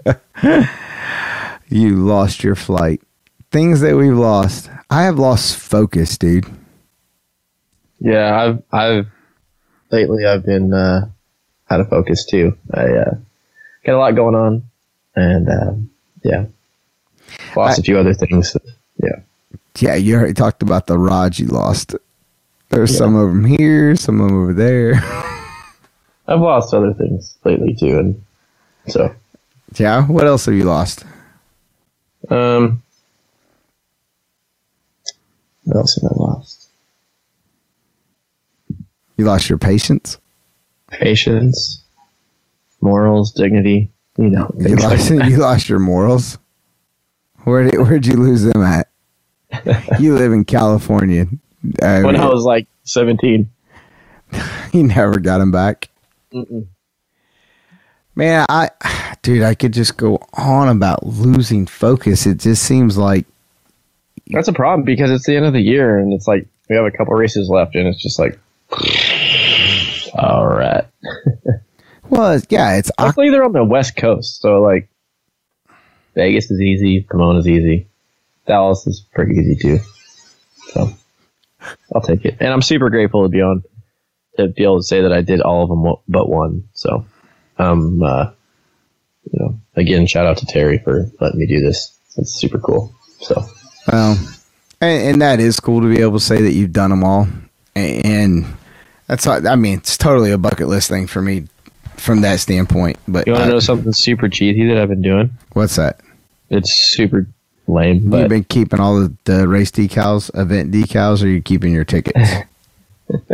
that. 0.05 0.69
You 1.69 1.97
lost 1.97 2.43
your 2.43 2.55
flight. 2.55 3.01
Things 3.51 3.81
that 3.81 3.95
we've 3.95 4.17
lost. 4.17 4.71
I 4.89 5.03
have 5.03 5.19
lost 5.19 5.55
focus, 5.55 6.17
dude. 6.17 6.47
Yeah, 7.99 8.35
I've 8.35 8.63
I've 8.71 9.07
lately 9.91 10.25
I've 10.25 10.45
been 10.45 10.73
uh, 10.73 11.09
out 11.69 11.79
of 11.81 11.89
focus 11.89 12.25
too. 12.25 12.57
I 12.73 12.85
uh, 12.93 13.11
got 13.85 13.95
a 13.95 13.97
lot 13.97 14.15
going 14.15 14.35
on, 14.35 14.63
and 15.15 15.49
um, 15.49 15.89
yeah, 16.23 16.45
lost 17.55 17.79
I- 17.79 17.81
a 17.81 17.83
few 17.83 17.97
other 17.97 18.13
things. 18.13 18.55
Yeah, 19.01 19.19
Yeah, 19.79 19.95
you 19.95 20.15
already 20.15 20.33
talked 20.33 20.61
about 20.61 20.87
the 20.87 20.97
rods 20.97 21.39
you 21.39 21.47
lost. 21.47 21.95
There's 22.69 22.91
Yeah. 22.91 22.97
some 22.97 23.15
of 23.15 23.29
them 23.29 23.45
here, 23.45 23.95
some 23.95 24.19
of 24.21 24.27
them 24.27 24.37
over 24.43 24.53
there. 24.53 24.95
I've 26.27 26.41
lost 26.41 26.73
other 26.73 26.93
things 26.93 27.35
lately 27.43 27.73
too, 27.73 27.97
and 27.97 28.23
so 28.87 29.13
yeah, 29.75 30.05
what 30.05 30.25
else 30.27 30.45
have 30.45 30.53
you 30.55 30.63
lost? 30.65 31.03
um, 32.29 32.83
what 35.63 35.77
else 35.77 35.99
have 36.01 36.11
I 36.11 36.15
lost? 36.15 36.68
You 39.19 39.25
lost 39.25 39.49
your 39.49 39.57
patience. 39.57 40.17
Patience, 40.87 41.83
morals, 42.79 43.33
dignity. 43.33 43.91
You 44.17 44.29
know, 44.29 44.49
You 44.57 44.63
things 44.63 44.81
like 44.81 44.97
lost, 44.97 45.09
you 45.29 45.37
lost 45.37 45.67
your 45.67 45.79
morals. 45.79 46.37
Where 47.43 47.65
did 47.65 47.81
where'd 47.81 48.05
you 48.05 48.13
lose 48.13 48.43
them 48.43 48.63
at? 48.63 48.87
you 49.99 50.15
live 50.15 50.31
in 50.31 50.45
California. 50.45 51.27
I 51.81 52.01
when 52.01 52.13
mean, 52.13 52.21
I 52.21 52.27
was 52.27 52.45
like 52.45 52.67
seventeen. 52.83 53.49
you 54.71 54.83
never 54.83 55.19
got 55.19 55.39
them 55.39 55.51
back. 55.51 55.89
Man, 58.15 58.45
I, 58.47 58.69
dude, 59.21 59.43
I 59.43 59.53
could 59.53 59.73
just 59.73 59.97
go 59.97 60.25
on 60.31 60.69
about 60.69 61.05
losing 61.05 61.65
focus. 61.65 62.25
It 62.25 62.37
just 62.37 62.63
seems 62.63 62.97
like, 62.97 63.25
That's 64.27 64.47
a 64.47 64.53
problem 64.53 64.85
because 64.85 65.11
it's 65.11 65.25
the 65.25 65.35
end 65.35 65.45
of 65.45 65.51
the 65.51 65.61
year 65.61 65.99
and 65.99 66.13
it's 66.13 66.25
like 66.25 66.47
we 66.69 66.77
have 66.77 66.85
a 66.85 66.91
couple 66.91 67.15
races 67.15 67.49
left 67.49 67.75
and 67.75 67.85
it's 67.85 68.01
just 68.01 68.17
like 68.17 68.39
all 70.13 70.47
right. 70.47 70.85
well, 72.09 72.39
yeah, 72.49 72.77
it's 72.77 72.91
Luckily 72.99 73.29
they're 73.29 73.43
on 73.43 73.53
the 73.53 73.63
west 73.63 73.95
coast, 73.95 74.41
so 74.41 74.61
like 74.61 74.89
Vegas 76.15 76.51
is 76.51 76.61
easy, 76.61 77.03
Pomona's 77.03 77.47
easy. 77.47 77.87
Dallas 78.47 78.85
is 78.87 79.05
pretty 79.13 79.35
easy 79.35 79.55
too. 79.55 79.79
So 80.73 80.93
I'll 81.93 82.01
take 82.01 82.25
it. 82.25 82.37
And 82.39 82.51
I'm 82.51 82.61
super 82.61 82.89
grateful 82.89 83.23
to 83.23 83.29
be 83.29 83.41
on 83.41 83.63
to 84.37 84.47
be 84.47 84.63
able 84.63 84.77
to 84.79 84.83
say 84.83 85.01
that 85.01 85.13
I 85.13 85.21
did 85.21 85.41
all 85.41 85.63
of 85.63 85.69
them 85.69 85.95
but 86.07 86.29
one. 86.29 86.69
So 86.73 87.05
um 87.57 88.01
uh 88.03 88.31
you 89.31 89.39
know, 89.39 89.59
again 89.75 90.07
shout 90.07 90.25
out 90.25 90.37
to 90.37 90.45
Terry 90.45 90.79
for 90.79 91.09
letting 91.19 91.39
me 91.39 91.47
do 91.47 91.59
this. 91.59 91.95
It's 92.17 92.33
super 92.33 92.59
cool. 92.59 92.93
So 93.19 93.45
well, 93.91 94.17
and, 94.81 95.03
and 95.03 95.21
that 95.21 95.39
is 95.39 95.59
cool 95.59 95.81
to 95.81 95.87
be 95.93 96.01
able 96.01 96.19
to 96.19 96.25
say 96.25 96.41
that 96.41 96.53
you've 96.53 96.73
done 96.73 96.89
them 96.89 97.03
all, 97.03 97.27
and, 97.75 98.05
and 98.05 98.45
that's 99.09 99.27
I 99.27 99.55
mean, 99.55 99.79
it's 99.79 99.97
totally 99.97 100.31
a 100.31 100.37
bucket 100.37 100.67
list 100.69 100.87
thing 100.87 101.07
for 101.07 101.21
me 101.21 101.47
from 101.97 102.21
that 102.21 102.39
standpoint. 102.39 102.97
But 103.07 103.27
you 103.27 103.33
want 103.33 103.45
to 103.45 103.49
know 103.51 103.59
something 103.59 103.91
super 103.91 104.29
cheesy 104.29 104.65
that 104.67 104.77
I've 104.77 104.87
been 104.89 105.01
doing? 105.01 105.31
what's 105.53 105.75
that? 105.75 105.99
It's 106.49 106.71
super 106.95 107.27
lame, 107.67 108.09
but 108.09 108.19
You've 108.21 108.29
been 108.29 108.43
keeping 108.45 108.79
all 108.79 108.99
the, 109.01 109.13
the 109.25 109.47
race 109.47 109.71
decals, 109.71 110.31
event 110.39 110.71
decals, 110.71 111.23
or 111.23 111.27
you 111.27 111.41
keeping 111.41 111.73
your 111.73 111.83
tickets? 111.85 112.17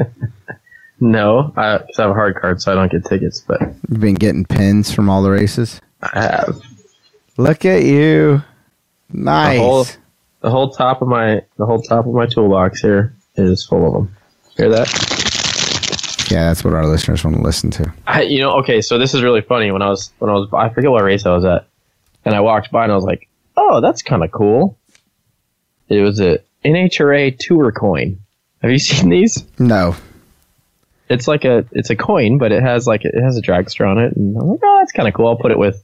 no, 1.00 1.54
I, 1.56 1.78
'cause 1.80 2.00
I 2.00 2.02
have 2.04 2.12
a 2.12 2.14
hard 2.16 2.36
card, 2.36 2.62
so 2.62 2.72
I 2.72 2.76
don't 2.76 2.92
get 2.92 3.06
tickets. 3.06 3.44
But 3.46 3.62
You've 3.90 4.00
been 4.02 4.16
getting 4.16 4.46
pins 4.46 4.92
from 4.94 5.10
all 5.10 5.22
the 5.24 5.32
races. 5.32 5.80
I 6.02 6.20
have 6.22 6.62
Look 7.38 7.66
at 7.66 7.84
you, 7.84 8.42
nice. 9.12 9.58
the 9.58 9.64
whole 9.64 9.86
the 10.42 10.50
whole 10.52 10.70
top 10.72 11.02
of 11.02 11.08
my 11.10 11.42
the 11.58 11.66
whole 11.66 11.82
top 11.82 12.06
of 12.08 12.14
my 12.14 12.26
toolbox 12.28 12.82
here 12.82 13.14
is 13.36 13.66
full 13.66 13.86
of 13.88 13.94
them. 13.94 14.16
Hear 14.56 14.70
that? 14.70 14.88
Yeah, 16.32 16.46
that's 16.46 16.64
what 16.64 16.74
our 16.74 16.86
listeners 16.88 17.24
want 17.24 17.36
to 17.38 17.42
listen 17.44 17.72
to. 17.72 17.94
I, 18.08 18.22
you 18.24 18.40
know, 18.40 18.52
okay, 18.60 18.82
so 18.82 18.98
this 18.98 19.14
is 19.14 19.24
really 19.24 19.42
funny. 19.42 19.72
When 19.72 19.82
I 19.82 19.90
was 19.90 20.12
when 20.20 20.30
I 20.30 20.34
was 20.34 20.50
I 20.54 20.70
forget 20.70 20.92
what 20.92 21.04
race 21.04 21.26
I 21.26 21.32
was 21.34 21.46
at, 21.46 21.68
and 22.24 22.36
I 22.36 22.42
walked 22.42 22.72
by 22.72 22.84
and 22.84 22.92
I 22.92 22.96
was 22.96 23.04
like, 23.06 23.28
oh, 23.58 23.82
that's 23.82 24.02
kind 24.02 24.24
of 24.24 24.32
cool. 24.32 24.78
It 25.90 26.02
was 26.02 26.20
a 26.20 26.40
NHRA 26.64 27.38
tour 27.38 27.72
coin. 27.72 28.20
Have 28.62 28.72
you 28.72 28.80
seen 28.80 29.10
these? 29.10 29.46
No, 29.60 29.96
It's 31.10 31.28
like 31.28 31.46
a 31.46 31.66
it's 31.72 31.90
a 31.90 31.96
coin, 31.96 32.38
but 32.38 32.52
it 32.52 32.64
has 32.64 32.88
like 32.88 33.06
it 33.06 33.20
has 33.22 33.38
a 33.38 33.42
dragster 33.42 33.88
on 33.90 34.00
it, 34.00 34.16
and 34.16 34.36
I'm 34.38 34.48
like, 34.48 34.60
oh, 34.64 34.78
that's 34.82 34.92
kind 34.92 35.08
of 35.08 35.14
cool. 35.14 35.28
I'll 35.28 35.38
put 35.38 35.52
it 35.52 35.60
with. 35.60 35.84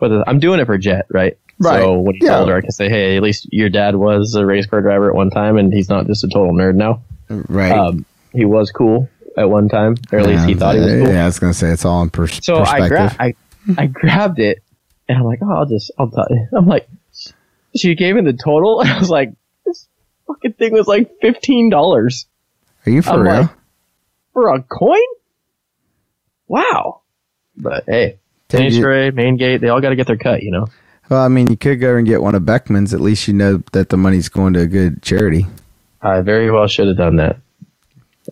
With 0.00 0.12
I'm 0.26 0.38
doing 0.40 0.60
it 0.60 0.64
for 0.64 0.78
Jet, 0.78 1.04
right? 1.10 1.36
Right. 1.58 1.80
So 1.82 1.98
when 2.00 2.14
he's 2.14 2.24
Yeah. 2.24 2.38
older, 2.38 2.56
I 2.56 2.62
can 2.62 2.70
say, 2.70 2.88
hey, 2.88 3.18
at 3.18 3.22
least 3.22 3.46
your 3.52 3.68
dad 3.68 3.94
was 3.96 4.34
a 4.34 4.46
race 4.46 4.64
car 4.64 4.80
driver 4.80 5.10
at 5.10 5.14
one 5.14 5.28
time, 5.28 5.58
and 5.58 5.70
he's 5.74 5.90
not 5.90 6.06
just 6.06 6.24
a 6.24 6.28
total 6.28 6.54
nerd 6.54 6.74
now. 6.74 7.02
right? 7.28 7.70
Um, 7.70 8.06
he 8.32 8.46
was 8.46 8.70
cool 8.70 9.10
at 9.40 9.50
one 9.50 9.68
time, 9.68 9.96
or 10.12 10.20
at 10.20 10.26
least 10.26 10.46
he 10.46 10.54
thought 10.54 10.74
he 10.76 10.80
was 10.80 10.92
cool. 10.92 11.08
Yeah, 11.12 11.22
I 11.22 11.26
was 11.26 11.38
gonna 11.38 11.54
say 11.54 11.70
it's 11.70 11.84
all 11.84 12.02
in 12.02 12.10
pers- 12.10 12.44
So 12.44 12.56
I 12.56 12.80
perspective. 12.80 12.88
grabbed, 12.88 13.16
I, 13.20 13.34
I 13.82 13.86
grabbed 13.86 14.38
it, 14.38 14.62
and 15.08 15.18
I'm 15.18 15.24
like, 15.24 15.40
oh, 15.42 15.52
I'll 15.52 15.66
just, 15.66 15.90
I'll 15.98 16.10
tell 16.10 16.26
you. 16.30 16.46
I'm 16.56 16.66
like, 16.66 16.88
she 17.76 17.94
gave 17.94 18.14
me 18.16 18.22
the 18.22 18.32
total, 18.32 18.80
and 18.80 18.90
I 18.90 18.98
was 18.98 19.10
like, 19.10 19.32
this 19.66 19.88
fucking 20.26 20.52
thing 20.54 20.72
was 20.72 20.86
like 20.86 21.10
fifteen 21.20 21.70
dollars 21.70 22.26
Are 22.86 22.90
you 22.92 23.02
for 23.02 23.10
I'm 23.10 23.20
real? 23.22 23.40
like- 23.42 23.50
for 24.32 24.54
a 24.54 24.62
coin. 24.62 25.00
Wow. 26.46 27.02
But 27.56 27.84
hey, 27.86 28.18
Did 28.48 28.56
Finish 28.58 28.74
you- 28.76 29.12
Main 29.12 29.36
Gate, 29.36 29.60
they 29.60 29.68
all 29.68 29.80
got 29.80 29.90
to 29.90 29.96
get 29.96 30.06
their 30.06 30.16
cut, 30.16 30.42
you 30.42 30.50
know. 30.50 30.66
well, 31.08 31.22
I 31.22 31.28
mean, 31.28 31.48
you 31.48 31.56
could 31.56 31.80
go 31.80 31.96
and 31.96 32.06
get 32.06 32.22
one 32.22 32.34
of 32.34 32.42
Beckman's. 32.42 32.94
At 32.94 33.00
least 33.00 33.28
you 33.28 33.34
know 33.34 33.62
that 33.72 33.88
the 33.88 33.96
money's 33.96 34.28
going 34.28 34.52
to 34.54 34.60
a 34.60 34.66
good 34.66 35.02
charity, 35.02 35.46
I 36.02 36.20
very 36.22 36.50
well 36.50 36.66
should 36.66 36.88
have 36.88 36.96
done 36.96 37.16
that. 37.16 37.38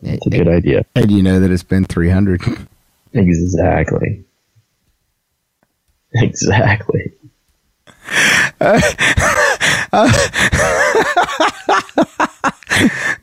It's 0.03 0.27
a 0.27 0.31
good 0.31 0.49
idea. 0.49 0.85
and 0.95 1.11
you 1.11 1.23
know 1.23 1.41
that 1.41 1.51
it's 1.51 1.63
been 1.63 1.85
three 1.85 2.11
hundred. 2.11 2.43
Exactly. 3.15 4.23
Exactly. 6.15 7.13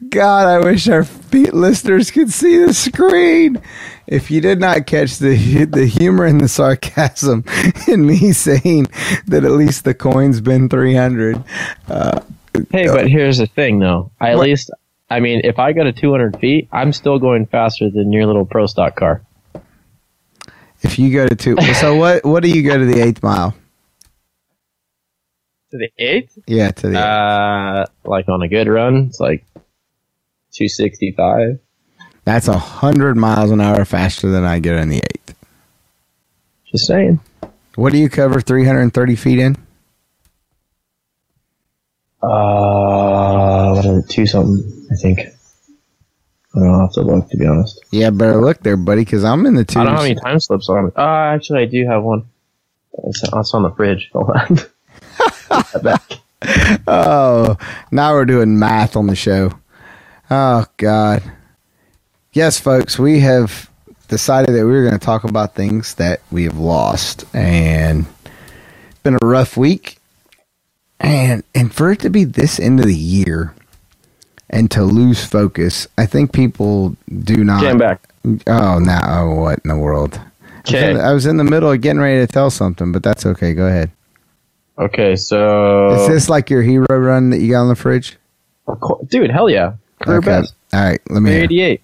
God, 0.10 0.47
I 0.47 0.60
wish 0.60 0.88
our 0.88 1.06
listeners 1.32 2.12
could 2.12 2.32
see 2.32 2.58
the 2.60 2.73
screen. 2.73 3.62
If 4.08 4.30
you 4.32 4.41
did 4.41 4.60
not 4.60 4.88
catch 4.88 5.17
the 5.19 5.65
the 5.65 5.86
humor 5.86 6.25
and 6.25 6.41
the 6.41 6.47
sarcasm 6.47 7.43
in 7.88 8.06
me 8.06 8.32
saying 8.34 8.88
that 9.28 9.43
at 9.43 9.51
least 9.51 9.84
the 9.84 9.93
coin's 9.93 10.41
been 10.41 10.69
three 10.69 10.95
hundred, 10.95 11.43
uh, 11.88 12.21
Hey, 12.71 12.88
but 12.88 13.10
here's 13.10 13.38
the 13.38 13.47
thing, 13.47 13.80
though. 13.80 14.12
I 14.19 14.32
at 14.32 14.38
What? 14.38 14.47
least, 14.47 14.71
I 15.10 15.20
mean, 15.20 15.41
if 15.44 15.60
I 15.60 15.74
go 15.74 15.84
to 15.84 15.91
200 15.94 16.39
feet, 16.39 16.68
I'm 16.72 16.91
still 16.91 17.20
going 17.20 17.46
faster 17.46 17.89
than 17.89 18.12
your 18.12 18.26
little 18.26 18.46
pro 18.46 18.65
stock 18.65 18.96
car. 18.96 19.22
if 20.82 20.98
you 21.00 21.12
go 21.13 21.28
to 21.28 21.36
two, 21.36 21.56
so 21.80 21.96
what? 21.96 22.26
What 22.26 22.41
do 22.44 22.50
you 22.50 22.63
go 22.63 22.78
to 22.78 22.86
the 22.86 23.02
eighth 23.02 23.22
mile? 23.24 23.54
To 25.72 25.78
the 25.78 25.89
eighth? 25.98 26.38
Yeah, 26.48 26.72
to 26.72 26.89
the 26.89 27.00
Uh, 27.00 27.86
like 28.04 28.28
on 28.30 28.41
a 28.41 28.48
good 28.48 28.68
run, 28.68 29.08
it's 29.10 29.20
like 29.20 29.44
265. 30.54 31.60
that's 32.24 32.48
a 32.48 32.58
hundred 32.58 33.15
miles 33.18 33.52
an 33.52 33.62
hour 33.62 33.86
faster 33.86 34.30
than 34.32 34.44
I 34.44 34.60
get 34.60 34.78
on 34.78 34.89
the 34.89 34.98
eighth. 34.98 35.36
Just 36.72 36.88
saying. 36.88 37.20
What 37.76 37.91
do 37.91 38.00
you 38.00 38.10
cover 38.10 38.39
three 38.41 38.65
hundred 38.65 38.82
and 38.82 38.94
thirty 38.94 39.15
feet 39.15 39.38
in? 39.39 39.58
Uh, 42.26 43.74
what 43.76 43.86
is 43.86 44.04
it? 44.06 44.10
Two 44.10 44.26
something, 44.26 44.88
I 44.92 44.96
think. 45.02 45.20
I 46.56 46.60
don't 46.60 46.80
have 46.80 46.92
to 46.94 47.02
look 47.02 47.30
to 47.30 47.38
be 47.38 47.46
honest. 47.46 47.84
Yeah, 47.92 48.10
better 48.12 48.42
look 48.42 48.62
there, 48.62 48.78
buddy, 48.78 49.02
because 49.02 49.24
I'm 49.24 49.46
in 49.46 49.56
the 49.56 49.66
two. 49.66 49.80
I 49.80 49.84
don't 49.84 49.96
have 49.96 50.06
any 50.06 50.16
time 50.16 50.40
slips 50.40 50.70
on 50.70 50.88
it. 50.88 50.94
Uh, 50.98 51.02
actually, 51.02 51.64
I 51.64 51.66
do 51.66 51.86
have 51.86 52.04
one. 52.04 52.26
It's, 53.04 53.24
it's 53.24 53.54
on 53.54 53.64
the 53.64 53.72
fridge. 53.72 54.10
Hold 54.14 54.32
on. 54.32 55.84
Back. 55.84 56.02
Oh, 56.88 57.58
now 57.92 58.14
we're 58.14 58.26
doing 58.26 58.60
math 58.60 58.96
on 58.96 59.08
the 59.08 59.16
show. 59.16 59.52
Oh 60.30 60.66
God. 60.78 61.24
Yes, 62.34 62.60
folks, 62.60 63.00
we 63.00 63.22
have 63.22 63.72
decided 64.10 64.54
that 64.54 64.66
we 64.66 64.72
were 64.72 64.84
going 64.84 65.00
to 65.00 65.04
talk 65.04 65.24
about 65.24 65.56
things 65.56 65.96
that 65.96 66.22
we 66.32 66.44
have 66.44 66.60
lost, 66.60 67.26
and 67.34 68.06
it's 68.90 69.00
been 69.00 69.18
a 69.20 69.26
rough 69.26 69.58
week. 69.58 69.98
And 70.99 71.43
and 71.53 71.73
for 71.73 71.91
it 71.91 71.99
to 72.01 72.10
be 72.10 72.23
this 72.23 72.60
end 72.60 72.79
of 72.79 72.86
the 72.86 72.95
year, 72.95 73.53
and 74.49 74.71
to 74.71 74.84
lose 74.84 75.23
focus, 75.25 75.88
I 75.97 76.05
think 76.05 76.31
people 76.34 76.95
do 77.23 77.43
not. 77.43 77.65
I'm 77.65 77.77
back. 77.77 78.08
Oh, 78.47 78.79
now 78.79 79.01
oh, 79.23 79.36
what 79.36 79.60
in 79.63 79.69
the 79.69 79.77
world? 79.77 80.15
I 80.17 80.21
was 80.71 80.73
in- 80.73 80.97
Okay. 80.97 80.99
I 81.01 81.13
was 81.13 81.25
in 81.25 81.38
the 81.38 81.43
middle 81.43 81.71
of 81.71 81.79
getting 81.81 81.99
ready 82.01 82.25
to 82.25 82.31
tell 82.31 82.49
something, 82.49 82.91
but 82.91 83.03
that's 83.03 83.25
okay. 83.25 83.53
Go 83.53 83.67
ahead. 83.67 83.91
Okay, 84.77 85.15
so 85.15 85.89
Is 85.91 86.08
this 86.08 86.29
like 86.29 86.49
your 86.49 86.62
hero 86.62 86.86
run 86.89 87.29
that 87.29 87.39
you 87.39 87.51
got 87.51 87.62
on 87.62 87.67
the 87.69 87.75
fridge? 87.75 88.17
Dude, 89.08 89.29
hell 89.31 89.49
yeah, 89.49 89.73
career 90.01 90.17
Okay. 90.17 90.25
best. 90.25 90.55
All 90.73 90.81
right, 90.81 90.99
let 91.10 91.21
me. 91.21 91.29
388. 91.45 91.81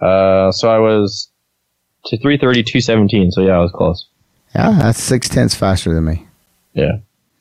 Uh, 0.00 0.50
so 0.52 0.68
I 0.70 0.78
was 0.78 1.28
to 2.06 2.16
330, 2.16 2.62
217. 2.62 3.30
So 3.32 3.42
yeah, 3.42 3.56
I 3.56 3.58
was 3.60 3.70
close. 3.72 4.06
Yeah, 4.54 4.70
that's 4.78 5.02
six 5.02 5.28
tenths 5.28 5.54
faster 5.54 5.92
than 5.94 6.04
me. 6.04 6.26
Yeah. 6.74 6.98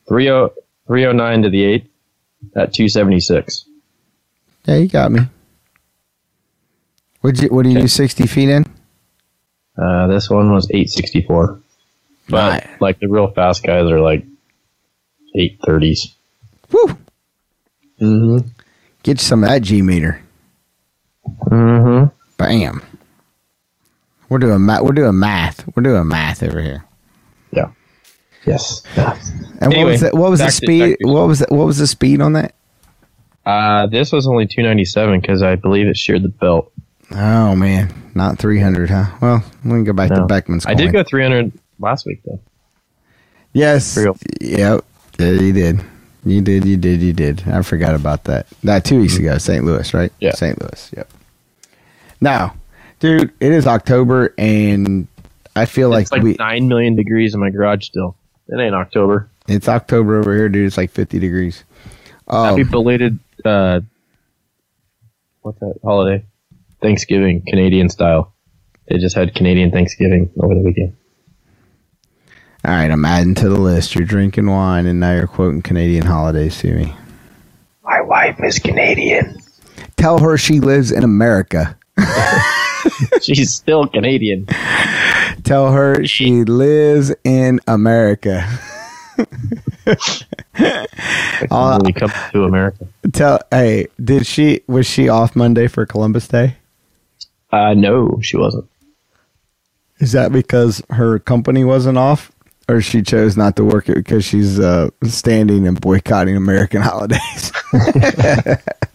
30, 0.10 0.54
309 0.88 1.42
to 1.44 1.50
the 1.50 1.64
8 1.64 1.92
at 2.56 2.74
276. 2.74 3.66
Yeah, 4.66 4.76
you 4.78 4.88
got 4.88 5.12
me. 5.12 5.22
What'd 7.22 7.42
you? 7.42 7.50
What 7.50 7.64
do 7.64 7.70
you 7.70 7.76
Okay. 7.78 7.84
do? 7.84 7.88
Sixty 7.88 8.28
feet 8.28 8.50
in? 8.50 8.66
Uh, 9.78 10.08
this 10.08 10.30
one 10.30 10.52
was 10.52 10.68
864. 10.72 11.60
But 12.30 12.64
Right. 12.64 12.82
like 12.82 13.00
the 13.00 13.08
real 13.08 13.28
fast 13.32 13.64
guys 13.64 13.90
are 13.92 14.00
like 14.00 14.26
830s. 15.36 16.14
Woo! 16.72 16.98
Mm-hmm. 18.02 18.48
Get 19.04 19.20
some 19.20 19.44
of 19.44 19.50
that 19.50 19.62
G 19.64 19.82
meter. 19.82 20.22
Mm-hmm. 21.48 22.08
Bam. 22.38 22.82
We're 24.30 24.40
doing 24.40 24.66
math. 24.66 24.82
We're 24.84 24.92
doing 24.94 25.20
math. 25.20 25.68
We're 25.76 25.84
doing 25.84 26.08
math 26.08 26.42
over 26.44 26.62
here. 26.62 26.85
Yeah. 28.46 28.54
Yes. 28.54 28.84
And 29.62 29.74
what 29.74 29.86
was 29.86 30.02
the, 30.02 30.10
what 30.14 30.30
was 30.32 30.40
the 30.40 30.52
speed? 30.52 30.98
to- 31.00 31.08
what 31.08 31.28
was 31.28 31.40
the, 31.40 31.48
what 31.50 31.66
was 31.66 31.78
the 31.78 31.88
speed 31.88 32.22
on 32.22 32.34
that? 32.34 32.54
Uh, 33.46 33.88
this 33.88 34.12
was 34.12 34.28
only 34.28 34.48
297 34.48 35.22
because 35.22 35.42
I 35.44 35.56
believe 35.56 35.88
it 35.88 35.98
sheared 35.98 36.24
the 36.24 36.30
belt. 36.30 36.72
Oh 37.12 37.56
man, 37.56 37.94
not 38.16 38.40
three 38.40 38.60
hundred, 38.60 38.90
huh? 38.90 39.06
Well, 39.22 39.44
we 39.64 39.70
can 39.70 39.84
go 39.84 39.94
back 39.94 40.10
to 40.10 40.22
No. 40.22 40.28
Beckman's. 40.28 40.66
I 40.66 40.74
did 40.74 40.92
go 40.92 41.04
300 41.04 41.52
last 41.80 42.06
week 42.08 42.22
though. 42.26 42.40
Yes. 43.54 43.96
Real. 43.96 44.18
Yep. 44.42 44.84
Yeah, 45.20 45.30
you 45.30 45.54
did. 45.54 45.82
You 46.26 46.42
did. 46.42 46.66
You 46.66 46.78
did. 46.78 47.02
You 47.02 47.14
did. 47.14 47.48
I 47.48 47.62
forgot 47.62 47.94
about 47.94 48.24
that. 48.26 48.48
That 48.64 48.84
two 48.84 49.00
weeks 49.00 49.18
ago, 49.18 49.38
St. 49.38 49.64
Louis, 49.64 49.94
right? 49.94 50.12
Mm-hmm. 50.14 50.24
Yeah. 50.26 50.32
St. 50.34 50.60
Louis. 50.60 50.94
Yep. 50.98 51.10
Now, 52.20 52.56
dude, 53.00 53.32
it 53.40 53.52
is 53.52 53.68
October, 53.68 54.34
and 54.38 55.08
I 55.56 55.66
feel 55.66 55.90
like, 55.90 56.12
like 56.12 56.24
we. 56.24 56.34
9 56.40 56.68
million 56.68 56.96
degrees 56.96 57.36
in 57.36 57.40
my 57.40 57.52
garage 57.52 57.86
still. 57.86 58.18
It 58.48 58.60
ain't 58.60 58.76
October. 58.76 59.30
It's 59.48 59.68
October 59.68 60.20
over 60.20 60.36
here, 60.36 60.50
dude. 60.50 60.68
It's 60.68 60.78
like 60.78 60.92
fifty 60.92 61.20
degrees. 61.20 61.64
Oh, 62.28 62.44
Happy 62.44 62.64
belated, 62.64 63.20
uh, 63.44 63.82
what's 65.42 65.60
that 65.60 65.76
holiday? 65.84 66.26
Thanksgiving, 66.82 67.44
Canadian 67.48 67.90
style. 67.90 68.34
They 68.88 68.98
just 68.98 69.16
had 69.16 69.34
Canadian 69.36 69.72
Thanksgiving 69.72 70.30
over 70.42 70.54
the 70.56 70.62
weekend. 70.62 70.96
all 72.64 72.72
right. 72.72 72.90
I'm 72.90 73.06
adding 73.06 73.36
to 73.36 73.50
the 73.50 73.60
list. 73.60 73.94
You're 73.96 74.06
drinking 74.06 74.48
wine, 74.50 74.86
and 74.88 75.00
now 75.00 75.14
you're 75.14 75.28
quoting 75.28 75.62
Canadian 75.62 76.06
holidays 76.06 76.58
to 76.60 76.74
me. 76.74 76.96
My 77.84 78.02
wife 78.02 78.38
is 78.44 78.58
Canadian. 78.60 79.40
Tell 79.98 80.18
her 80.20 80.38
she 80.38 80.60
lives 80.60 80.92
in 80.92 81.04
America. 81.04 81.78
She's 83.22 83.54
still 83.54 83.88
Canadian. 83.88 84.48
Tell 85.46 85.72
her 85.72 86.04
she 86.06 86.44
lives 86.44 87.14
in 87.24 87.60
America. 87.68 88.48
Uh, 91.52 91.78
when 91.78 91.86
we 91.86 91.94
come 91.94 92.12
to 92.32 92.44
America. 92.46 92.88
Tell 93.14 93.40
hey, 93.52 93.88
did 94.04 94.26
she 94.26 94.62
was 94.68 94.88
she 94.88 95.08
off 95.10 95.36
Monday 95.36 95.68
for 95.68 95.86
Columbus 95.86 96.28
Day? 96.28 96.58
Uh, 97.52 97.74
no, 97.74 98.20
she 98.22 98.38
wasn't. 98.38 98.68
Is 100.00 100.14
that 100.14 100.32
because 100.32 100.82
her 100.90 101.20
company 101.20 101.64
wasn't 101.64 101.98
off, 101.98 102.32
or 102.68 102.82
she 102.82 103.02
chose 103.02 103.38
not 103.38 103.56
to 103.58 103.64
work 103.64 103.88
it 103.88 103.96
because 103.96 104.26
she's 104.26 104.60
uh, 104.60 104.90
standing 105.04 105.68
and 105.68 105.80
boycotting 105.80 106.36
American 106.36 106.82
holidays? 106.84 107.52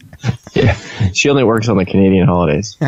She 1.14 1.28
only 1.28 1.44
works 1.44 1.68
on 1.68 1.76
the 1.76 1.84
Canadian 1.84 2.26
holidays. 2.26 2.76
so 2.80 2.86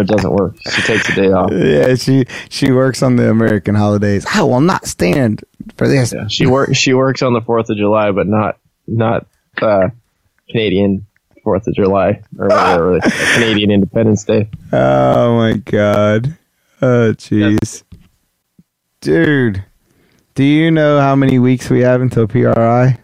it 0.00 0.06
doesn't 0.06 0.32
work. 0.32 0.56
She 0.70 0.82
takes 0.82 1.08
a 1.10 1.14
day 1.14 1.30
off. 1.32 1.50
yeah, 1.52 1.94
she 1.94 2.24
she 2.48 2.72
works 2.72 3.02
on 3.02 3.16
the 3.16 3.28
American 3.30 3.74
holidays. 3.74 4.24
I 4.32 4.42
will 4.42 4.60
not 4.60 4.86
stand 4.86 5.44
for 5.76 5.86
this. 5.88 6.12
Yeah, 6.12 6.26
she 6.28 6.46
works. 6.46 6.76
She 6.76 6.94
works 6.94 7.22
on 7.22 7.32
the 7.32 7.40
Fourth 7.40 7.70
of 7.70 7.76
July, 7.76 8.10
but 8.10 8.26
not 8.26 8.58
not 8.86 9.26
uh, 9.60 9.88
Canadian 10.50 11.06
Fourth 11.42 11.66
of 11.66 11.74
July 11.74 12.22
or 12.38 12.48
whatever, 12.48 12.94
the 13.00 13.30
Canadian 13.34 13.70
Independence 13.70 14.24
Day. 14.24 14.48
Oh 14.72 15.36
my 15.36 15.54
god. 15.58 16.36
Oh 16.80 17.12
jeez. 17.12 17.82
Dude, 19.00 19.64
do 20.34 20.42
you 20.44 20.70
know 20.70 21.00
how 21.00 21.14
many 21.14 21.38
weeks 21.38 21.68
we 21.68 21.80
have 21.80 22.00
until 22.00 22.26
PRI? 22.26 22.98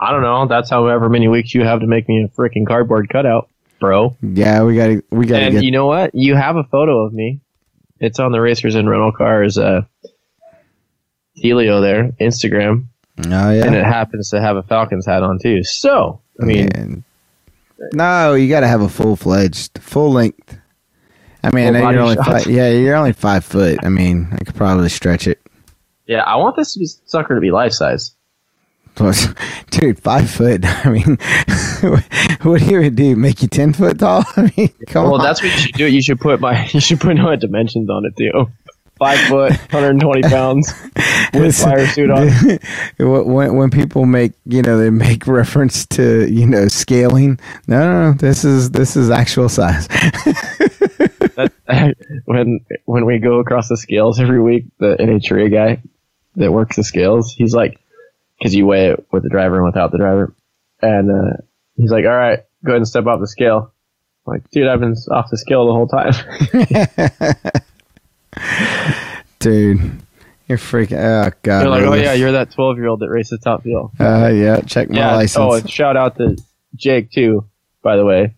I 0.00 0.12
don't 0.12 0.22
know. 0.22 0.46
That's 0.46 0.70
however 0.70 1.08
many 1.08 1.28
weeks 1.28 1.54
you 1.54 1.64
have 1.64 1.80
to 1.80 1.86
make 1.86 2.08
me 2.08 2.24
a 2.24 2.28
freaking 2.28 2.66
cardboard 2.66 3.08
cutout, 3.08 3.48
bro. 3.80 4.16
Yeah, 4.22 4.62
we 4.62 4.76
gotta 4.76 5.02
we 5.10 5.26
gotta 5.26 5.44
And 5.44 5.54
get 5.54 5.64
you 5.64 5.70
know 5.70 5.86
what? 5.86 6.14
You 6.14 6.36
have 6.36 6.56
a 6.56 6.64
photo 6.64 7.04
of 7.04 7.12
me. 7.12 7.40
It's 8.00 8.20
on 8.20 8.30
the 8.30 8.40
Racers 8.40 8.76
and 8.76 8.88
Rental 8.88 9.10
Cars 9.12 9.58
uh, 9.58 9.82
Helio 11.34 11.80
there, 11.80 12.12
Instagram, 12.20 12.86
Oh 13.26 13.50
yeah, 13.50 13.66
and 13.66 13.74
it 13.74 13.84
happens 13.84 14.30
to 14.30 14.40
have 14.40 14.56
a 14.56 14.62
Falcons 14.62 15.06
hat 15.06 15.22
on 15.22 15.38
too. 15.40 15.64
So, 15.64 16.20
I 16.40 16.44
mean, 16.44 16.68
Man. 16.74 17.04
No, 17.92 18.34
you 18.34 18.48
gotta 18.48 18.68
have 18.68 18.80
a 18.80 18.88
full 18.88 19.16
fledged, 19.16 19.78
full 19.78 20.12
length. 20.12 20.56
I 21.42 21.50
mean, 21.50 21.74
I 21.76 21.92
you're 21.92 22.00
only 22.00 22.16
five, 22.16 22.46
yeah, 22.46 22.70
you're 22.70 22.96
only 22.96 23.12
five 23.12 23.44
foot. 23.44 23.78
I 23.82 23.88
mean, 23.88 24.28
I 24.32 24.44
could 24.44 24.54
probably 24.54 24.88
stretch 24.88 25.26
it. 25.26 25.40
yeah, 26.06 26.22
I 26.22 26.36
want 26.36 26.56
this 26.56 26.74
to 26.74 26.80
be, 26.80 26.86
sucker 26.86 27.34
to 27.34 27.40
be 27.40 27.50
life 27.50 27.72
size. 27.72 28.14
Dude, 29.70 29.98
five 30.00 30.30
foot. 30.30 30.60
I 30.64 30.90
mean, 30.90 31.18
what 32.42 32.60
do 32.60 32.66
you 32.66 32.90
do? 32.90 33.16
Make 33.16 33.42
you 33.42 33.48
ten 33.48 33.72
foot 33.72 33.98
tall? 33.98 34.24
I 34.36 34.52
mean, 34.56 34.68
come 34.88 35.04
Well, 35.04 35.14
on. 35.16 35.22
that's 35.22 35.42
what 35.42 35.52
you 35.52 35.58
should 35.58 35.74
do. 35.74 35.86
You 35.86 36.02
should 36.02 36.20
put 36.20 36.40
my 36.40 36.66
you 36.72 36.80
should 36.80 37.00
put 37.00 37.16
my 37.16 37.36
dimensions 37.36 37.88
on 37.90 38.04
it 38.04 38.16
too. 38.16 38.30
Oh, 38.34 38.50
five 38.98 39.18
foot, 39.28 39.52
120 39.72 40.22
pounds, 40.22 40.74
with 41.32 41.56
fire 41.56 41.86
suit 41.86 42.10
on. 42.10 42.28
when 42.98 43.54
when 43.54 43.70
people 43.70 44.06
make 44.06 44.32
you 44.44 44.60
know 44.62 44.76
they 44.78 44.90
make 44.90 45.26
reference 45.26 45.86
to 45.86 46.26
you 46.32 46.46
know 46.46 46.66
scaling. 46.68 47.38
No, 47.68 47.78
no, 47.80 48.10
no. 48.10 48.12
This 48.14 48.44
is 48.44 48.70
this 48.72 48.96
is 48.96 49.10
actual 49.10 49.48
size. 49.48 49.86
That, 51.36 51.52
when 52.24 52.60
when 52.86 53.06
we 53.06 53.18
go 53.18 53.38
across 53.38 53.68
the 53.68 53.76
scales 53.76 54.18
every 54.18 54.40
week, 54.40 54.64
the 54.78 54.96
NHRA 54.96 55.52
guy 55.52 55.82
that 56.36 56.52
works 56.52 56.76
the 56.76 56.84
scales, 56.84 57.32
he's 57.32 57.54
like, 57.54 57.78
because 58.38 58.54
you 58.54 58.66
weigh 58.66 58.90
it 58.90 59.06
with 59.12 59.22
the 59.22 59.28
driver 59.28 59.56
and 59.56 59.64
without 59.66 59.90
the 59.92 59.98
driver, 59.98 60.34
and 60.80 61.10
uh, 61.10 61.36
he's 61.76 61.90
like, 61.90 62.04
"All 62.04 62.10
right, 62.16 62.40
go 62.64 62.72
ahead 62.72 62.78
and 62.78 62.88
step 62.88 63.06
off 63.06 63.20
the 63.20 63.26
scale." 63.28 63.72
I'm 64.26 64.34
like, 64.34 64.50
dude, 64.50 64.68
I've 64.68 64.80
been 64.80 64.94
off 65.10 65.30
the 65.30 65.38
scale 65.38 65.66
the 65.66 65.72
whole 65.72 65.88
time. 65.88 66.12
Dude, 69.40 69.80
you're 70.48 70.58
freaking. 70.58 70.98
Oh 70.98 71.30
god. 71.42 71.60
They're 71.62 71.68
like, 71.68 71.82
"Oh 71.84 71.94
yeah, 71.94 72.12
you're 72.14 72.32
that 72.32 72.50
12 72.52 72.76
year 72.76 72.88
old 72.88 73.00
that 73.00 73.08
races 73.08 73.40
Top 73.42 73.62
Fuel." 73.62 73.92
Uh, 73.98 74.28
yeah. 74.34 74.60
Check 74.62 74.90
my 74.90 74.98
Yeah. 74.98 75.14
license. 75.16 75.36
Oh, 75.42 75.52
and 75.54 75.70
shout 75.70 75.96
out 75.96 76.16
to 76.18 76.36
Jake 76.74 77.10
too, 77.12 77.46
by 77.82 77.96
the 77.96 78.04
way. 78.04 78.34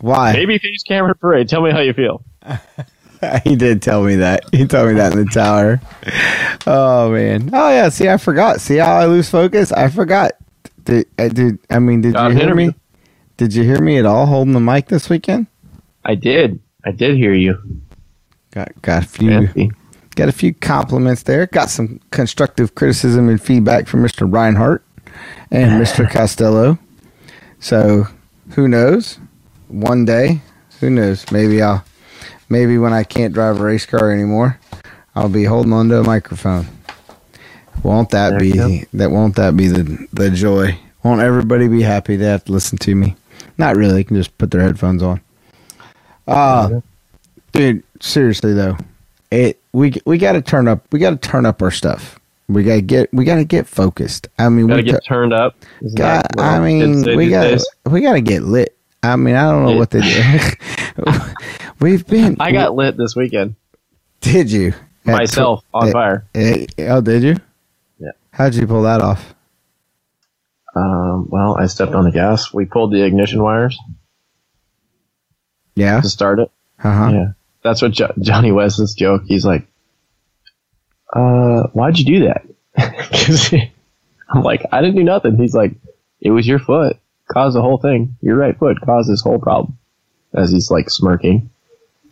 Why? 0.00 0.34
Babyface 0.36 0.86
Cameron 0.86 1.14
Parade. 1.20 1.48
Tell 1.48 1.60
me 1.62 1.72
how 1.72 1.80
you 1.80 1.92
feel. 1.92 2.22
he 3.44 3.56
did 3.56 3.82
tell 3.82 4.02
me 4.04 4.16
that. 4.16 4.44
He 4.52 4.66
told 4.66 4.88
me 4.88 4.94
that 4.94 5.12
in 5.12 5.24
the 5.24 5.30
tower. 5.30 5.80
Oh 6.66 7.10
man. 7.12 7.50
Oh 7.52 7.68
yeah. 7.70 7.88
See, 7.88 8.08
I 8.08 8.16
forgot. 8.16 8.60
See 8.60 8.76
how 8.76 8.94
I 8.96 9.06
lose 9.06 9.28
focus? 9.30 9.72
I 9.72 9.88
forgot. 9.88 10.32
Did, 10.84 11.06
uh, 11.18 11.28
did 11.28 11.58
I 11.70 11.78
mean? 11.78 12.00
Did 12.02 12.14
Got 12.14 12.32
you 12.32 12.38
hear 12.38 12.54
me? 12.54 12.74
Did 13.36 13.54
you 13.54 13.62
hear 13.64 13.80
me 13.80 13.98
at 13.98 14.06
all 14.06 14.26
holding 14.26 14.54
the 14.54 14.60
mic 14.60 14.88
this 14.88 15.08
weekend? 15.10 15.46
I 16.04 16.14
did. 16.14 16.60
I 16.84 16.92
did 16.92 17.16
hear 17.16 17.32
you. 17.34 17.58
Got 18.52 18.80
got 18.82 19.04
a 19.04 19.06
few 19.08 19.30
Fancy. 19.30 19.70
got 20.16 20.28
a 20.28 20.32
few 20.32 20.54
compliments 20.54 21.22
there. 21.24 21.46
Got 21.46 21.70
some 21.70 22.00
constructive 22.10 22.74
criticism 22.74 23.28
and 23.28 23.40
feedback 23.40 23.86
from 23.86 24.02
Mr. 24.02 24.32
Reinhart 24.32 24.84
and 25.50 25.72
Mr. 25.82 26.10
Castello. 26.10 26.78
So 27.60 28.06
Who 28.54 28.68
knows? 28.68 29.18
One 29.68 30.04
day, 30.04 30.40
who 30.80 30.90
knows? 30.90 31.30
Maybe 31.30 31.60
I'll. 31.62 31.84
Maybe 32.48 32.78
when 32.78 32.92
I 32.92 33.04
can't 33.04 33.34
drive 33.34 33.60
a 33.60 33.64
race 33.64 33.84
car 33.86 34.10
anymore, 34.10 34.58
I'll 35.14 35.28
be 35.28 35.44
holding 35.44 35.72
onto 35.72 35.96
a 35.96 36.02
microphone. 36.04 36.66
Won't 37.82 38.10
that 38.10 38.30
There 38.30 38.40
be 38.40 38.84
that? 38.94 39.10
Won't 39.10 39.36
that 39.36 39.56
be 39.56 39.68
the 39.68 40.06
the 40.12 40.30
joy? 40.30 40.78
Won't 41.04 41.20
everybody 41.20 41.68
be 41.68 41.82
happy 41.82 42.16
they 42.16 42.26
have 42.26 42.44
to 42.46 42.52
listen 42.52 42.78
to 42.78 42.94
me? 42.94 43.14
Not 43.56 43.76
really. 43.76 43.94
They 43.94 44.04
can 44.04 44.16
just 44.16 44.36
put 44.38 44.50
their 44.50 44.62
headphones 44.62 45.02
on. 45.02 45.20
Uh 46.26 46.80
dude. 47.52 47.82
Seriously 48.00 48.52
though, 48.54 48.76
it 49.30 49.60
we 49.72 49.94
we 50.06 50.18
got 50.18 50.32
to 50.32 50.42
turn 50.42 50.68
up. 50.68 50.82
We 50.92 50.98
got 50.98 51.10
to 51.10 51.16
turn 51.28 51.46
up 51.46 51.62
our 51.62 51.70
stuff. 51.70 52.18
We 52.48 52.62
got 52.64 52.74
to 52.76 52.82
get. 52.82 53.12
We 53.12 53.24
got 53.24 53.36
to 53.36 53.44
get 53.44 53.66
focused. 53.66 54.28
I 54.38 54.48
mean, 54.48 54.68
Gotta 54.68 54.82
we 54.82 54.90
get 54.90 55.04
turned 55.04 55.32
up. 55.32 55.56
Isn't 55.82 55.96
God, 55.98 56.22
I 56.38 56.60
mean, 56.60 57.02
we 57.02 57.24
these 57.26 57.30
got 57.30 57.42
days? 57.42 57.66
we 57.86 58.00
got 58.00 58.12
to 58.14 58.20
get 58.20 58.42
lit. 58.42 58.76
I 59.02 59.16
mean, 59.16 59.34
I 59.34 59.42
don't 59.50 59.64
know 59.64 59.72
Yeah. 59.72 59.76
what 59.78 59.90
they 59.90 60.00
do. 60.00 60.22
We've 61.80 62.06
been. 62.06 62.36
I 62.40 62.52
got 62.52 62.74
lit 62.74 62.96
this 62.96 63.14
weekend 63.14 63.54
Did 64.20 64.50
you 64.50 64.74
At 65.06 65.12
myself 65.18 65.62
tw- 65.62 65.66
on 65.74 65.92
fire. 65.92 66.26
oh, 66.34 67.00
did 67.00 67.22
you? 67.22 67.36
Yeah. 67.98 68.10
How'd 68.32 68.54
you 68.54 68.66
pull 68.66 68.82
that 68.82 69.00
off? 69.00 69.34
Um, 70.74 71.28
well, 71.30 71.56
I 71.58 71.66
stepped 71.66 71.92
on 71.92 72.04
the 72.04 72.10
gas. 72.12 72.52
We 72.52 72.64
pulled 72.64 72.92
the 72.92 73.02
ignition 73.04 73.42
wires 73.42 73.78
Yeah. 75.74 76.00
to 76.00 76.08
start 76.08 76.38
it. 76.40 76.50
Uh 76.82 76.92
huh. 76.92 77.10
Yeah, 77.12 77.26
that's 77.62 77.82
what 77.82 77.92
jo- 77.92 78.12
Johnny 78.20 78.52
West's 78.52 78.94
joke. 78.94 79.22
He's 79.26 79.44
like, 79.44 79.66
"Uh, 81.12 81.64
why'd 81.72 81.98
you 81.98 82.04
do 82.04 82.24
that?" 82.26 82.44
'Cause 83.10 83.52
I'm 84.30 84.42
like, 84.44 84.62
"I 84.70 84.80
didn't 84.80 84.94
do 84.96 85.02
nothing." 85.04 85.36
He's 85.36 85.54
like, 85.54 85.72
"It 86.20 86.30
was 86.30 86.46
your 86.46 86.58
foot 86.60 86.96
caused 87.32 87.56
the 87.56 87.62
whole 87.62 87.78
thing. 87.78 88.16
Your 88.22 88.36
right 88.36 88.56
foot 88.56 88.80
caused 88.80 89.10
this 89.10 89.22
whole 89.22 89.38
problem." 89.40 89.76
As 90.34 90.52
he's 90.52 90.70
like 90.70 90.90
smirking, 90.90 91.50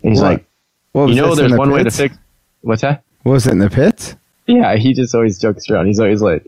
and 0.07 0.13
he's 0.15 0.23
What? 0.23 0.31
like, 0.33 0.47
What 0.93 1.09
"You 1.09 1.17
know, 1.17 1.35
there's 1.35 1.51
the 1.53 1.59
one 1.59 1.71
way 1.73 1.83
to 1.83 1.91
fix." 1.91 2.17
What's 2.63 2.83
that? 2.83 3.03
Was 3.25 3.47
it 3.47 3.53
in 3.53 3.59
the 3.59 3.69
pits? 3.69 4.17
Yeah, 4.47 4.77
he 4.77 4.95
just 4.95 5.15
always 5.15 5.39
jokes 5.41 5.69
around. 5.69 5.87
He's 5.87 5.99
always 5.99 6.23
like, 6.23 6.47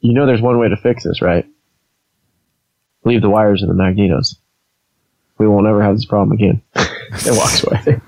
"You 0.00 0.14
know, 0.14 0.26
there's 0.26 0.40
one 0.40 0.58
way 0.58 0.68
to 0.70 0.76
fix 0.76 1.04
this, 1.04 1.20
right? 1.20 1.46
Leave 3.04 3.20
the 3.20 3.28
wires 3.30 3.62
in 3.62 3.68
the 3.68 3.74
magnetos. 3.74 4.36
We 5.38 5.46
won't 5.46 5.66
ever 5.66 5.82
have 5.82 5.94
this 5.94 6.06
problem 6.06 6.32
again." 6.32 6.62
and 6.74 7.36
walks 7.36 7.62
away. 7.64 8.00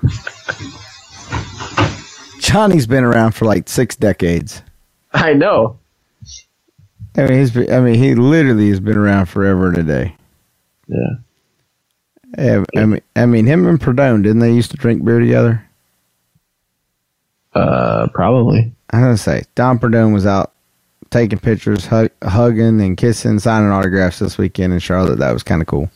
Johnny's 2.39 2.87
been 2.87 3.03
around 3.03 3.33
for 3.33 3.45
like 3.45 3.69
six 3.69 3.95
decades. 3.95 4.63
I 5.13 5.33
know. 5.33 5.77
I 7.15 7.27
mean, 7.27 7.39
he's. 7.39 7.57
I 7.69 7.79
mean, 7.79 7.95
he 7.95 8.15
literally 8.15 8.69
has 8.69 8.79
been 8.79 8.97
around 8.97 9.27
forever 9.27 9.71
today. 9.71 10.15
Yeah. 10.87 11.15
Eh, 12.37 12.63
I 12.75 12.85
mean, 12.85 13.01
I 13.15 13.25
mean, 13.25 13.45
him 13.45 13.65
and 13.67 13.79
Prudhomme 13.79 14.21
didn't 14.21 14.39
they 14.39 14.53
used 14.53 14.71
to 14.71 14.77
drink 14.77 15.03
beer 15.03 15.19
together? 15.19 15.65
Uh, 17.53 18.07
probably. 18.13 18.73
I 18.89 18.97
was 18.97 19.03
gonna 19.03 19.17
say 19.17 19.43
Don 19.55 19.79
Prudhomme 19.79 20.13
was 20.13 20.25
out 20.25 20.51
taking 21.09 21.39
pictures, 21.39 21.85
hug, 21.85 22.09
hugging 22.23 22.81
and 22.81 22.97
kissing, 22.97 23.39
signing 23.39 23.69
autographs 23.69 24.19
this 24.19 24.37
weekend 24.37 24.73
in 24.73 24.79
Charlotte. 24.79 25.19
That 25.19 25.31
was 25.31 25.43
kind 25.43 25.61
of 25.61 25.67
cool. 25.67 25.89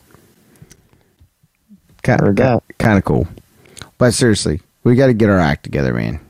Kind 2.03 2.37
that. 2.37 2.63
kind 2.77 2.97
of 2.97 3.03
cool. 3.03 3.27
But 3.97 4.13
seriously, 4.13 4.61
we 4.83 4.95
got 4.95 5.07
to 5.07 5.13
get 5.13 5.29
our 5.29 5.39
act 5.39 5.63
together, 5.63 5.93
man. 5.93 6.21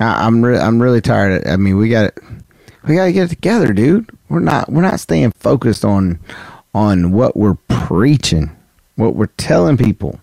I, 0.00 0.26
I'm 0.26 0.42
re- 0.42 0.58
I'm 0.58 0.80
really 0.80 1.02
tired. 1.02 1.44
Of, 1.44 1.52
I 1.52 1.56
mean, 1.56 1.76
we 1.76 1.90
got 1.90 2.14
we 2.88 2.94
got 2.94 3.04
to 3.04 3.12
get 3.12 3.24
it 3.24 3.28
together, 3.28 3.74
dude. 3.74 4.08
We're 4.30 4.40
not 4.40 4.72
we're 4.72 4.82
not 4.82 5.00
staying 5.00 5.32
focused 5.32 5.84
on 5.84 6.18
on 6.76 7.10
what 7.12 7.38
we're 7.38 7.56
preaching, 7.68 8.54
what 8.96 9.14
we're 9.16 9.28
telling 9.38 9.78
people. 9.78 10.20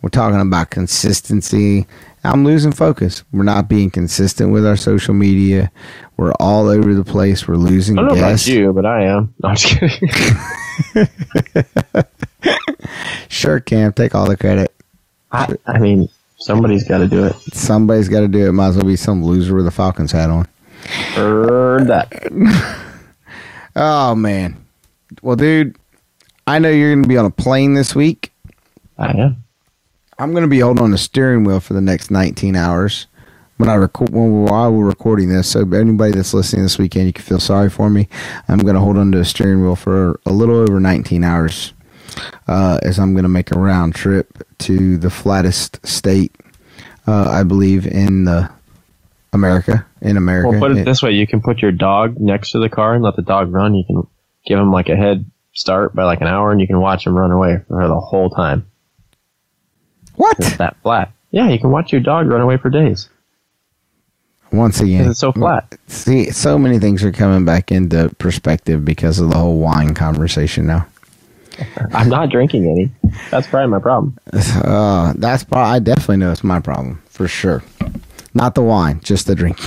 We're 0.00 0.08
talking 0.08 0.40
about 0.40 0.70
consistency. 0.70 1.86
I'm 2.24 2.44
losing 2.44 2.72
focus. 2.72 3.24
We're 3.30 3.42
not 3.42 3.68
being 3.68 3.90
consistent 3.90 4.52
with 4.52 4.66
our 4.66 4.76
social 4.76 5.12
media. 5.12 5.70
We're 6.16 6.32
all 6.40 6.68
over 6.68 6.94
the 6.94 7.04
place. 7.04 7.46
We're 7.46 7.56
losing 7.56 7.98
I 7.98 8.02
don't 8.02 8.08
know 8.08 8.14
guests. 8.14 8.48
about 8.48 8.56
you, 8.56 8.72
but 8.72 8.86
I 8.86 9.04
am. 9.04 9.34
No, 9.42 9.50
I'm 9.50 9.56
just 9.56 9.78
kidding. 9.78 10.08
Sure, 13.28 13.60
Cam, 13.60 13.92
take 13.92 14.14
all 14.14 14.28
the 14.28 14.36
credit. 14.36 14.74
I, 15.32 15.54
I 15.66 15.78
mean, 15.78 16.08
somebody's 16.38 16.86
got 16.86 16.98
to 16.98 17.08
do 17.08 17.24
it. 17.26 17.34
Somebody's 17.54 18.08
got 18.08 18.20
to 18.20 18.28
do 18.28 18.46
it. 18.46 18.52
Might 18.52 18.68
as 18.68 18.76
well 18.76 18.86
be 18.86 18.96
some 18.96 19.24
loser 19.24 19.54
with 19.54 19.66
a 19.66 19.70
Falcons 19.70 20.12
hat 20.12 20.30
on. 20.30 20.46
Heard 21.14 21.86
that. 21.88 22.12
Oh 23.74 24.14
man. 24.14 24.62
Well, 25.22 25.34
dude, 25.34 25.78
I 26.46 26.58
know 26.58 26.68
you're 26.70 26.92
going 26.92 27.02
to 27.02 27.08
be 27.08 27.16
on 27.16 27.26
a 27.26 27.30
plane 27.30 27.74
this 27.74 27.94
week. 27.94 28.32
I 28.98 29.10
am. 29.18 29.44
I'm 30.18 30.32
going 30.32 30.42
to 30.42 30.48
be 30.48 30.60
holding 30.60 30.84
on 30.84 30.90
the 30.90 30.98
steering 30.98 31.44
wheel 31.44 31.60
for 31.60 31.72
the 31.74 31.80
next 31.80 32.10
19 32.10 32.54
hours 32.56 33.06
when 33.56 33.68
I 33.68 33.74
record 33.74 34.10
when 34.10 34.44
while 34.44 34.72
we're 34.72 34.86
recording 34.86 35.28
this. 35.28 35.48
So 35.50 35.60
anybody 35.72 36.12
that's 36.12 36.34
listening 36.34 36.62
this 36.62 36.78
weekend, 36.78 37.06
you 37.06 37.12
can 37.12 37.24
feel 37.24 37.40
sorry 37.40 37.70
for 37.70 37.88
me. 37.90 38.08
I'm 38.48 38.58
going 38.58 38.74
to 38.74 38.80
hold 38.80 38.96
on 38.98 39.12
to 39.12 39.18
the 39.18 39.24
steering 39.24 39.62
wheel 39.62 39.76
for 39.76 40.20
a 40.26 40.32
little 40.32 40.56
over 40.56 40.78
19 40.80 41.24
hours 41.24 41.72
uh, 42.46 42.78
as 42.82 42.98
I'm 42.98 43.14
going 43.14 43.22
to 43.24 43.28
make 43.28 43.54
a 43.54 43.58
round 43.58 43.94
trip 43.94 44.42
to 44.58 44.96
the 44.96 45.10
flattest 45.10 45.84
state, 45.86 46.34
uh, 47.06 47.30
I 47.30 47.42
believe, 47.42 47.86
in 47.86 48.24
the 48.24 48.50
America. 49.32 49.86
In 50.02 50.16
America, 50.16 50.50
Well, 50.50 50.60
put 50.60 50.70
it 50.72 50.78
It- 50.78 50.84
this 50.84 51.02
way: 51.02 51.12
you 51.12 51.26
can 51.26 51.40
put 51.40 51.62
your 51.62 51.72
dog 51.72 52.20
next 52.20 52.50
to 52.52 52.58
the 52.58 52.68
car 52.68 52.94
and 52.94 53.02
let 53.02 53.16
the 53.16 53.22
dog 53.22 53.52
run. 53.52 53.74
You 53.74 53.84
can 53.84 54.06
give 54.44 54.58
him 54.58 54.72
like 54.72 54.88
a 54.88 54.96
head 54.96 55.24
start 55.52 55.94
by 55.94 56.04
like 56.04 56.20
an 56.20 56.26
hour, 56.26 56.50
and 56.52 56.60
you 56.60 56.66
can 56.66 56.80
watch 56.80 57.04
them 57.04 57.16
run 57.16 57.30
away 57.30 57.60
for 57.68 57.86
the 57.86 58.00
whole 58.00 58.30
time. 58.30 58.66
what? 60.16 60.38
It's 60.38 60.56
that 60.56 60.76
flat. 60.82 61.12
Yeah, 61.30 61.48
you 61.48 61.58
can 61.58 61.70
watch 61.70 61.92
your 61.92 62.00
dog 62.00 62.28
run 62.28 62.42
away 62.42 62.58
for 62.58 62.68
days 62.68 63.08
Once 64.52 64.80
again, 64.80 65.10
it's 65.10 65.20
so 65.20 65.32
flat. 65.32 65.78
See, 65.86 66.30
so 66.30 66.58
many 66.58 66.78
things 66.78 67.02
are 67.04 67.12
coming 67.12 67.46
back 67.46 67.72
into 67.72 68.14
perspective 68.18 68.84
because 68.84 69.18
of 69.18 69.30
the 69.30 69.38
whole 69.38 69.58
wine 69.58 69.94
conversation 69.94 70.66
now. 70.66 70.86
I'm 71.92 72.08
not 72.08 72.30
drinking 72.30 72.66
any. 72.66 72.90
That's 73.30 73.46
probably 73.46 73.70
my 73.70 73.78
problem. 73.78 74.16
Uh, 74.62 75.12
that's 75.16 75.44
probably, 75.44 75.70
I 75.70 75.78
definitely 75.80 76.18
know 76.18 76.32
it's 76.32 76.44
my 76.44 76.60
problem 76.60 77.02
for 77.06 77.28
sure. 77.28 77.62
Not 78.34 78.54
the 78.54 78.62
wine, 78.62 79.00
just 79.00 79.26
the 79.26 79.34
drink. 79.34 79.58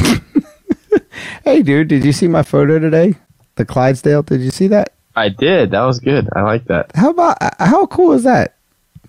hey, 1.44 1.62
dude, 1.62 1.88
did 1.88 2.04
you 2.04 2.12
see 2.12 2.28
my 2.28 2.44
photo 2.44 2.80
today? 2.80 3.16
The 3.56 3.66
Clydesdale, 3.66 4.24
did 4.24 4.42
you 4.42 4.52
see 4.52 4.68
that? 4.68 4.95
I 5.16 5.30
did. 5.30 5.72
That 5.72 5.82
was 5.82 6.00
good. 6.00 6.28
I 6.36 6.42
like 6.42 6.66
that. 6.66 6.92
How 6.96 7.10
about, 7.12 7.38
how 7.60 7.86
cool 7.88 8.14
is 8.14 8.24
that? 8.24 8.56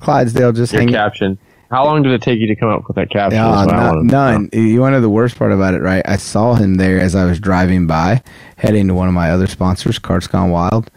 Clydesdale 0.00 0.52
just 0.52 0.72
Your 0.72 0.80
hanging. 0.82 0.94
caption. 0.94 1.38
How 1.70 1.84
long 1.84 2.02
did 2.02 2.12
it 2.12 2.22
take 2.22 2.38
you 2.38 2.46
to 2.46 2.54
come 2.54 2.68
up 2.68 2.86
with 2.86 2.94
that 2.94 3.10
caption? 3.10 3.38
Yeah, 3.40 3.60
is 3.62 3.66
what 3.66 3.72
no- 3.74 3.82
wanted 3.82 4.04
know. 4.12 4.38
none. 4.38 4.48
You 4.52 4.80
want 4.80 4.92
to 4.92 4.98
know 4.98 5.00
the 5.00 5.10
worst 5.10 5.36
part 5.36 5.50
about 5.52 5.74
it, 5.74 5.82
right? 5.82 6.02
I 6.06 6.16
saw 6.16 6.54
him 6.54 6.74
there 6.76 7.00
as 7.00 7.14
I 7.16 7.24
was 7.24 7.40
driving 7.40 7.86
by, 7.88 8.22
heading 8.56 8.86
to 8.88 8.94
one 8.94 9.08
of 9.08 9.14
my 9.14 9.30
other 9.32 9.48
sponsors, 9.48 9.98
Carts 9.98 10.28
Gone 10.28 10.50
Wild, 10.50 10.90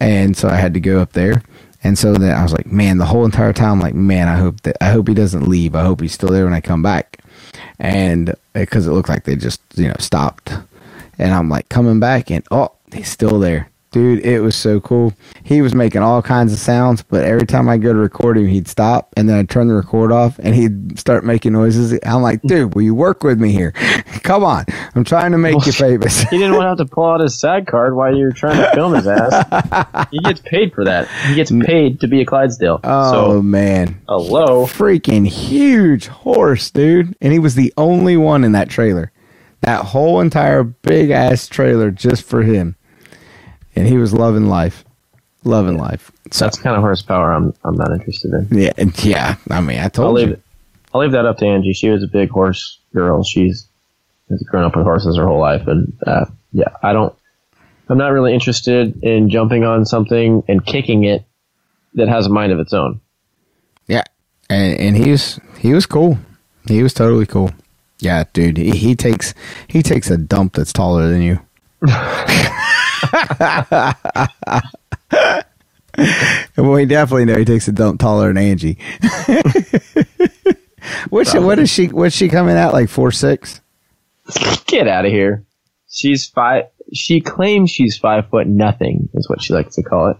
and 0.00 0.34
so 0.36 0.48
I 0.48 0.54
had 0.56 0.72
to 0.74 0.80
go 0.80 1.00
up 1.00 1.12
there. 1.12 1.42
And 1.82 1.98
so 1.98 2.14
then 2.14 2.34
I 2.34 2.42
was 2.42 2.52
like, 2.54 2.64
man, 2.64 2.96
the 2.96 3.04
whole 3.04 3.26
entire 3.26 3.52
time, 3.52 3.80
like, 3.80 3.92
man, 3.94 4.26
I 4.28 4.36
hope 4.36 4.62
that 4.62 4.78
I 4.80 4.90
hope 4.90 5.08
he 5.08 5.14
doesn't 5.14 5.46
leave. 5.46 5.74
I 5.74 5.82
hope 5.82 6.00
he's 6.00 6.14
still 6.14 6.30
there 6.30 6.44
when 6.44 6.54
I 6.54 6.62
come 6.62 6.80
back, 6.82 7.18
and 7.78 8.30
uh, 8.30 8.34
because 8.54 8.86
it 8.86 8.92
looked 8.92 9.10
like 9.10 9.24
they 9.24 9.36
just 9.36 9.60
you 9.74 9.88
know 9.88 9.96
stopped, 9.98 10.54
and 11.18 11.34
I'm 11.34 11.50
like 11.50 11.68
coming 11.68 12.00
back, 12.00 12.30
and 12.30 12.42
oh, 12.50 12.72
he's 12.94 13.10
still 13.10 13.38
there. 13.38 13.68
Dude, 13.94 14.26
it 14.26 14.40
was 14.40 14.56
so 14.56 14.80
cool. 14.80 15.14
He 15.44 15.62
was 15.62 15.72
making 15.72 16.02
all 16.02 16.20
kinds 16.20 16.52
of 16.52 16.58
sounds, 16.58 17.00
but 17.04 17.22
every 17.22 17.46
time 17.46 17.68
I 17.68 17.78
go 17.78 17.92
to 17.92 17.98
record 18.00 18.36
him, 18.36 18.48
he'd 18.48 18.66
stop 18.66 19.12
and 19.16 19.28
then 19.28 19.38
I'd 19.38 19.48
turn 19.48 19.68
the 19.68 19.74
record 19.74 20.10
off 20.10 20.36
and 20.40 20.52
he'd 20.52 20.98
start 20.98 21.24
making 21.24 21.52
noises. 21.52 21.96
I'm 22.04 22.20
like, 22.20 22.42
dude, 22.42 22.74
will 22.74 22.82
you 22.82 22.92
work 22.92 23.22
with 23.22 23.38
me 23.38 23.52
here? 23.52 23.70
Come 24.24 24.42
on. 24.42 24.64
I'm 24.96 25.04
trying 25.04 25.30
to 25.30 25.38
make 25.38 25.64
you 25.64 25.70
famous. 25.72 26.22
He 26.22 26.38
didn't 26.38 26.54
want 26.54 26.64
to 26.64 26.68
have 26.70 26.78
to 26.78 26.92
pull 26.92 27.04
out 27.04 27.20
his 27.20 27.38
SAG 27.38 27.68
card 27.68 27.94
while 27.94 28.12
you 28.12 28.24
were 28.24 28.32
trying 28.32 28.56
to 28.56 28.74
film 28.74 28.94
his 28.94 29.06
ass. 29.06 30.08
he 30.10 30.18
gets 30.18 30.40
paid 30.40 30.74
for 30.74 30.84
that. 30.84 31.06
He 31.28 31.36
gets 31.36 31.52
paid 31.52 32.00
to 32.00 32.08
be 32.08 32.20
a 32.20 32.26
Clydesdale. 32.26 32.80
Oh, 32.82 33.12
so, 33.12 33.42
man. 33.42 34.02
hello. 34.08 34.66
Freaking 34.66 35.24
huge 35.24 36.08
horse, 36.08 36.68
dude. 36.68 37.16
And 37.20 37.32
he 37.32 37.38
was 37.38 37.54
the 37.54 37.72
only 37.76 38.16
one 38.16 38.42
in 38.42 38.50
that 38.52 38.68
trailer. 38.68 39.12
That 39.60 39.84
whole 39.84 40.20
entire 40.20 40.64
big 40.64 41.10
ass 41.10 41.46
trailer 41.46 41.92
just 41.92 42.24
for 42.24 42.42
him. 42.42 42.74
And 43.76 43.86
he 43.88 43.96
was 43.98 44.12
loving 44.12 44.48
life. 44.48 44.84
Loving 45.44 45.76
life. 45.76 46.10
So, 46.30 46.46
That's 46.46 46.58
kind 46.58 46.76
of 46.76 46.82
horsepower 46.82 47.32
I'm 47.32 47.52
I'm 47.64 47.74
not 47.74 47.92
interested 47.92 48.32
in. 48.32 48.48
yeah, 48.58 48.72
yeah. 49.02 49.36
I 49.50 49.60
mean, 49.60 49.78
I 49.78 49.84
I'll 49.84 49.90
told 49.90 50.14
leave 50.14 50.28
you. 50.28 50.42
I'll 50.92 51.00
leave 51.00 51.12
that 51.12 51.26
up 51.26 51.38
to 51.38 51.46
Angie. 51.46 51.72
She 51.74 51.90
was 51.90 52.02
a 52.02 52.08
big 52.08 52.30
horse 52.30 52.78
girl. 52.94 53.22
She's 53.24 53.68
has 54.30 54.42
grown 54.44 54.64
up 54.64 54.74
with 54.74 54.84
horses 54.84 55.16
her 55.18 55.26
whole 55.26 55.40
life, 55.40 55.66
and 55.66 55.92
uh, 56.06 56.24
yeah, 56.52 56.68
I 56.82 56.92
don't. 56.92 57.14
I'm 57.90 57.98
not 57.98 58.12
really 58.12 58.32
interested 58.32 59.02
in 59.02 59.28
jumping 59.28 59.64
on 59.64 59.84
something 59.84 60.42
and 60.48 60.64
kicking 60.64 61.04
it 61.04 61.24
that 61.94 62.08
has 62.08 62.26
a 62.26 62.30
mind 62.30 62.52
of 62.52 62.58
its 62.58 62.72
own. 62.72 63.00
Yeah, 63.86 64.04
and 64.48 64.80
and 64.80 64.96
he 64.96 65.10
was 65.10 65.38
he 65.58 65.74
was 65.74 65.84
cool. 65.84 66.16
He 66.66 66.82
was 66.82 66.94
totally 66.94 67.26
cool. 67.26 67.50
Yeah, 67.98 68.24
dude. 68.32 68.56
He, 68.56 68.70
he 68.70 68.94
takes 68.94 69.34
he 69.68 69.82
takes 69.82 70.10
a 70.10 70.16
dump 70.16 70.54
that's 70.54 70.72
taller 70.72 71.08
than 71.10 71.20
you. 71.20 71.40
well, 76.56 76.72
we 76.72 76.86
definitely 76.86 77.24
know 77.24 77.36
he 77.36 77.44
takes 77.44 77.68
a 77.68 77.72
dump 77.72 78.00
taller 78.00 78.28
than 78.28 78.38
Angie. 78.38 78.78
What's 81.08 81.32
she, 81.32 81.38
what 81.38 81.58
is 81.58 81.70
she? 81.70 81.86
What's 81.88 82.14
she 82.14 82.28
coming 82.28 82.56
out 82.56 82.72
like 82.72 82.88
four 82.88 83.10
six? 83.10 83.60
Get 84.66 84.86
out 84.88 85.04
of 85.04 85.12
here. 85.12 85.44
She's 85.90 86.26
five. 86.26 86.64
She 86.92 87.20
claims 87.20 87.70
she's 87.70 87.96
five 87.96 88.28
foot 88.28 88.46
nothing, 88.46 89.08
is 89.14 89.28
what 89.28 89.42
she 89.42 89.54
likes 89.54 89.76
to 89.76 89.82
call 89.82 90.10
it. 90.10 90.16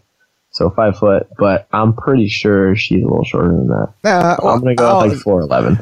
So 0.50 0.70
five 0.70 0.96
foot, 0.96 1.28
but 1.36 1.68
I'm 1.72 1.94
pretty 1.94 2.28
sure 2.28 2.76
she's 2.76 3.02
a 3.02 3.06
little 3.06 3.24
shorter 3.24 3.48
than 3.48 3.68
that. 3.68 3.92
Uh, 4.04 4.36
I'm 4.42 4.60
gonna 4.60 4.74
go 4.76 4.88
oh, 4.88 4.98
like 5.00 5.18
four 5.18 5.40
eleven. 5.40 5.78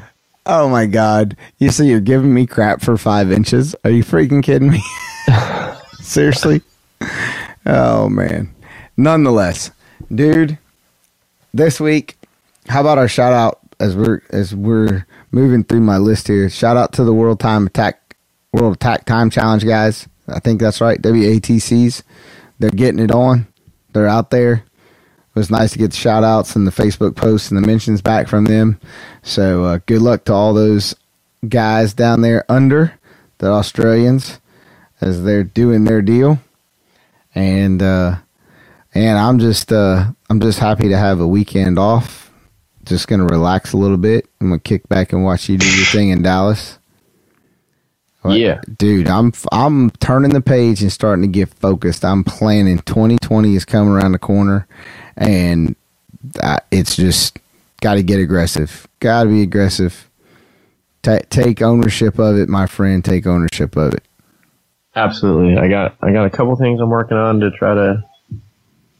oh 0.46 0.68
my 0.68 0.86
god! 0.86 1.36
You 1.58 1.70
say 1.70 1.86
you're 1.86 2.00
giving 2.00 2.32
me 2.32 2.46
crap 2.46 2.80
for 2.80 2.96
five 2.96 3.30
inches? 3.30 3.76
Are 3.84 3.90
you 3.90 4.02
freaking 4.02 4.42
kidding 4.42 4.70
me? 4.70 4.82
Seriously? 6.00 6.62
Oh 7.66 8.08
man. 8.08 8.54
Nonetheless, 8.96 9.70
dude, 10.14 10.58
this 11.54 11.80
week, 11.80 12.16
how 12.68 12.80
about 12.80 12.98
our 12.98 13.08
shout 13.08 13.32
out 13.32 13.60
as 13.80 13.96
we're 13.96 14.22
as 14.30 14.54
we're 14.54 15.06
moving 15.30 15.64
through 15.64 15.80
my 15.80 15.98
list 15.98 16.28
here? 16.28 16.48
Shout 16.50 16.76
out 16.76 16.92
to 16.94 17.04
the 17.04 17.14
World 17.14 17.40
Time 17.40 17.66
Attack 17.66 18.16
World 18.52 18.74
Attack 18.76 19.04
Time 19.04 19.30
Challenge 19.30 19.64
guys. 19.64 20.08
I 20.28 20.38
think 20.40 20.60
that's 20.60 20.80
right. 20.80 21.00
WATCs. 21.00 22.02
They're 22.58 22.70
getting 22.70 23.00
it 23.00 23.10
on. 23.10 23.46
They're 23.92 24.08
out 24.08 24.30
there. 24.30 24.52
It 24.54 25.38
was 25.38 25.50
nice 25.50 25.72
to 25.72 25.78
get 25.78 25.90
the 25.90 25.96
shout 25.96 26.24
outs 26.24 26.54
and 26.54 26.66
the 26.66 26.70
Facebook 26.70 27.16
posts 27.16 27.50
and 27.50 27.62
the 27.62 27.66
mentions 27.66 28.02
back 28.02 28.28
from 28.28 28.44
them. 28.44 28.78
So 29.22 29.64
uh, 29.64 29.78
good 29.86 30.02
luck 30.02 30.24
to 30.26 30.32
all 30.32 30.52
those 30.52 30.94
guys 31.48 31.94
down 31.94 32.20
there 32.20 32.44
under 32.50 32.98
the 33.38 33.48
Australians 33.48 34.40
as 35.00 35.24
they're 35.24 35.42
doing 35.42 35.84
their 35.84 36.02
deal. 36.02 36.38
And 37.34 37.82
uh, 37.82 38.16
and 38.94 39.18
I'm 39.18 39.38
just 39.38 39.72
uh, 39.72 40.06
I'm 40.28 40.40
just 40.40 40.58
happy 40.58 40.88
to 40.88 40.96
have 40.96 41.20
a 41.20 41.26
weekend 41.26 41.78
off. 41.78 42.30
Just 42.84 43.08
gonna 43.08 43.24
relax 43.26 43.72
a 43.72 43.76
little 43.76 43.96
bit. 43.96 44.26
I'm 44.40 44.48
gonna 44.48 44.60
kick 44.60 44.88
back 44.88 45.12
and 45.12 45.24
watch 45.24 45.48
you 45.48 45.56
do 45.58 45.66
your 45.66 45.86
thing 45.86 46.10
in 46.10 46.22
Dallas. 46.22 46.78
What- 48.22 48.38
Yeah. 48.38 48.60
dude, 48.78 49.08
I'm 49.08 49.32
I'm 49.50 49.90
turning 49.92 50.30
the 50.32 50.40
page 50.40 50.82
and 50.82 50.92
starting 50.92 51.22
to 51.22 51.28
get 51.28 51.48
focused. 51.54 52.04
I'm 52.04 52.22
planning 52.24 52.78
2020 52.80 53.56
is 53.56 53.64
coming 53.64 53.92
around 53.94 54.12
the 54.12 54.18
corner, 54.18 54.66
and 55.16 55.74
that, 56.34 56.66
it's 56.70 56.94
just 56.96 57.38
got 57.80 57.94
to 57.94 58.02
get 58.02 58.20
aggressive. 58.20 58.86
Got 59.00 59.24
to 59.24 59.28
be 59.30 59.42
aggressive. 59.42 60.08
Ta 61.02 61.18
take 61.30 61.62
ownership 61.62 62.18
of 62.18 62.36
it, 62.36 62.48
my 62.48 62.66
friend. 62.66 63.04
Take 63.04 63.26
ownership 63.26 63.76
of 63.76 63.94
it. 63.94 64.04
Absolutely. 64.94 65.56
I 65.58 65.68
got 65.68 65.96
I 66.02 66.12
got 66.12 66.24
a 66.26 66.30
couple 66.30 66.54
things 66.56 66.80
I'm 66.80 66.90
working 66.90 67.16
on 67.16 67.40
to 67.40 67.50
try 67.50 67.74
to 67.74 68.04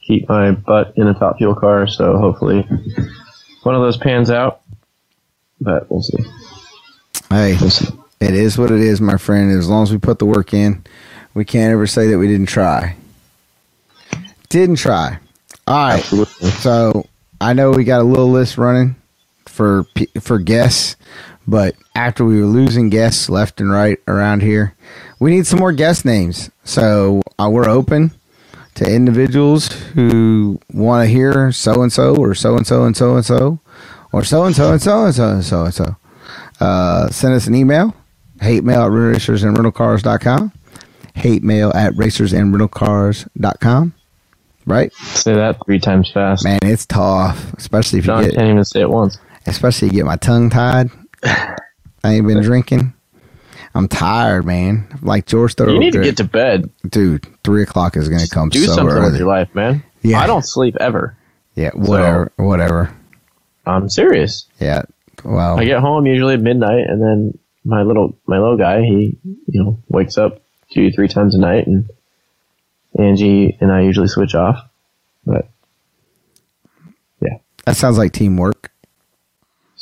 keep 0.01 0.29
my 0.29 0.51
butt 0.53 0.95
in 0.97 1.07
a 1.07 1.15
top 1.15 1.39
fuel 1.39 1.55
car. 1.55 1.87
So 1.87 2.17
hopefully 2.19 2.63
one 3.63 3.75
of 3.75 3.83
those 3.83 3.97
pans 3.99 4.31
out. 4.31 4.61
But 5.61 5.89
we'll 5.91 6.03
see. 6.03 6.19
Hey, 7.31 7.57
We'll 7.61 7.71
see. 7.71 7.87
it 8.21 8.35
is 8.35 8.59
what 8.59 8.71
it 8.71 8.81
is, 8.81 9.01
my 9.01 9.17
friend. 9.17 9.57
As 9.57 9.69
long 9.69 9.85
as 9.85 9.93
we 9.93 9.99
put 9.99 10.19
the 10.19 10.27
work 10.27 10.53
in, 10.53 10.83
we 11.35 11.45
can't 11.45 11.73
ever 11.73 11.87
say 11.87 12.09
that 12.09 12.19
we 12.19 12.27
didn't 12.27 12.47
try. 12.49 12.97
Didn't 14.49 14.77
try. 14.77 15.19
All 15.67 15.77
right. 15.89 15.99
Absolutely. 15.99 16.51
So 16.51 17.07
I 17.41 17.53
know 17.53 17.71
we 17.71 17.85
got 17.85 18.01
a 18.01 18.05
little 18.05 18.31
list 18.31 18.59
running 18.59 18.97
for 19.47 19.85
for 20.21 20.39
guests, 20.39 20.97
but 21.47 21.75
after 21.95 22.25
we 22.25 22.41
were 22.41 22.47
losing 22.47 22.89
guests 22.91 23.29
left 23.29 23.61
and 23.61 23.71
right 23.71 23.99
around 24.09 24.43
here, 24.43 24.75
we 25.19 25.31
need 25.31 25.47
some 25.47 25.59
more 25.59 25.73
guest 25.73 26.05
names. 26.05 26.51
So 26.65 27.23
uh, 27.39 27.49
we're 27.51 27.69
open 27.69 28.13
to 28.75 28.85
individuals 28.85 29.69
who 29.95 30.61
want 30.73 31.07
to 31.07 31.13
hear 31.13 31.53
so 31.53 31.83
and 31.83 31.93
so 31.93 32.17
or 32.17 32.35
so 32.35 32.57
and 32.57 32.67
so 32.67 32.85
and 32.85 32.97
so 32.97 33.17
and 33.17 33.25
so 33.25 33.61
or 34.13 34.25
so 34.25 34.45
and 34.45 34.55
so 34.57 34.73
and 34.73 34.81
so 34.83 35.05
and 35.05 35.15
so 35.15 35.29
and 35.31 35.45
so 35.45 35.65
and 35.65 35.75
so. 35.75 35.97
Uh, 36.61 37.09
send 37.11 37.35
us 37.35 37.47
an 37.47 37.55
email, 37.55 37.95
hate 38.41 38.63
mail 38.65 38.83
at 38.83 38.91
racers 38.91 39.43
and 39.43 39.57
rentalcars.com, 39.57 40.53
hate 41.15 41.43
mail 41.43 41.73
at 41.75 41.97
racers 41.97 42.33
and 42.33 42.55
rentalcars.com. 42.55 43.95
Right? 44.65 44.93
Say 44.95 45.35
that 45.35 45.57
three 45.67 45.81
times 45.81 46.11
fast. 46.13 46.45
Man, 46.45 46.61
it's 46.63 46.87
tough, 46.87 47.53
especially 47.55 47.99
if 47.99 48.05
you 48.05 48.13
John 48.13 48.25
get, 48.25 48.35
can't 48.37 48.49
even 48.49 48.65
say 48.65 48.83
it 48.83 48.91
once. 48.91 49.19
especially 49.47 49.89
if 49.89 49.95
you 49.95 49.99
get 50.01 50.07
my 50.07 50.15
tongue 50.17 50.51
tied. 50.51 50.89
I 51.25 51.57
ain't 52.05 52.27
been 52.27 52.43
drinking. 52.43 52.95
I'm 53.75 53.89
tired, 53.89 54.45
man. 54.45 54.87
Like 55.03 55.27
George 55.27 55.55
You 55.59 55.79
need 55.79 55.93
to 55.93 56.03
get 56.03 56.19
to 56.19 56.25
bed. 56.25 56.71
dude. 56.89 57.27
Three 57.43 57.63
o'clock 57.63 57.97
is 57.97 58.09
gonna 58.09 58.29
come 58.29 58.51
Do 58.51 58.61
so 58.65 58.75
something 58.75 58.97
early. 58.97 59.11
with 59.13 59.19
your 59.19 59.29
life, 59.29 59.55
man. 59.55 59.83
Yeah. 60.03 60.21
I 60.21 60.27
don't 60.27 60.45
sleep 60.45 60.77
ever. 60.81 61.17
Yeah, 61.55 61.71
whatever, 61.75 62.33
whatever. 62.37 62.95
I'm 63.67 63.89
serious. 63.89 64.47
Yeah. 64.59 64.83
Well, 65.25 65.59
I 65.59 65.65
get 65.65 65.81
home 65.81 66.07
usually 66.07 66.35
at 66.35 66.41
midnight, 66.41 66.85
and 66.89 67.01
then 67.01 67.39
my 67.65 67.83
little 67.83 68.17
my 68.27 68.39
little 68.39 68.57
guy 68.57 68.83
he 68.83 69.17
you 69.25 69.63
know 69.63 69.79
wakes 69.89 70.19
up 70.19 70.43
two 70.73 70.91
three 70.91 71.09
times 71.09 71.35
a 71.35 71.39
night, 71.39 71.67
and 71.67 71.89
Angie 72.99 73.57
and 73.61 73.71
I 73.71 73.83
usually 73.83 74.09
switch 74.09 74.35
off. 74.35 74.59
But 75.25 75.49
yeah, 77.21 77.37
that 77.65 77.77
sounds 77.77 77.99
like 77.99 78.13
teamwork. 78.13 78.73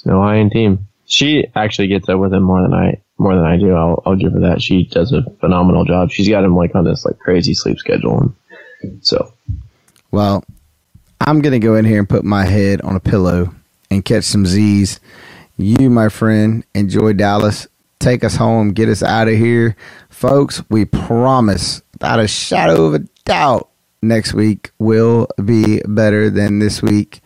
no 0.04 0.20
I 0.20 0.36
in 0.36 0.50
team. 0.50 0.86
She 1.10 1.48
actually 1.56 1.88
gets 1.88 2.08
up 2.08 2.20
with 2.20 2.34
him 2.34 2.44
more 2.44 2.62
than 2.62 2.74
I 2.74 3.02
more 3.18 3.36
than 3.36 3.44
I 3.46 3.58
do. 3.58 3.74
I'll 3.74 4.02
I'll 4.06 4.16
give 4.16 4.32
her 4.34 4.40
that. 4.40 4.62
She 4.62 4.86
does 4.86 5.12
a 5.12 5.24
phenomenal 5.40 5.84
job. 5.86 6.12
She's 6.12 6.28
got 6.30 6.44
him 6.44 6.56
like 6.56 6.74
on 6.76 6.84
this 6.84 7.04
like 7.06 7.18
crazy 7.20 7.54
sleep 7.54 7.78
schedule, 7.78 8.34
and 8.82 9.06
so 9.06 9.34
Well, 10.12 10.44
I'm 11.20 11.42
gonna 11.42 11.60
go 11.60 11.76
in 11.76 11.84
here 11.86 12.00
and 12.00 12.08
put 12.08 12.24
my 12.24 12.46
head 12.46 12.82
on 12.82 12.96
a 12.96 13.00
pillow 13.00 13.54
and 13.90 14.04
catch 14.04 14.24
some 14.24 14.46
Z's. 14.46 15.00
You, 15.58 15.90
my 15.90 16.08
friend, 16.10 16.64
enjoy 16.74 17.14
Dallas. 17.14 17.68
Take 18.00 18.24
us 18.24 18.36
home. 18.36 18.72
Get 18.72 18.88
us 18.88 19.02
out 19.02 19.28
of 19.28 19.34
here, 19.36 19.76
folks. 20.10 20.62
We 20.70 20.86
promise, 20.86 21.82
without 21.92 22.20
a 22.20 22.28
shadow 22.28 22.86
of 22.86 22.94
a 22.94 23.00
doubt, 23.26 23.68
next 24.02 24.34
week 24.34 24.72
will 24.78 25.28
be 25.44 25.82
better 25.86 26.30
than 26.30 26.60
this 26.60 26.82
week, 26.82 27.20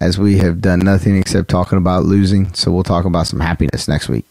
as 0.00 0.18
we 0.18 0.38
have 0.38 0.60
done 0.60 0.80
nothing 0.80 1.16
except 1.16 1.48
talking 1.48 1.78
about 1.78 2.04
losing. 2.04 2.52
So 2.54 2.70
we'll 2.70 2.84
talk 2.84 3.04
about 3.04 3.26
some 3.26 3.40
happiness 3.40 3.88
next 3.88 4.08
week. 4.08 4.24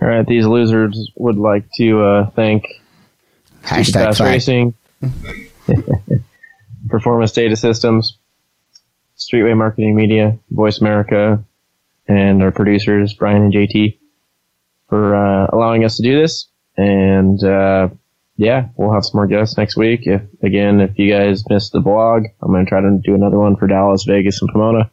all 0.00 0.08
right. 0.08 0.26
These 0.26 0.46
losers 0.46 1.10
would 1.16 1.36
like 1.36 1.70
to 1.76 2.02
uh, 2.02 2.30
thank 2.30 2.64
Hashtag. 3.62 4.18
Racing, 4.20 4.74
Performance 6.88 7.32
Data 7.32 7.56
Systems, 7.56 8.16
Streetway 9.18 9.56
Marketing 9.56 9.94
Media, 9.94 10.38
Voice 10.50 10.80
America, 10.80 11.44
and 12.08 12.42
our 12.42 12.50
producers, 12.50 13.14
Brian 13.14 13.42
and 13.42 13.52
JT, 13.52 13.98
for 14.88 15.14
uh, 15.14 15.46
allowing 15.52 15.84
us 15.84 15.96
to 15.96 16.02
do 16.02 16.20
this. 16.20 16.46
And 16.76 17.42
uh, 17.44 17.88
yeah, 18.40 18.68
we'll 18.74 18.94
have 18.94 19.04
some 19.04 19.18
more 19.18 19.26
guests 19.26 19.58
next 19.58 19.76
week. 19.76 20.06
If 20.06 20.22
again, 20.42 20.80
if 20.80 20.98
you 20.98 21.12
guys 21.12 21.44
missed 21.50 21.72
the 21.72 21.80
blog, 21.80 22.24
I'm 22.40 22.50
going 22.50 22.64
to 22.64 22.68
try 22.70 22.80
to 22.80 22.98
do 23.04 23.14
another 23.14 23.38
one 23.38 23.54
for 23.54 23.66
Dallas, 23.66 24.04
Vegas, 24.04 24.40
and 24.40 24.50
Pomona, 24.50 24.90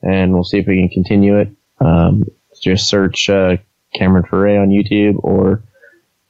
and 0.00 0.32
we'll 0.32 0.44
see 0.44 0.56
if 0.56 0.66
we 0.66 0.76
can 0.76 0.88
continue 0.88 1.38
it. 1.38 1.50
Um, 1.78 2.24
just 2.62 2.88
search 2.88 3.28
uh, 3.28 3.58
Cameron 3.94 4.24
Ferré 4.24 4.58
on 4.58 4.70
YouTube 4.70 5.22
or 5.22 5.62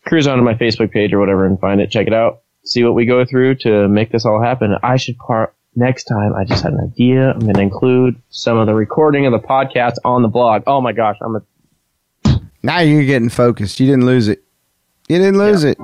cruise 0.06 0.26
onto 0.26 0.42
my 0.42 0.54
Facebook 0.54 0.90
page 0.90 1.12
or 1.12 1.20
whatever 1.20 1.46
and 1.46 1.60
find 1.60 1.80
it. 1.80 1.88
Check 1.92 2.08
it 2.08 2.12
out. 2.12 2.42
See 2.64 2.82
what 2.82 2.94
we 2.94 3.06
go 3.06 3.24
through 3.24 3.54
to 3.58 3.86
make 3.86 4.10
this 4.10 4.26
all 4.26 4.42
happen. 4.42 4.74
I 4.82 4.96
should 4.96 5.18
part 5.18 5.54
next 5.76 6.04
time. 6.04 6.34
I 6.34 6.42
just 6.42 6.64
had 6.64 6.72
an 6.72 6.80
idea. 6.80 7.30
I'm 7.30 7.38
going 7.38 7.54
to 7.54 7.60
include 7.60 8.20
some 8.30 8.58
of 8.58 8.66
the 8.66 8.74
recording 8.74 9.24
of 9.24 9.30
the 9.30 9.38
podcast 9.38 9.98
on 10.04 10.22
the 10.22 10.28
blog. 10.28 10.64
Oh 10.66 10.80
my 10.80 10.90
gosh, 10.90 11.16
I'm 11.22 11.36
a 11.36 12.40
Now 12.64 12.80
you're 12.80 13.04
getting 13.04 13.28
focused. 13.28 13.78
You 13.78 13.86
didn't 13.86 14.06
lose 14.06 14.26
it. 14.26 14.42
You 15.08 15.18
didn't 15.18 15.38
lose 15.38 15.62
it. 15.62 15.78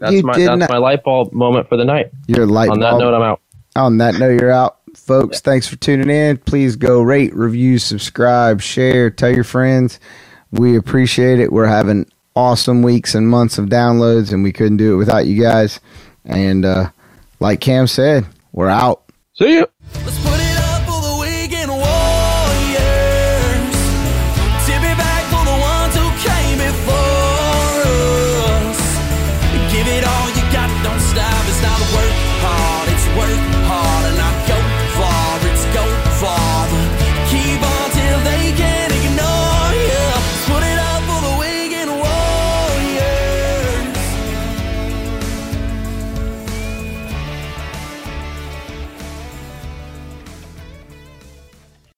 That's 0.00 0.12
You 0.12 0.22
my 0.22 0.32
did 0.34 0.48
that's 0.48 0.58
not- 0.58 0.70
my 0.70 0.78
light 0.78 1.04
bulb 1.04 1.32
moment 1.32 1.68
for 1.68 1.76
the 1.76 1.84
night. 1.84 2.10
Your 2.26 2.46
light 2.46 2.70
on 2.70 2.80
that 2.80 2.90
bulb. 2.92 3.02
note, 3.02 3.14
I'm 3.14 3.22
out. 3.22 3.40
On 3.76 3.98
that 3.98 4.14
note, 4.18 4.40
you're 4.40 4.50
out. 4.50 4.78
Folks, 4.96 5.40
thanks 5.40 5.68
for 5.68 5.76
tuning 5.76 6.10
in. 6.10 6.36
Please 6.38 6.74
go 6.74 7.00
rate, 7.02 7.34
review, 7.36 7.78
subscribe, 7.78 8.60
share, 8.60 9.10
tell 9.10 9.32
your 9.32 9.44
friends. 9.44 10.00
We 10.50 10.76
appreciate 10.76 11.38
it. 11.38 11.52
We're 11.52 11.66
having 11.68 12.06
awesome 12.34 12.82
weeks 12.82 13.14
and 13.14 13.28
months 13.28 13.58
of 13.58 13.66
downloads, 13.66 14.32
and 14.32 14.42
we 14.42 14.52
couldn't 14.52 14.78
do 14.78 14.94
it 14.94 14.96
without 14.96 15.26
you 15.26 15.40
guys. 15.40 15.78
And 16.24 16.64
uh, 16.64 16.90
like 17.38 17.60
Cam 17.60 17.86
said, 17.86 18.26
we're 18.52 18.68
out. 18.68 19.02
See 19.34 19.54
you. 19.54 19.66
Let's 20.04 20.19